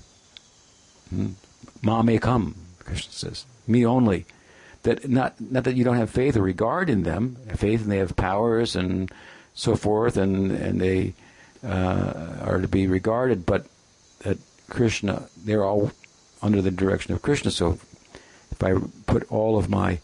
[1.10, 1.32] Hmm?
[1.82, 3.46] Ma may come, Krishna says.
[3.68, 4.26] Me only.
[4.84, 7.98] That not not that you don't have faith or regard in them, faith and they
[7.98, 9.12] have powers and
[9.54, 11.14] so forth, and and they
[11.64, 13.66] uh, are to be regarded, but
[14.20, 14.38] that
[14.70, 15.92] Krishna, they're all
[16.42, 17.52] under the direction of Krishna.
[17.52, 17.80] So
[18.52, 18.76] if I
[19.06, 20.00] put all of my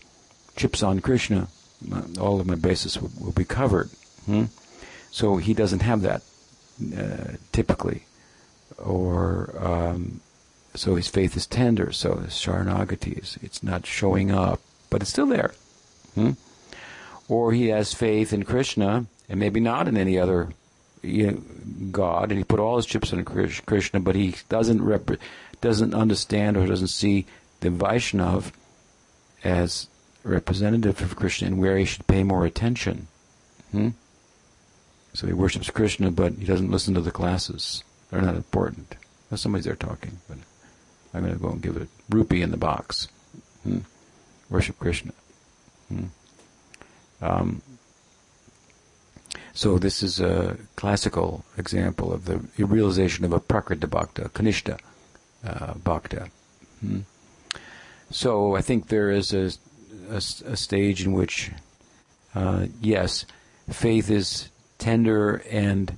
[0.56, 1.48] chips on Krishna,
[2.20, 3.90] all of my bases will, will be covered.
[4.26, 4.46] Hmm?
[5.14, 6.24] So he doesn't have that
[6.98, 8.06] uh, typically,
[8.80, 10.22] or um,
[10.74, 11.92] so his faith is tender.
[11.92, 14.60] So his sharanagati is it's not showing up,
[14.90, 15.54] but it's still there.
[16.16, 16.32] Hmm?
[17.30, 20.50] Or he has faith in Krishna and maybe not in any other
[21.04, 21.42] you know,
[21.92, 25.20] God, and he put all his chips on Krishna, but he doesn't rep-
[25.62, 27.28] doesn't understand or doesn't see
[27.60, 28.52] the Vaishnav
[29.44, 29.88] as
[30.24, 33.06] representative of Krishna and where he should pay more attention.
[33.72, 33.90] Hmm?
[35.14, 37.84] So he worships Krishna, but he doesn't listen to the classes.
[38.10, 38.96] They're not important.
[39.30, 40.38] Well, somebody's there talking, but
[41.14, 43.08] I'm going to go and give a rupee in the box.
[43.64, 43.80] Hmm?
[44.50, 45.14] Worship Krishna.
[45.90, 46.06] Hmm?
[47.22, 47.62] Um,
[49.54, 54.80] so this is a classical example of the realization of a prakrita bhakta, kanishta
[55.46, 56.30] uh, bhakta.
[56.82, 57.02] Hmm?
[58.10, 59.52] So I think there is a,
[60.10, 61.52] a, a stage in which,
[62.34, 63.26] uh, yes,
[63.70, 64.50] faith is
[64.84, 65.98] tender and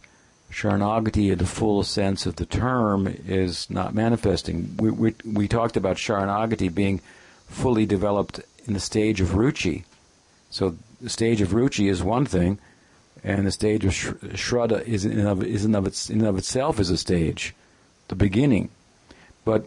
[0.52, 4.78] Sharanagati in the full sense of the term is not manifesting.
[4.78, 7.02] We, we, we talked about Sharanagati being
[7.49, 9.86] fully developed in the stage of Ruchi.
[10.52, 12.60] So the stage of Ruchi is one thing,
[13.24, 16.38] and the stage of sh- Shraddha is in, of, is in, of, its, in of
[16.38, 17.56] itself is a stage,
[18.07, 18.70] the beginning.
[19.44, 19.66] But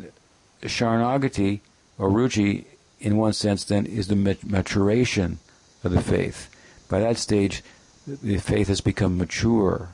[0.63, 1.61] Sharanagati,
[1.99, 2.67] or Ruchi,
[3.01, 5.39] in one sense, then, is the maturation
[5.83, 6.49] of the faith.
[6.89, 7.63] By that stage,
[8.09, 9.91] the faith has become mature,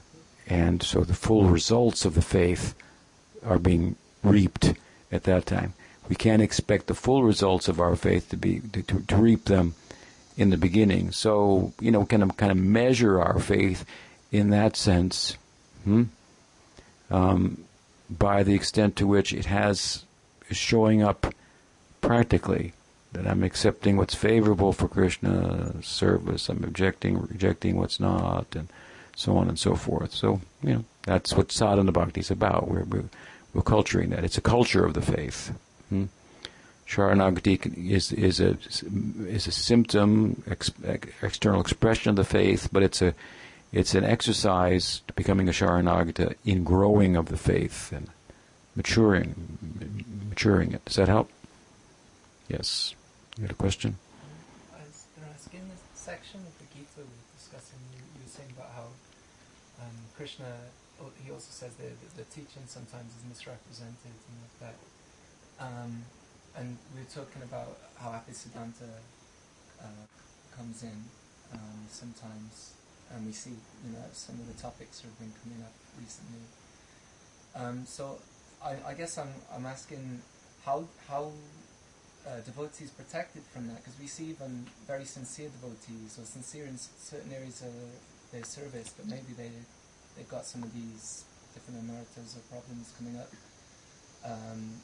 [0.46, 2.74] and so the full results of the faith
[3.44, 4.74] are being reaped
[5.10, 5.74] at that time.
[6.08, 9.46] We can't expect the full results of our faith to be to, to, to reap
[9.46, 9.74] them
[10.36, 11.12] in the beginning.
[11.12, 13.84] So you know, kind of kind of measure our faith
[14.30, 15.36] in that sense,
[15.84, 16.04] hmm?
[17.10, 17.64] um,
[18.10, 20.04] by the extent to which it has
[20.48, 21.34] is showing up
[22.00, 22.74] practically
[23.14, 28.68] that I'm accepting what's favorable for Krishna service, I'm objecting, rejecting what's not, and
[29.16, 30.12] so on and so forth.
[30.12, 32.68] So, you know, that's what sadhana bhakti is about.
[32.68, 33.08] We're, we're,
[33.54, 34.24] we're culturing that.
[34.24, 35.52] It's a culture of the faith.
[35.88, 36.06] Hmm?
[36.86, 38.58] Sharanagati is is a
[39.26, 40.70] is a symptom, ex,
[41.22, 43.14] external expression of the faith, but it's a
[43.72, 48.08] it's an exercise to becoming a Sharanagata in growing of the faith and
[48.76, 49.58] maturing
[50.28, 50.84] maturing it.
[50.84, 51.30] Does that help?
[52.48, 52.94] Yes.
[53.36, 53.98] You had a question?
[55.52, 58.86] In this section of the Gita we're discussing, you, you were saying about how
[59.82, 60.46] um, Krishna,
[61.02, 64.74] oh, he also says that the, the teaching sometimes is misrepresented and that.
[65.62, 66.02] Um,
[66.56, 68.98] and we were talking about how Apisiddhanta
[69.82, 70.06] uh,
[70.56, 71.06] comes in
[71.52, 72.74] um, sometimes,
[73.14, 73.54] and we see,
[73.86, 76.46] you know, some of the topics have been coming up recently.
[77.54, 78.18] Um, so
[78.64, 80.22] I, I guess I'm, I'm asking
[80.64, 81.30] how, how
[82.26, 86.78] uh, devotees protected from that because we see even very sincere devotees or sincere in
[86.78, 87.74] certain areas of
[88.32, 89.50] their service, but maybe they
[90.16, 93.30] they've got some of these different emeritus or problems coming up
[94.24, 94.80] um,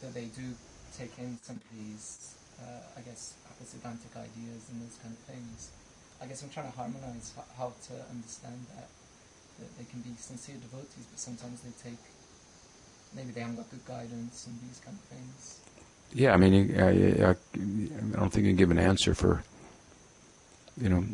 [0.00, 0.54] that they do
[0.96, 5.74] take in some of these, uh, I guess, apisidantic ideas and those kind of things.
[6.22, 8.88] I guess I'm trying to harmonize how to understand that
[9.58, 11.98] that they can be sincere devotees, but sometimes they take
[13.14, 15.63] maybe they haven't got good guidance and these kind of things.
[16.14, 17.34] Yeah, I mean, I, I, I
[18.16, 19.42] don't think you can give an answer for,
[20.80, 21.04] you know,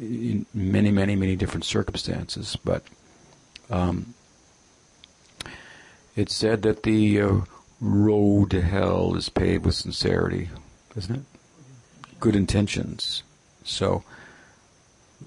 [0.00, 2.56] in many, many, many different circumstances.
[2.64, 2.82] But
[3.70, 4.14] um,
[6.16, 7.40] it's said that the uh,
[7.80, 10.50] road to hell is paved with sincerity,
[10.96, 11.22] isn't it?
[12.18, 13.22] Good intentions.
[13.62, 14.02] So,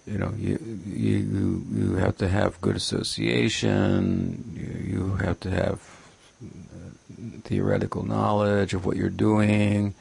[0.06, 4.52] you know, you you you have to have good association.
[4.54, 6.01] You, you have to have
[7.44, 9.96] theoretical knowledge of what you're doing.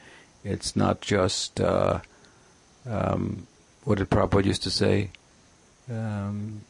[0.45, 2.01] It's not just uh,
[2.89, 3.47] um,
[3.85, 5.11] what did Prabhupada used to say
[5.91, 6.63] um,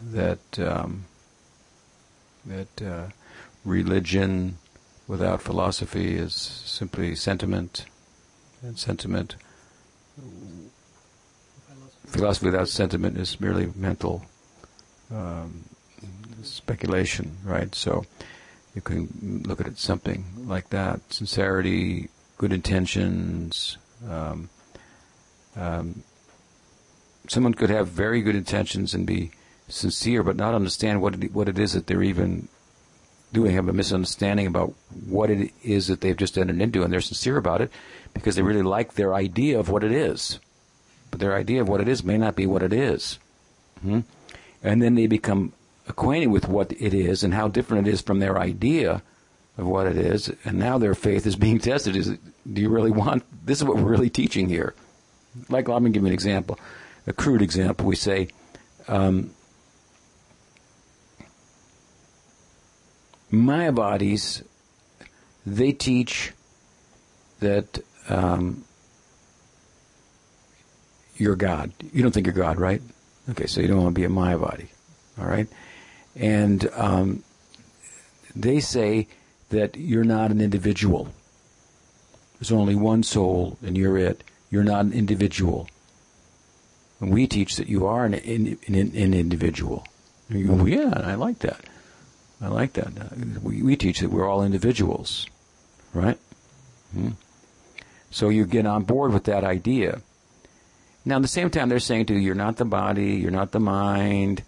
[0.00, 1.06] that um,
[2.46, 3.06] that uh,
[3.64, 4.58] religion
[5.06, 7.86] without philosophy is simply sentiment,
[8.62, 9.36] and sentiment
[12.08, 14.24] philosophy without sentiment is merely mental
[15.10, 15.64] um,
[16.42, 17.74] speculation, right?
[17.74, 18.04] So
[18.78, 23.76] you can look at it something like that: sincerity, good intentions.
[24.08, 24.50] Um,
[25.56, 26.04] um,
[27.26, 29.32] someone could have very good intentions and be
[29.66, 32.46] sincere, but not understand what it, what it is that they're even
[33.32, 33.52] doing.
[33.56, 34.74] Have a misunderstanding about
[35.08, 37.72] what it is that they've just entered into, and they're sincere about it
[38.14, 40.38] because they really like their idea of what it is.
[41.10, 43.18] But their idea of what it is may not be what it is.
[43.82, 44.00] Hmm?
[44.62, 45.52] And then they become
[45.88, 49.02] acquainted with what it is and how different it is from their idea
[49.56, 51.96] of what it is, and now their faith is being tested.
[51.96, 52.16] Is
[52.50, 53.58] do you really want this?
[53.58, 54.74] Is what we're really teaching here.
[55.48, 56.58] Like, let me give you an example,
[57.06, 57.86] a crude example.
[57.86, 58.28] We say,
[58.88, 59.30] um,
[63.32, 64.42] Mayavadis,
[65.44, 66.32] they teach
[67.40, 67.78] that
[68.08, 68.64] um,
[71.16, 71.72] you're God.
[71.92, 72.80] You don't think you're God, right?
[73.30, 74.68] Okay, so you don't want to be a Mayavadi,
[75.18, 75.46] all right?
[76.18, 77.22] And um,
[78.34, 79.06] they say
[79.50, 81.08] that you're not an individual.
[82.38, 84.22] There's only one soul, and you're it.
[84.50, 85.68] You're not an individual.
[87.00, 89.86] And we teach that you are an, an, an, individual.
[90.28, 91.60] You go, yeah, I like that.
[92.40, 92.88] I like that.
[92.98, 95.26] Uh, We, we teach that we're all individuals,
[95.94, 96.18] right?
[96.92, 97.10] Hmm.
[98.10, 100.00] So you get on board with that idea.
[101.04, 103.52] Now, at the same time, they're saying to you, you're not the body, you're not
[103.52, 104.42] the mind,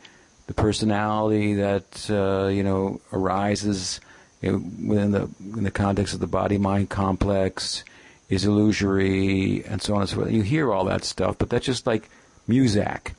[0.51, 4.01] the personality that uh, you know arises
[4.43, 7.85] within the in the context of the body-mind complex
[8.29, 10.33] is illusory, and so on and so forth.
[10.33, 12.11] You hear all that stuff, but that's just like
[12.49, 13.13] music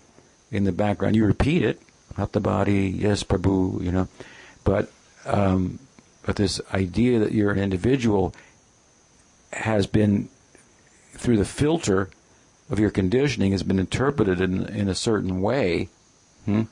[0.51, 1.15] in the background.
[1.15, 1.81] You repeat it,
[2.17, 2.89] not the body.
[2.89, 4.09] Yes, Prabhu, you know,
[4.65, 4.91] but
[5.25, 5.79] um,
[6.23, 8.35] but this idea that you're an individual
[9.53, 10.27] has been
[11.13, 12.09] through the filter
[12.69, 15.87] of your conditioning has been interpreted in in a certain way.
[16.43, 16.63] Hmm?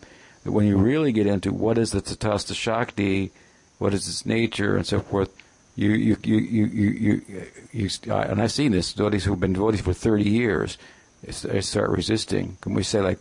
[0.44, 3.32] When you really get into what is the Tatastha Shakti,
[3.78, 5.30] what is its nature, and so forth,
[5.76, 9.54] you you you you you, you, you uh, and I've seen this devotees who've been
[9.54, 10.78] devotees for thirty years,
[11.24, 12.58] they start resisting.
[12.62, 13.20] Can we say like,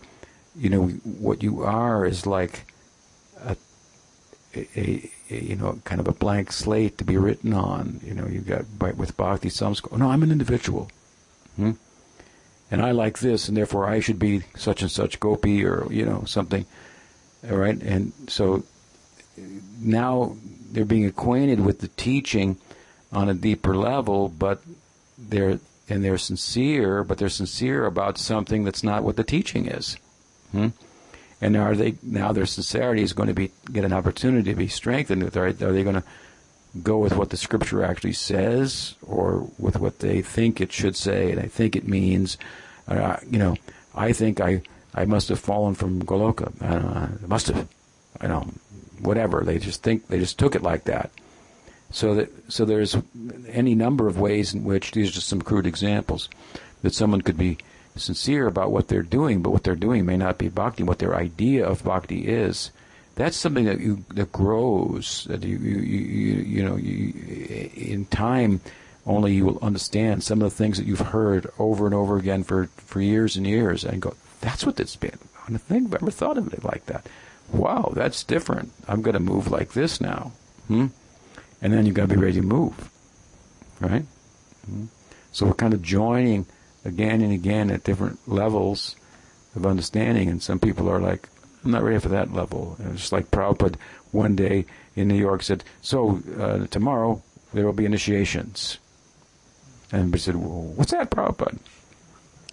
[0.57, 2.73] you know, what you are is like
[3.45, 3.57] a,
[4.55, 8.01] a, a you know kind of a blank slate to be written on.
[8.05, 9.99] You know, you've got with Bhakti Samskar.
[9.99, 10.90] No, I'm an individual.
[11.57, 11.73] Hmm?
[12.70, 16.05] and I like this, and therefore I should be such and such gopi or you
[16.05, 16.66] know something,
[17.51, 17.81] all right?
[17.82, 18.65] And so
[19.81, 20.36] now
[20.70, 22.56] they're being acquainted with the teaching
[23.12, 24.62] on a deeper level, but
[25.16, 25.60] they're
[25.90, 29.97] and they're sincere, but they're sincere about something that's not what the teaching is.
[30.52, 30.69] Hmm?
[31.40, 34.69] And are they now their sincerity is going to be get an opportunity to be
[34.69, 35.36] strengthened?
[35.36, 36.05] Are, are they going to
[36.82, 41.31] go with what the scripture actually says or with what they think it should say
[41.31, 42.39] and I think it means.
[42.86, 43.56] Uh, you know,
[43.94, 44.62] I think I,
[44.94, 46.52] I must have fallen from Goloka.
[46.62, 47.69] I know, must have.
[48.23, 48.48] you know,
[49.01, 49.43] whatever.
[49.44, 51.10] They just think they just took it like that.
[51.90, 52.97] So that so there's
[53.48, 56.28] any number of ways in which these are just some crude examples
[56.82, 57.59] that someone could be
[57.97, 60.82] sincere about what they're doing, but what they're doing may not be bhakti.
[60.82, 62.70] What their idea of bhakti is,
[63.15, 65.27] that's something that you that grows.
[65.31, 67.15] That you you you, you know you,
[67.74, 68.60] in time
[69.06, 72.44] only you will understand some of the things that you've heard over and over again
[72.44, 75.19] for for years and years, and go, that's what it's been.
[75.47, 77.06] I don't think I've ever thought of it like that.
[77.52, 78.73] Wow, that's different.
[78.86, 80.32] I'm going to move like this now.
[80.69, 80.86] Hmm?
[81.62, 82.90] And then you've got to be ready to move.
[83.81, 84.05] Right?
[84.66, 84.86] Hmm?
[85.32, 86.47] So we're kind of joining
[86.85, 88.97] again and again at different levels
[89.55, 91.28] of understanding, and some people are like,
[91.65, 92.77] I'm not ready for that level.
[92.78, 93.77] And it's like Prabhupada
[94.12, 98.78] one day in New York said, So uh, tomorrow there will be initiations.
[99.90, 101.59] And we said, well, What's that, Prabhupada?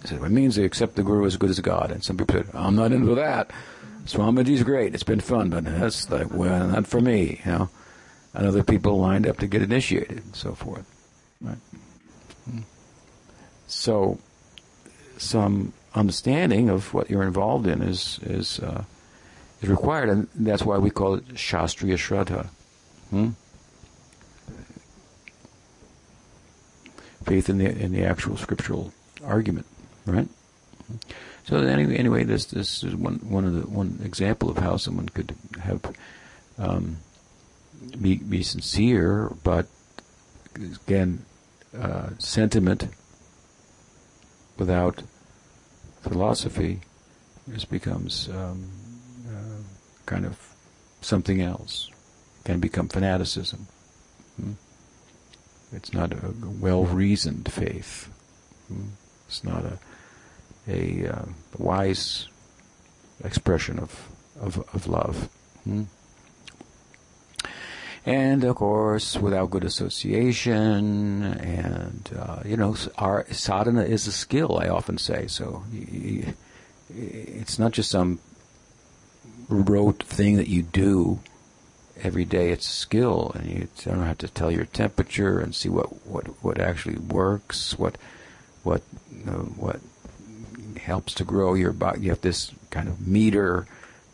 [0.02, 1.90] He said, It means they accept the Guru as good as God.
[1.90, 3.50] And some people said, I'm not into that.
[4.04, 4.94] Swamiji's great.
[4.94, 7.68] It's been fun, but that's like, well, not for me, you know.
[8.34, 10.84] And other people lined up to get initiated and so forth.
[11.40, 11.58] Right?
[12.44, 12.60] Hmm.
[13.66, 14.18] So,
[15.18, 18.84] some understanding of what you're involved in is is uh,
[19.62, 22.48] is required, and that's why we call it shastriya shraddha.
[23.10, 23.30] Hmm?
[27.24, 28.92] Faith in the in the actual scriptural
[29.24, 29.66] argument,
[30.06, 30.28] right?
[31.44, 35.08] So anyway, anyway, this this is one one of the one example of how someone
[35.08, 35.80] could have
[36.58, 36.98] um,
[38.00, 39.66] be be sincere, but
[40.54, 41.24] again,
[41.78, 42.88] uh, sentiment
[44.56, 45.02] without
[46.02, 46.80] philosophy
[47.52, 48.70] just becomes um,
[49.28, 49.62] uh,
[50.06, 50.38] kind of
[51.00, 51.90] something else.
[52.44, 53.66] Can become fanaticism.
[54.40, 54.52] Hmm?
[55.72, 58.08] It's not a well reasoned faith.
[58.68, 58.90] Hmm?
[59.26, 59.78] It's not a
[60.68, 61.24] a uh,
[61.58, 62.28] wise
[63.24, 64.08] expression of
[64.40, 65.28] of, of love.
[65.64, 65.84] Hmm?
[68.04, 74.58] And of course, without good association, and uh, you know, our sadhana is a skill.
[74.58, 75.64] I often say so.
[76.88, 78.20] It's not just some
[79.48, 81.18] rote thing that you do
[82.00, 82.50] every day.
[82.50, 86.26] It's a skill, and you don't have to tell your temperature and see what what,
[86.44, 87.98] what actually works, what
[88.62, 88.82] what
[89.56, 89.80] what
[90.86, 92.00] helps to grow your body.
[92.02, 93.66] You have this kind of meter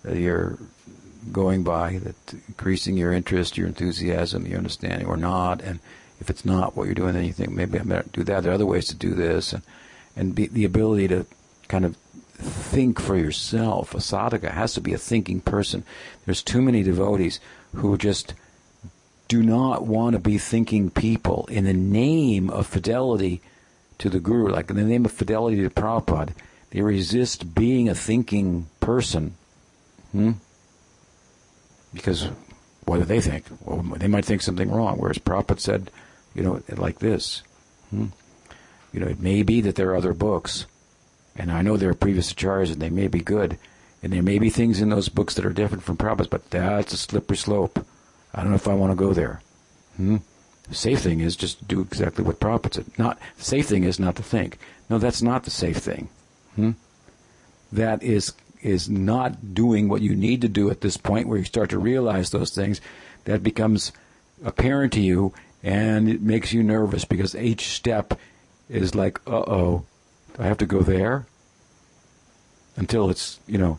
[0.02, 0.58] that you're
[1.30, 5.60] going by that increasing your interest, your enthusiasm, your understanding, or not.
[5.62, 5.78] And
[6.20, 8.42] if it's not what you're doing, then you think maybe I better do that.
[8.42, 9.62] There are other ways to do this, and
[10.16, 11.26] and be, the ability to
[11.68, 11.96] kind of
[12.34, 13.94] think for yourself.
[13.94, 15.84] A sadhaka has to be a thinking person.
[16.24, 17.40] There's too many devotees
[17.74, 18.34] who just
[19.28, 23.40] do not want to be thinking people in the name of fidelity
[23.98, 26.34] to the guru, like in the name of fidelity to Prabhupada.
[26.72, 29.34] They resist being a thinking person.
[30.12, 30.32] Hmm?
[31.92, 32.28] Because
[32.86, 33.44] what do they think?
[33.60, 34.96] Well, they might think something wrong.
[34.96, 35.90] Whereas Prophet said,
[36.34, 37.42] you know, like this.
[37.90, 38.06] Hmm?
[38.90, 40.64] You know, it may be that there are other books,
[41.36, 43.58] and I know there are previous acharyas, and they may be good,
[44.02, 46.94] and there may be things in those books that are different from prophets, but that's
[46.94, 47.86] a slippery slope.
[48.34, 49.42] I don't know if I want to go there.
[49.96, 50.18] Hmm?
[50.70, 52.86] The safe thing is just do exactly what prophet said.
[52.96, 54.56] Not safe thing is not to think.
[54.88, 56.08] No, that's not the safe thing.
[56.56, 56.72] Hmm?
[57.72, 61.44] That is is not doing what you need to do at this point where you
[61.44, 62.80] start to realize those things.
[63.24, 63.92] That becomes
[64.44, 68.18] apparent to you and it makes you nervous because each step
[68.68, 69.84] is like, uh oh,
[70.38, 71.26] I have to go there?
[72.76, 73.78] Until it's, you know,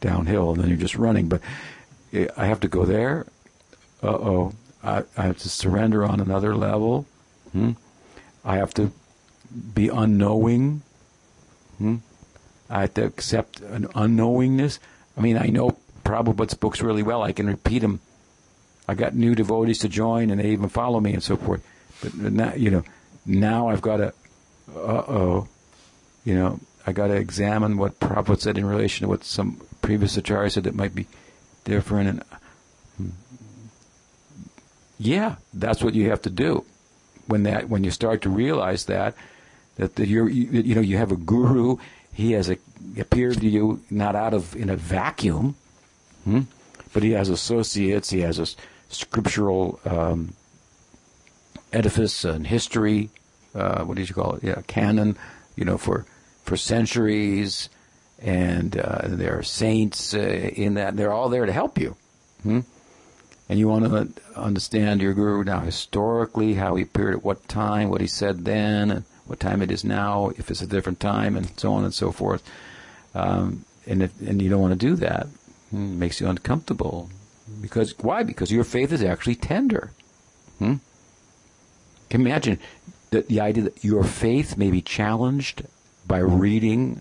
[0.00, 1.28] downhill and then you're just running.
[1.28, 1.40] But
[2.12, 3.26] eh, I have to go there?
[4.02, 4.52] Uh oh,
[4.82, 7.06] I, I, have to surrender on another level?
[7.52, 7.72] Hmm?
[8.44, 8.90] I have to
[9.74, 10.82] be unknowing
[11.82, 11.96] Hmm?
[12.70, 14.78] I have to accept an unknowingness.
[15.16, 17.22] I mean, I know Prabhupada's books really well.
[17.22, 18.00] I can repeat them.
[18.86, 21.66] I got new devotees to join, and they even follow me and so forth.
[22.00, 22.84] But now, you know,
[23.26, 24.08] now I've got to,
[24.76, 25.48] uh oh,
[26.24, 30.16] you know, I got to examine what Prabhupada said in relation to what some previous
[30.16, 31.08] acharya said that might be
[31.64, 32.08] different.
[32.08, 32.22] And
[32.96, 33.10] hmm.
[34.98, 36.64] yeah, that's what you have to do
[37.26, 39.16] when that when you start to realize that
[39.82, 41.76] that, that you're you, you, know you have a guru.
[42.12, 42.56] He has a,
[42.98, 45.56] appeared to you not out of in a vacuum,
[46.24, 46.42] hmm?
[46.92, 48.10] but he has associates.
[48.10, 48.46] He has a
[48.88, 50.34] scriptural um,
[51.72, 53.10] edifice and history.
[53.54, 54.44] Uh, what did you call it?
[54.44, 55.16] Yeah, canon.
[55.56, 56.06] You know, for
[56.44, 57.68] for centuries,
[58.20, 60.96] and uh, there are saints uh, in that.
[60.96, 61.96] They're all there to help you.
[62.42, 62.60] Hmm?
[63.48, 67.90] and you want to understand your guru now historically, how he appeared at what time,
[67.90, 71.38] what he said then, and what time it is now, if it's a different time,
[71.38, 72.42] and so on and so forth.
[73.14, 75.26] Um, and if, and you don't want to do that,
[75.72, 77.08] it makes you uncomfortable.
[77.62, 78.24] Because why?
[78.24, 79.90] Because your faith is actually tender.
[80.58, 80.74] Hmm?
[82.10, 82.58] Can you imagine
[83.08, 85.62] the, the idea that your faith may be challenged
[86.06, 87.00] by reading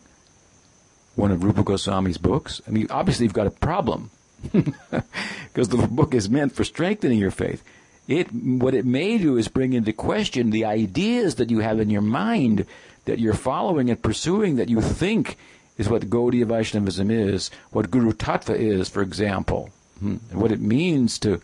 [1.16, 2.62] one of Rupa Goswami's books?
[2.66, 4.10] I mean, obviously you've got a problem
[4.54, 7.62] because the book is meant for strengthening your faith.
[8.08, 11.90] It what it may do is bring into question the ideas that you have in
[11.90, 12.66] your mind
[13.06, 15.38] that you're following and pursuing that you think
[15.78, 19.70] is what Gaudiya Vaishnavism is, what Guru Tattva is, for example,
[20.00, 21.42] hmm, what it means to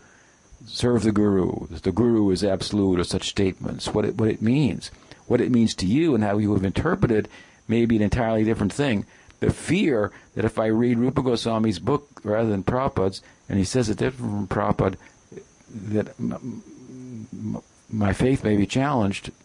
[0.66, 4.90] serve the Guru, the Guru is absolute, or such statements, what it, what it means.
[5.26, 7.28] What it means to you and how you have interpreted
[7.66, 9.04] may be an entirely different thing.
[9.40, 13.88] The fear that if I read Rupa Goswami's book rather than Prabhupada's, and he says
[13.88, 14.96] it different from Prabhupada,
[15.70, 16.14] that
[17.90, 19.30] my faith may be challenged.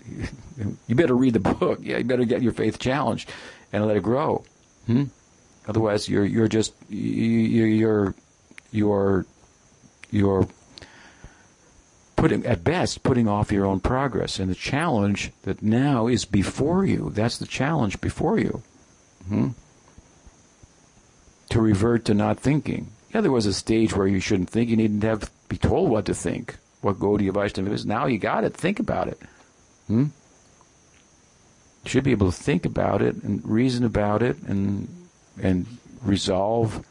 [0.87, 1.79] You better read the book.
[1.81, 3.27] Yeah, you better get your faith challenged
[3.71, 4.43] and let it grow.
[4.85, 5.05] Hmm?
[5.67, 8.15] Otherwise, you're you're just you're you're
[8.71, 9.25] you're,
[10.11, 10.47] you're
[12.15, 16.85] putting at best putting off your own progress and the challenge that now is before
[16.85, 18.63] you that's the challenge before you
[19.27, 19.49] hmm?
[21.49, 24.69] to revert to not thinking yeah there was a stage where you shouldn't think.
[24.69, 27.85] You needn't have be told what to think what Gaudiya Vaishnava is.
[27.85, 28.53] Now you got it.
[28.53, 29.19] Think about it.
[29.87, 30.07] Hmm?
[31.83, 34.87] you should be able to think about it and reason about it and
[35.41, 35.65] and
[36.01, 36.85] resolve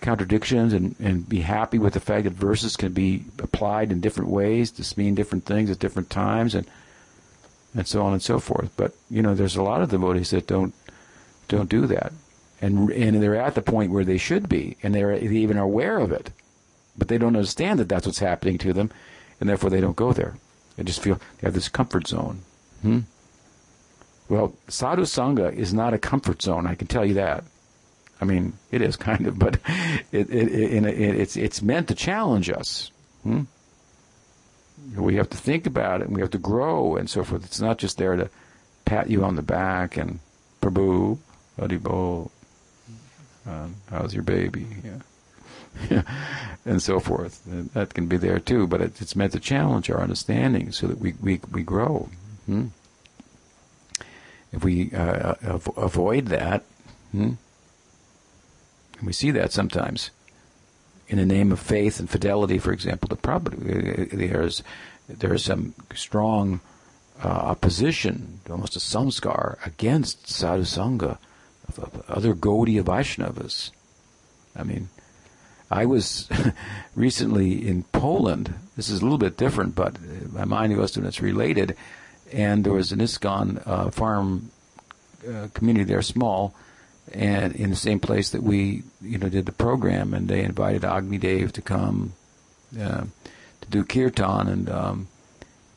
[0.00, 4.30] contradictions and, and be happy with the fact that verses can be applied in different
[4.30, 6.66] ways to mean different things at different times and
[7.74, 8.70] and so on and so forth.
[8.76, 10.74] But you know, there's a lot of devotees that don't
[11.48, 12.12] don't do that,
[12.62, 15.64] and and they're at the point where they should be, and they're they even are
[15.64, 16.30] aware of it,
[16.96, 18.90] but they don't understand that that's what's happening to them,
[19.40, 20.36] and therefore they don't go there.
[20.76, 22.42] They just feel they have this comfort zone.
[22.80, 23.00] Hmm?
[24.28, 26.66] Well, sadhu sangha is not a comfort zone.
[26.66, 27.44] I can tell you that.
[28.20, 29.58] I mean, it is kind of, but
[30.12, 32.92] it, it, it, it's it's meant to challenge us.
[33.24, 33.42] Hmm?
[34.96, 37.44] We have to think about it, and we have to grow, and so forth.
[37.44, 38.30] It's not just there to
[38.84, 40.20] pat you on the back and
[40.60, 41.18] Prabhu,
[41.58, 42.30] Haribol,
[43.46, 44.66] um, how's your baby?
[45.90, 46.02] Yeah.
[46.66, 47.40] and so forth.
[47.46, 50.86] And that can be there too, but it, it's meant to challenge our understanding so
[50.86, 52.10] that we, we, we grow.
[52.44, 52.66] Hmm?
[54.52, 55.34] If we uh,
[55.78, 56.64] avoid that,
[57.10, 57.32] hmm?
[58.98, 60.10] And we see that sometimes
[61.08, 64.62] in the name of faith and fidelity, for example, the Prabhupada, there's
[65.08, 66.60] there's some strong
[67.22, 71.18] uh, opposition, almost a samskar, against sadhu sangha,
[71.78, 73.70] of, other Gaudiya Vaishnavas.
[74.56, 74.88] I mean,
[75.70, 76.28] I was
[76.94, 78.54] recently in Poland.
[78.76, 79.96] This is a little bit different, but
[80.32, 81.76] my mind goes to it's related.
[82.32, 84.50] And there was an ISKCON uh, farm
[85.28, 86.54] uh, community there, small,
[87.12, 90.84] and in the same place that we you know did the program, and they invited
[90.84, 92.14] Agni Dave to come
[92.80, 93.04] uh,
[93.60, 95.08] to do kirtan, and um,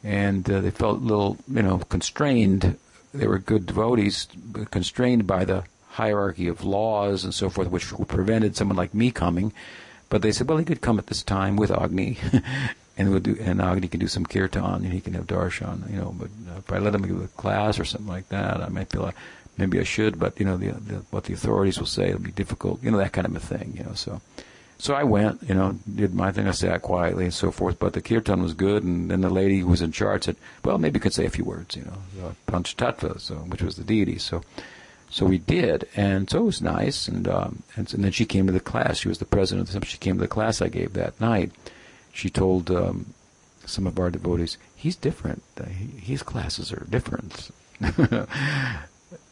[0.04, 2.78] and uh, they felt a little you know constrained.
[3.14, 4.28] They were good devotees,
[4.72, 5.64] constrained by the
[5.96, 9.54] hierarchy of laws and so forth, which prevented someone like me coming.
[10.10, 12.18] But they said, well, he could come at this time with Agni,
[12.98, 15.98] and we'll do, and Agni can do some kirtan, and he can have darshan, you
[15.98, 16.14] know.
[16.18, 18.90] But uh, if I let him give a class or something like that, I might
[18.90, 19.16] feel like
[19.58, 22.32] maybe I should, but you know, the, the, what the authorities will say, it'll be
[22.32, 23.94] difficult, you know, that kind of a thing, you know.
[23.94, 24.22] So,
[24.78, 26.48] so I went, you know, did my thing.
[26.48, 27.80] I sat quietly and so forth.
[27.80, 30.78] But the kirtan was good, and then the lady who was in charge said, "Well,
[30.78, 33.78] maybe you could say a few words, you know, uh, Panch Tattva, so which was
[33.78, 34.44] the deity." So,
[35.10, 37.08] so we did, and so it was nice.
[37.08, 38.98] And um, and, and then she came to the class.
[38.98, 39.86] She was the president of the.
[39.86, 41.52] She came to the class I gave that night.
[42.14, 43.14] She told um,
[43.66, 45.44] some of our devotees, "He's different.
[45.60, 47.52] Uh, his classes are different."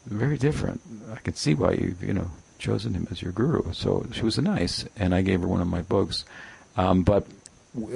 [0.06, 0.80] very different.
[1.12, 3.72] I can see why you've, you know, chosen him as your guru.
[3.72, 6.24] So she was nice, and I gave her one of my books.
[6.76, 7.26] Um, but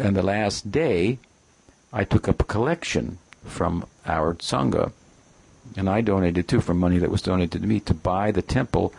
[0.02, 1.18] on the last day,
[1.92, 4.92] I took up a collection from our Sangha,
[5.76, 8.92] and I donated too from money that was donated to me to buy the temple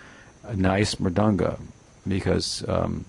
[0.43, 1.59] a nice mridanga,
[2.07, 3.05] because um,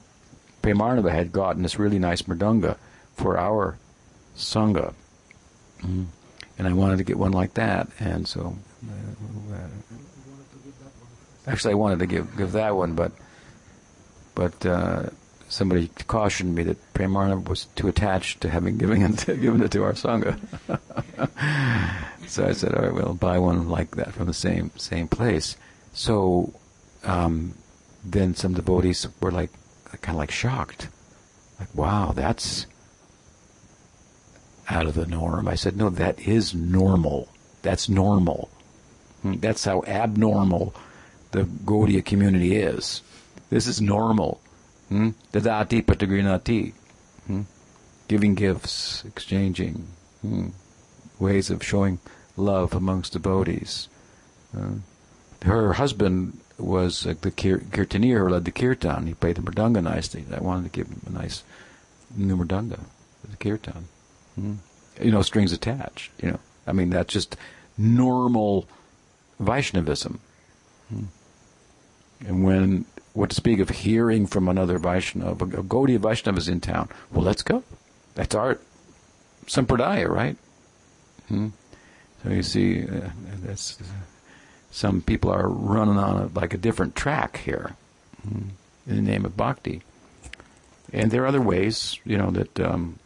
[0.63, 2.77] Premarnava had gotten this really nice mridanga
[3.15, 3.79] for our
[4.37, 4.95] Sangha.
[5.81, 6.05] Mm-hmm.
[6.59, 8.57] And I wanted to get one like that, and so
[11.47, 13.13] Actually, I wanted to give give that one, but
[14.35, 15.09] but uh,
[15.51, 19.73] somebody cautioned me that Premarnava was too attached to having given it to, given it
[19.73, 20.39] to our sangha.
[22.29, 25.57] so I said, all right, we'll buy one like that from the same same place.
[25.93, 26.55] So
[27.05, 27.55] um,
[28.05, 29.51] then some devotees were like
[30.01, 30.89] kind of like shocked,
[31.59, 32.67] like, wow, that's
[34.69, 35.49] out of the norm.
[35.49, 37.29] I said, no, that is normal.
[37.63, 38.49] That's normal.
[39.23, 40.75] Hmm, that's how abnormal
[41.33, 43.03] the Gaudiya community is.
[43.51, 44.41] This is normal.
[44.91, 45.11] Hmm?
[45.33, 46.75] Dadati pratigrhnati.
[47.27, 47.43] Hmm?
[48.09, 49.87] Giving gifts, exchanging,
[50.21, 50.49] hmm?
[51.19, 52.01] ways of showing
[52.37, 53.89] love amongst devotees.
[54.57, 54.75] Uh,
[55.43, 59.07] her husband was uh, the kir- kirtanier who led the kirtan.
[59.07, 60.25] He played the mridanga nicely.
[60.31, 61.45] I wanted to give him a nice
[62.15, 62.81] new mridanga
[63.29, 63.89] the kirtan.
[64.35, 64.55] Hmm?
[65.01, 66.11] You know, strings attached.
[66.23, 67.37] You know, I mean that's just
[67.79, 68.67] normal
[69.39, 70.21] Vaishnavism.
[70.89, 71.05] Hmm.
[72.27, 76.61] And when what to speak of hearing from another Vaishnava, a Gaudiya Vaishnava is in
[76.61, 76.89] town.
[77.13, 77.63] Well, let's go.
[78.15, 78.59] That's our
[79.47, 80.37] sampradaya, right?
[81.29, 81.49] Hmm?
[82.23, 83.11] So you see, uh,
[83.43, 83.85] that's, uh,
[84.71, 87.75] some people are running on a, like a different track here
[88.23, 88.51] hmm,
[88.87, 89.83] in the name of bhakti.
[90.93, 92.99] And there are other ways, you know, that um,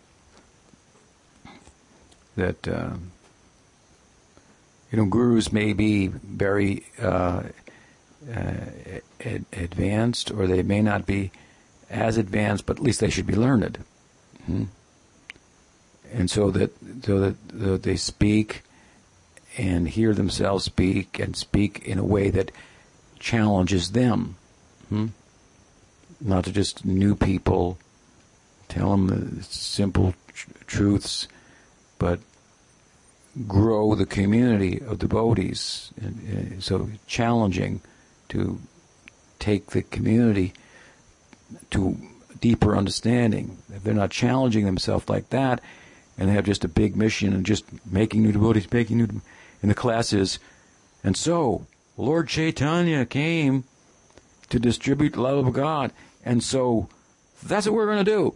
[2.36, 2.94] that uh,
[4.90, 6.86] you know gurus may be very
[8.32, 11.30] uh, ad- advanced, or they may not be
[11.90, 13.78] as advanced, but at least they should be learned.
[14.46, 14.64] Hmm?
[16.12, 16.72] And so that
[17.04, 18.62] so that, that they speak
[19.56, 22.50] and hear themselves speak and speak in a way that
[23.18, 24.36] challenges them.
[24.88, 25.06] Hmm?
[26.20, 27.78] Not to just new people,
[28.68, 31.28] tell them the simple tr- truths,
[31.98, 32.20] but
[33.46, 35.92] grow the community of devotees.
[36.00, 37.80] And, uh, so challenging
[38.34, 38.58] to
[39.38, 40.52] take the community
[41.70, 41.96] to
[42.40, 43.58] deeper understanding.
[43.72, 45.60] If they're not challenging themselves like that,
[46.18, 49.08] and they have just a big mission and just making new devotees, making new,
[49.62, 50.38] and the class is,
[51.02, 51.66] and so
[51.96, 53.64] Lord Chaitanya came
[54.50, 55.92] to distribute the love of God,
[56.24, 56.88] and so
[57.42, 58.34] that's what we're going to do,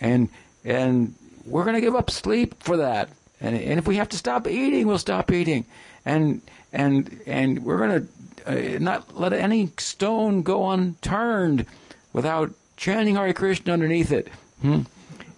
[0.00, 0.28] and
[0.64, 1.14] and
[1.44, 3.08] we're going to give up sleep for that,
[3.40, 5.66] and and if we have to stop eating, we'll stop eating,
[6.04, 6.40] and
[6.72, 8.08] and and we're going to
[8.46, 11.66] uh, not let any stone go unturned
[12.12, 14.28] without chanting Hare Krishna underneath it.
[14.62, 14.82] Hmm?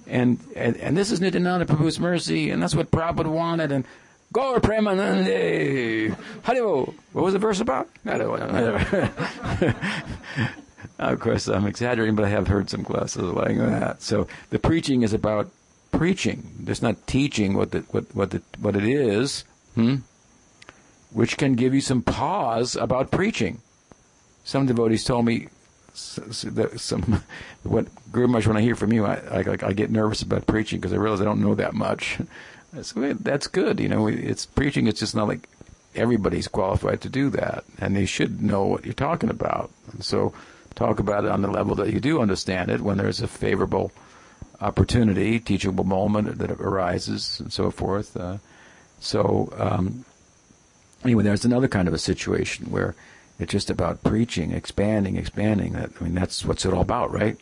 [0.06, 3.72] And, and and this is Nityananda Prabhu's mercy, and that's what Prabhupada wanted.
[3.72, 3.84] And
[4.32, 6.94] Gaur Premanande, Haribol.
[7.12, 7.88] What was the verse about?
[8.06, 9.74] I don't know.
[10.98, 14.02] of course, I'm exaggerating, but I have heard some classes like that.
[14.02, 15.50] So the preaching is about
[15.92, 16.64] preaching.
[16.66, 19.44] It's not teaching what the, what what the, what it is.
[19.74, 19.96] Hmm?
[21.12, 23.60] Which can give you some pause about preaching.
[24.44, 25.48] Some devotees told me
[26.44, 27.22] that some
[27.64, 30.78] what Guru Maharaj, when I hear from you, I, I, I get nervous about preaching
[30.78, 32.18] because I realize I don't know that much.
[32.82, 34.08] So that's good, you know.
[34.08, 34.88] It's preaching.
[34.88, 35.48] It's just not like
[35.94, 39.70] everybody's qualified to do that, and they should know what you're talking about.
[39.90, 40.34] And so,
[40.74, 42.82] talk about it on the level that you do understand it.
[42.82, 43.90] When there's a favorable
[44.60, 48.14] opportunity, teachable moment that arises, and so forth.
[48.14, 48.36] Uh,
[49.00, 50.04] so, um,
[51.04, 52.94] anyway, there's another kind of a situation where
[53.38, 55.72] it's just about preaching, expanding, expanding.
[55.72, 57.36] That I mean, that's what's it all about, right?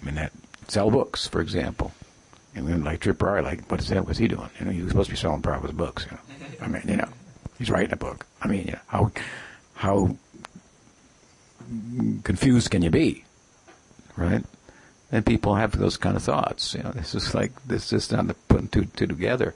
[0.00, 0.32] I mean, that
[0.68, 1.92] sell books, for example.
[2.54, 4.06] And then like Tripurari, like what is that?
[4.06, 4.50] What's he doing?
[4.58, 6.06] You know, he was supposed to be selling Prabhupada's books.
[6.10, 7.08] You know, I mean, you know,
[7.58, 8.26] he's writing a book.
[8.42, 9.10] I mean, you know, how
[9.74, 10.16] how
[12.24, 13.24] confused can you be,
[14.16, 14.44] right?
[15.10, 16.74] And people have those kind of thoughts.
[16.74, 19.54] You know, this is like this is not putting two two together.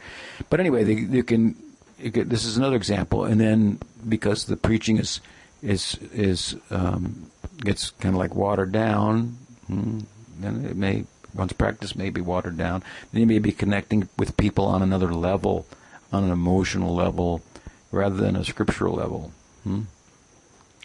[0.50, 1.54] But anyway, they, you can
[1.98, 3.24] This is another example.
[3.24, 5.20] And then because the preaching is
[5.62, 10.00] is is um, gets kind of like watered down, hmm,
[10.38, 11.04] then it may
[11.34, 12.82] one's practice may be watered down.
[13.12, 15.66] Then you may be connecting with people on another level,
[16.12, 17.42] on an emotional level,
[17.90, 19.32] rather than a scriptural level.
[19.64, 19.82] Hmm?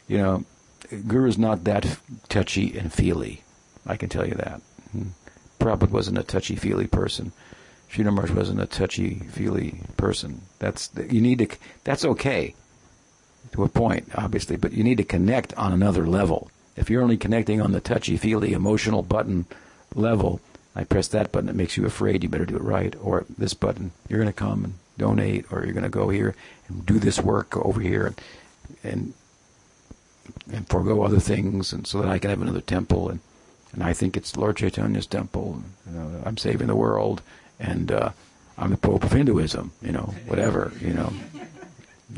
[0.07, 0.45] You know,
[1.07, 1.97] Guru is not that
[2.29, 3.43] touchy and feely.
[3.85, 4.61] I can tell you that.
[4.91, 5.09] Hmm?
[5.59, 7.31] Prabhupada wasn't a touchy feely person.
[7.91, 10.41] Sridhar Maharaj wasn't a touchy feely person.
[10.59, 11.47] That's you need to.
[11.83, 12.55] That's okay
[13.51, 16.49] to a point, obviously, but you need to connect on another level.
[16.77, 19.45] If you're only connecting on the touchy feely emotional button
[19.93, 20.39] level,
[20.73, 22.23] I press that button, it makes you afraid.
[22.23, 22.95] You better do it right.
[23.01, 26.33] Or this button, you're going to come and donate, or you're going to go here
[26.69, 28.21] and do this work over here, and
[28.83, 29.13] and,
[30.49, 33.19] and forego other things, and so that I can have another temple and.
[33.73, 35.63] And I think it's Lord Chaitanya's temple.
[35.89, 37.21] You know, I'm saving the world
[37.61, 38.11] and uh,
[38.57, 41.13] I'm the Pope of Hinduism, you know, whatever, you know.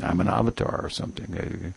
[0.02, 1.72] I'm an avatar or something.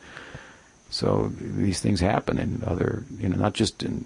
[0.89, 4.05] So these things happen in other, you know, not just in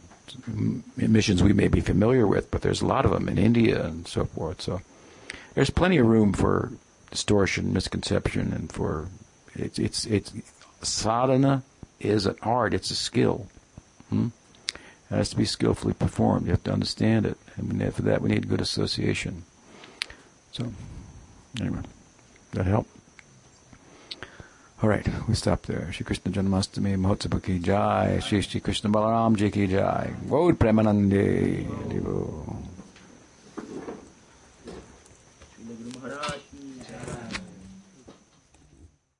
[0.98, 4.08] missions we may be familiar with, but there's a lot of them in India and
[4.08, 4.62] so forth.
[4.62, 4.82] So
[5.54, 6.72] there's plenty of room for
[7.10, 9.10] distortion, misconception, and for
[9.56, 10.34] it's it's it's
[10.82, 11.64] sadhana
[12.00, 12.74] is an art.
[12.74, 13.48] It's a skill.
[14.10, 14.28] Hmm?
[14.74, 16.46] It has to be skillfully performed.
[16.46, 17.38] You have to understand it.
[17.58, 19.44] and for that we need good association.
[20.52, 20.72] So,
[21.60, 21.80] anyway,
[22.54, 22.88] that help?
[24.84, 25.92] All right, we stop there.
[25.92, 28.20] Shri Krishna Janmashtami mahotsavaki jai.
[28.20, 30.12] Shri Shri Krishna Balaram ji jai.
[30.28, 31.68] Gaud Premanande.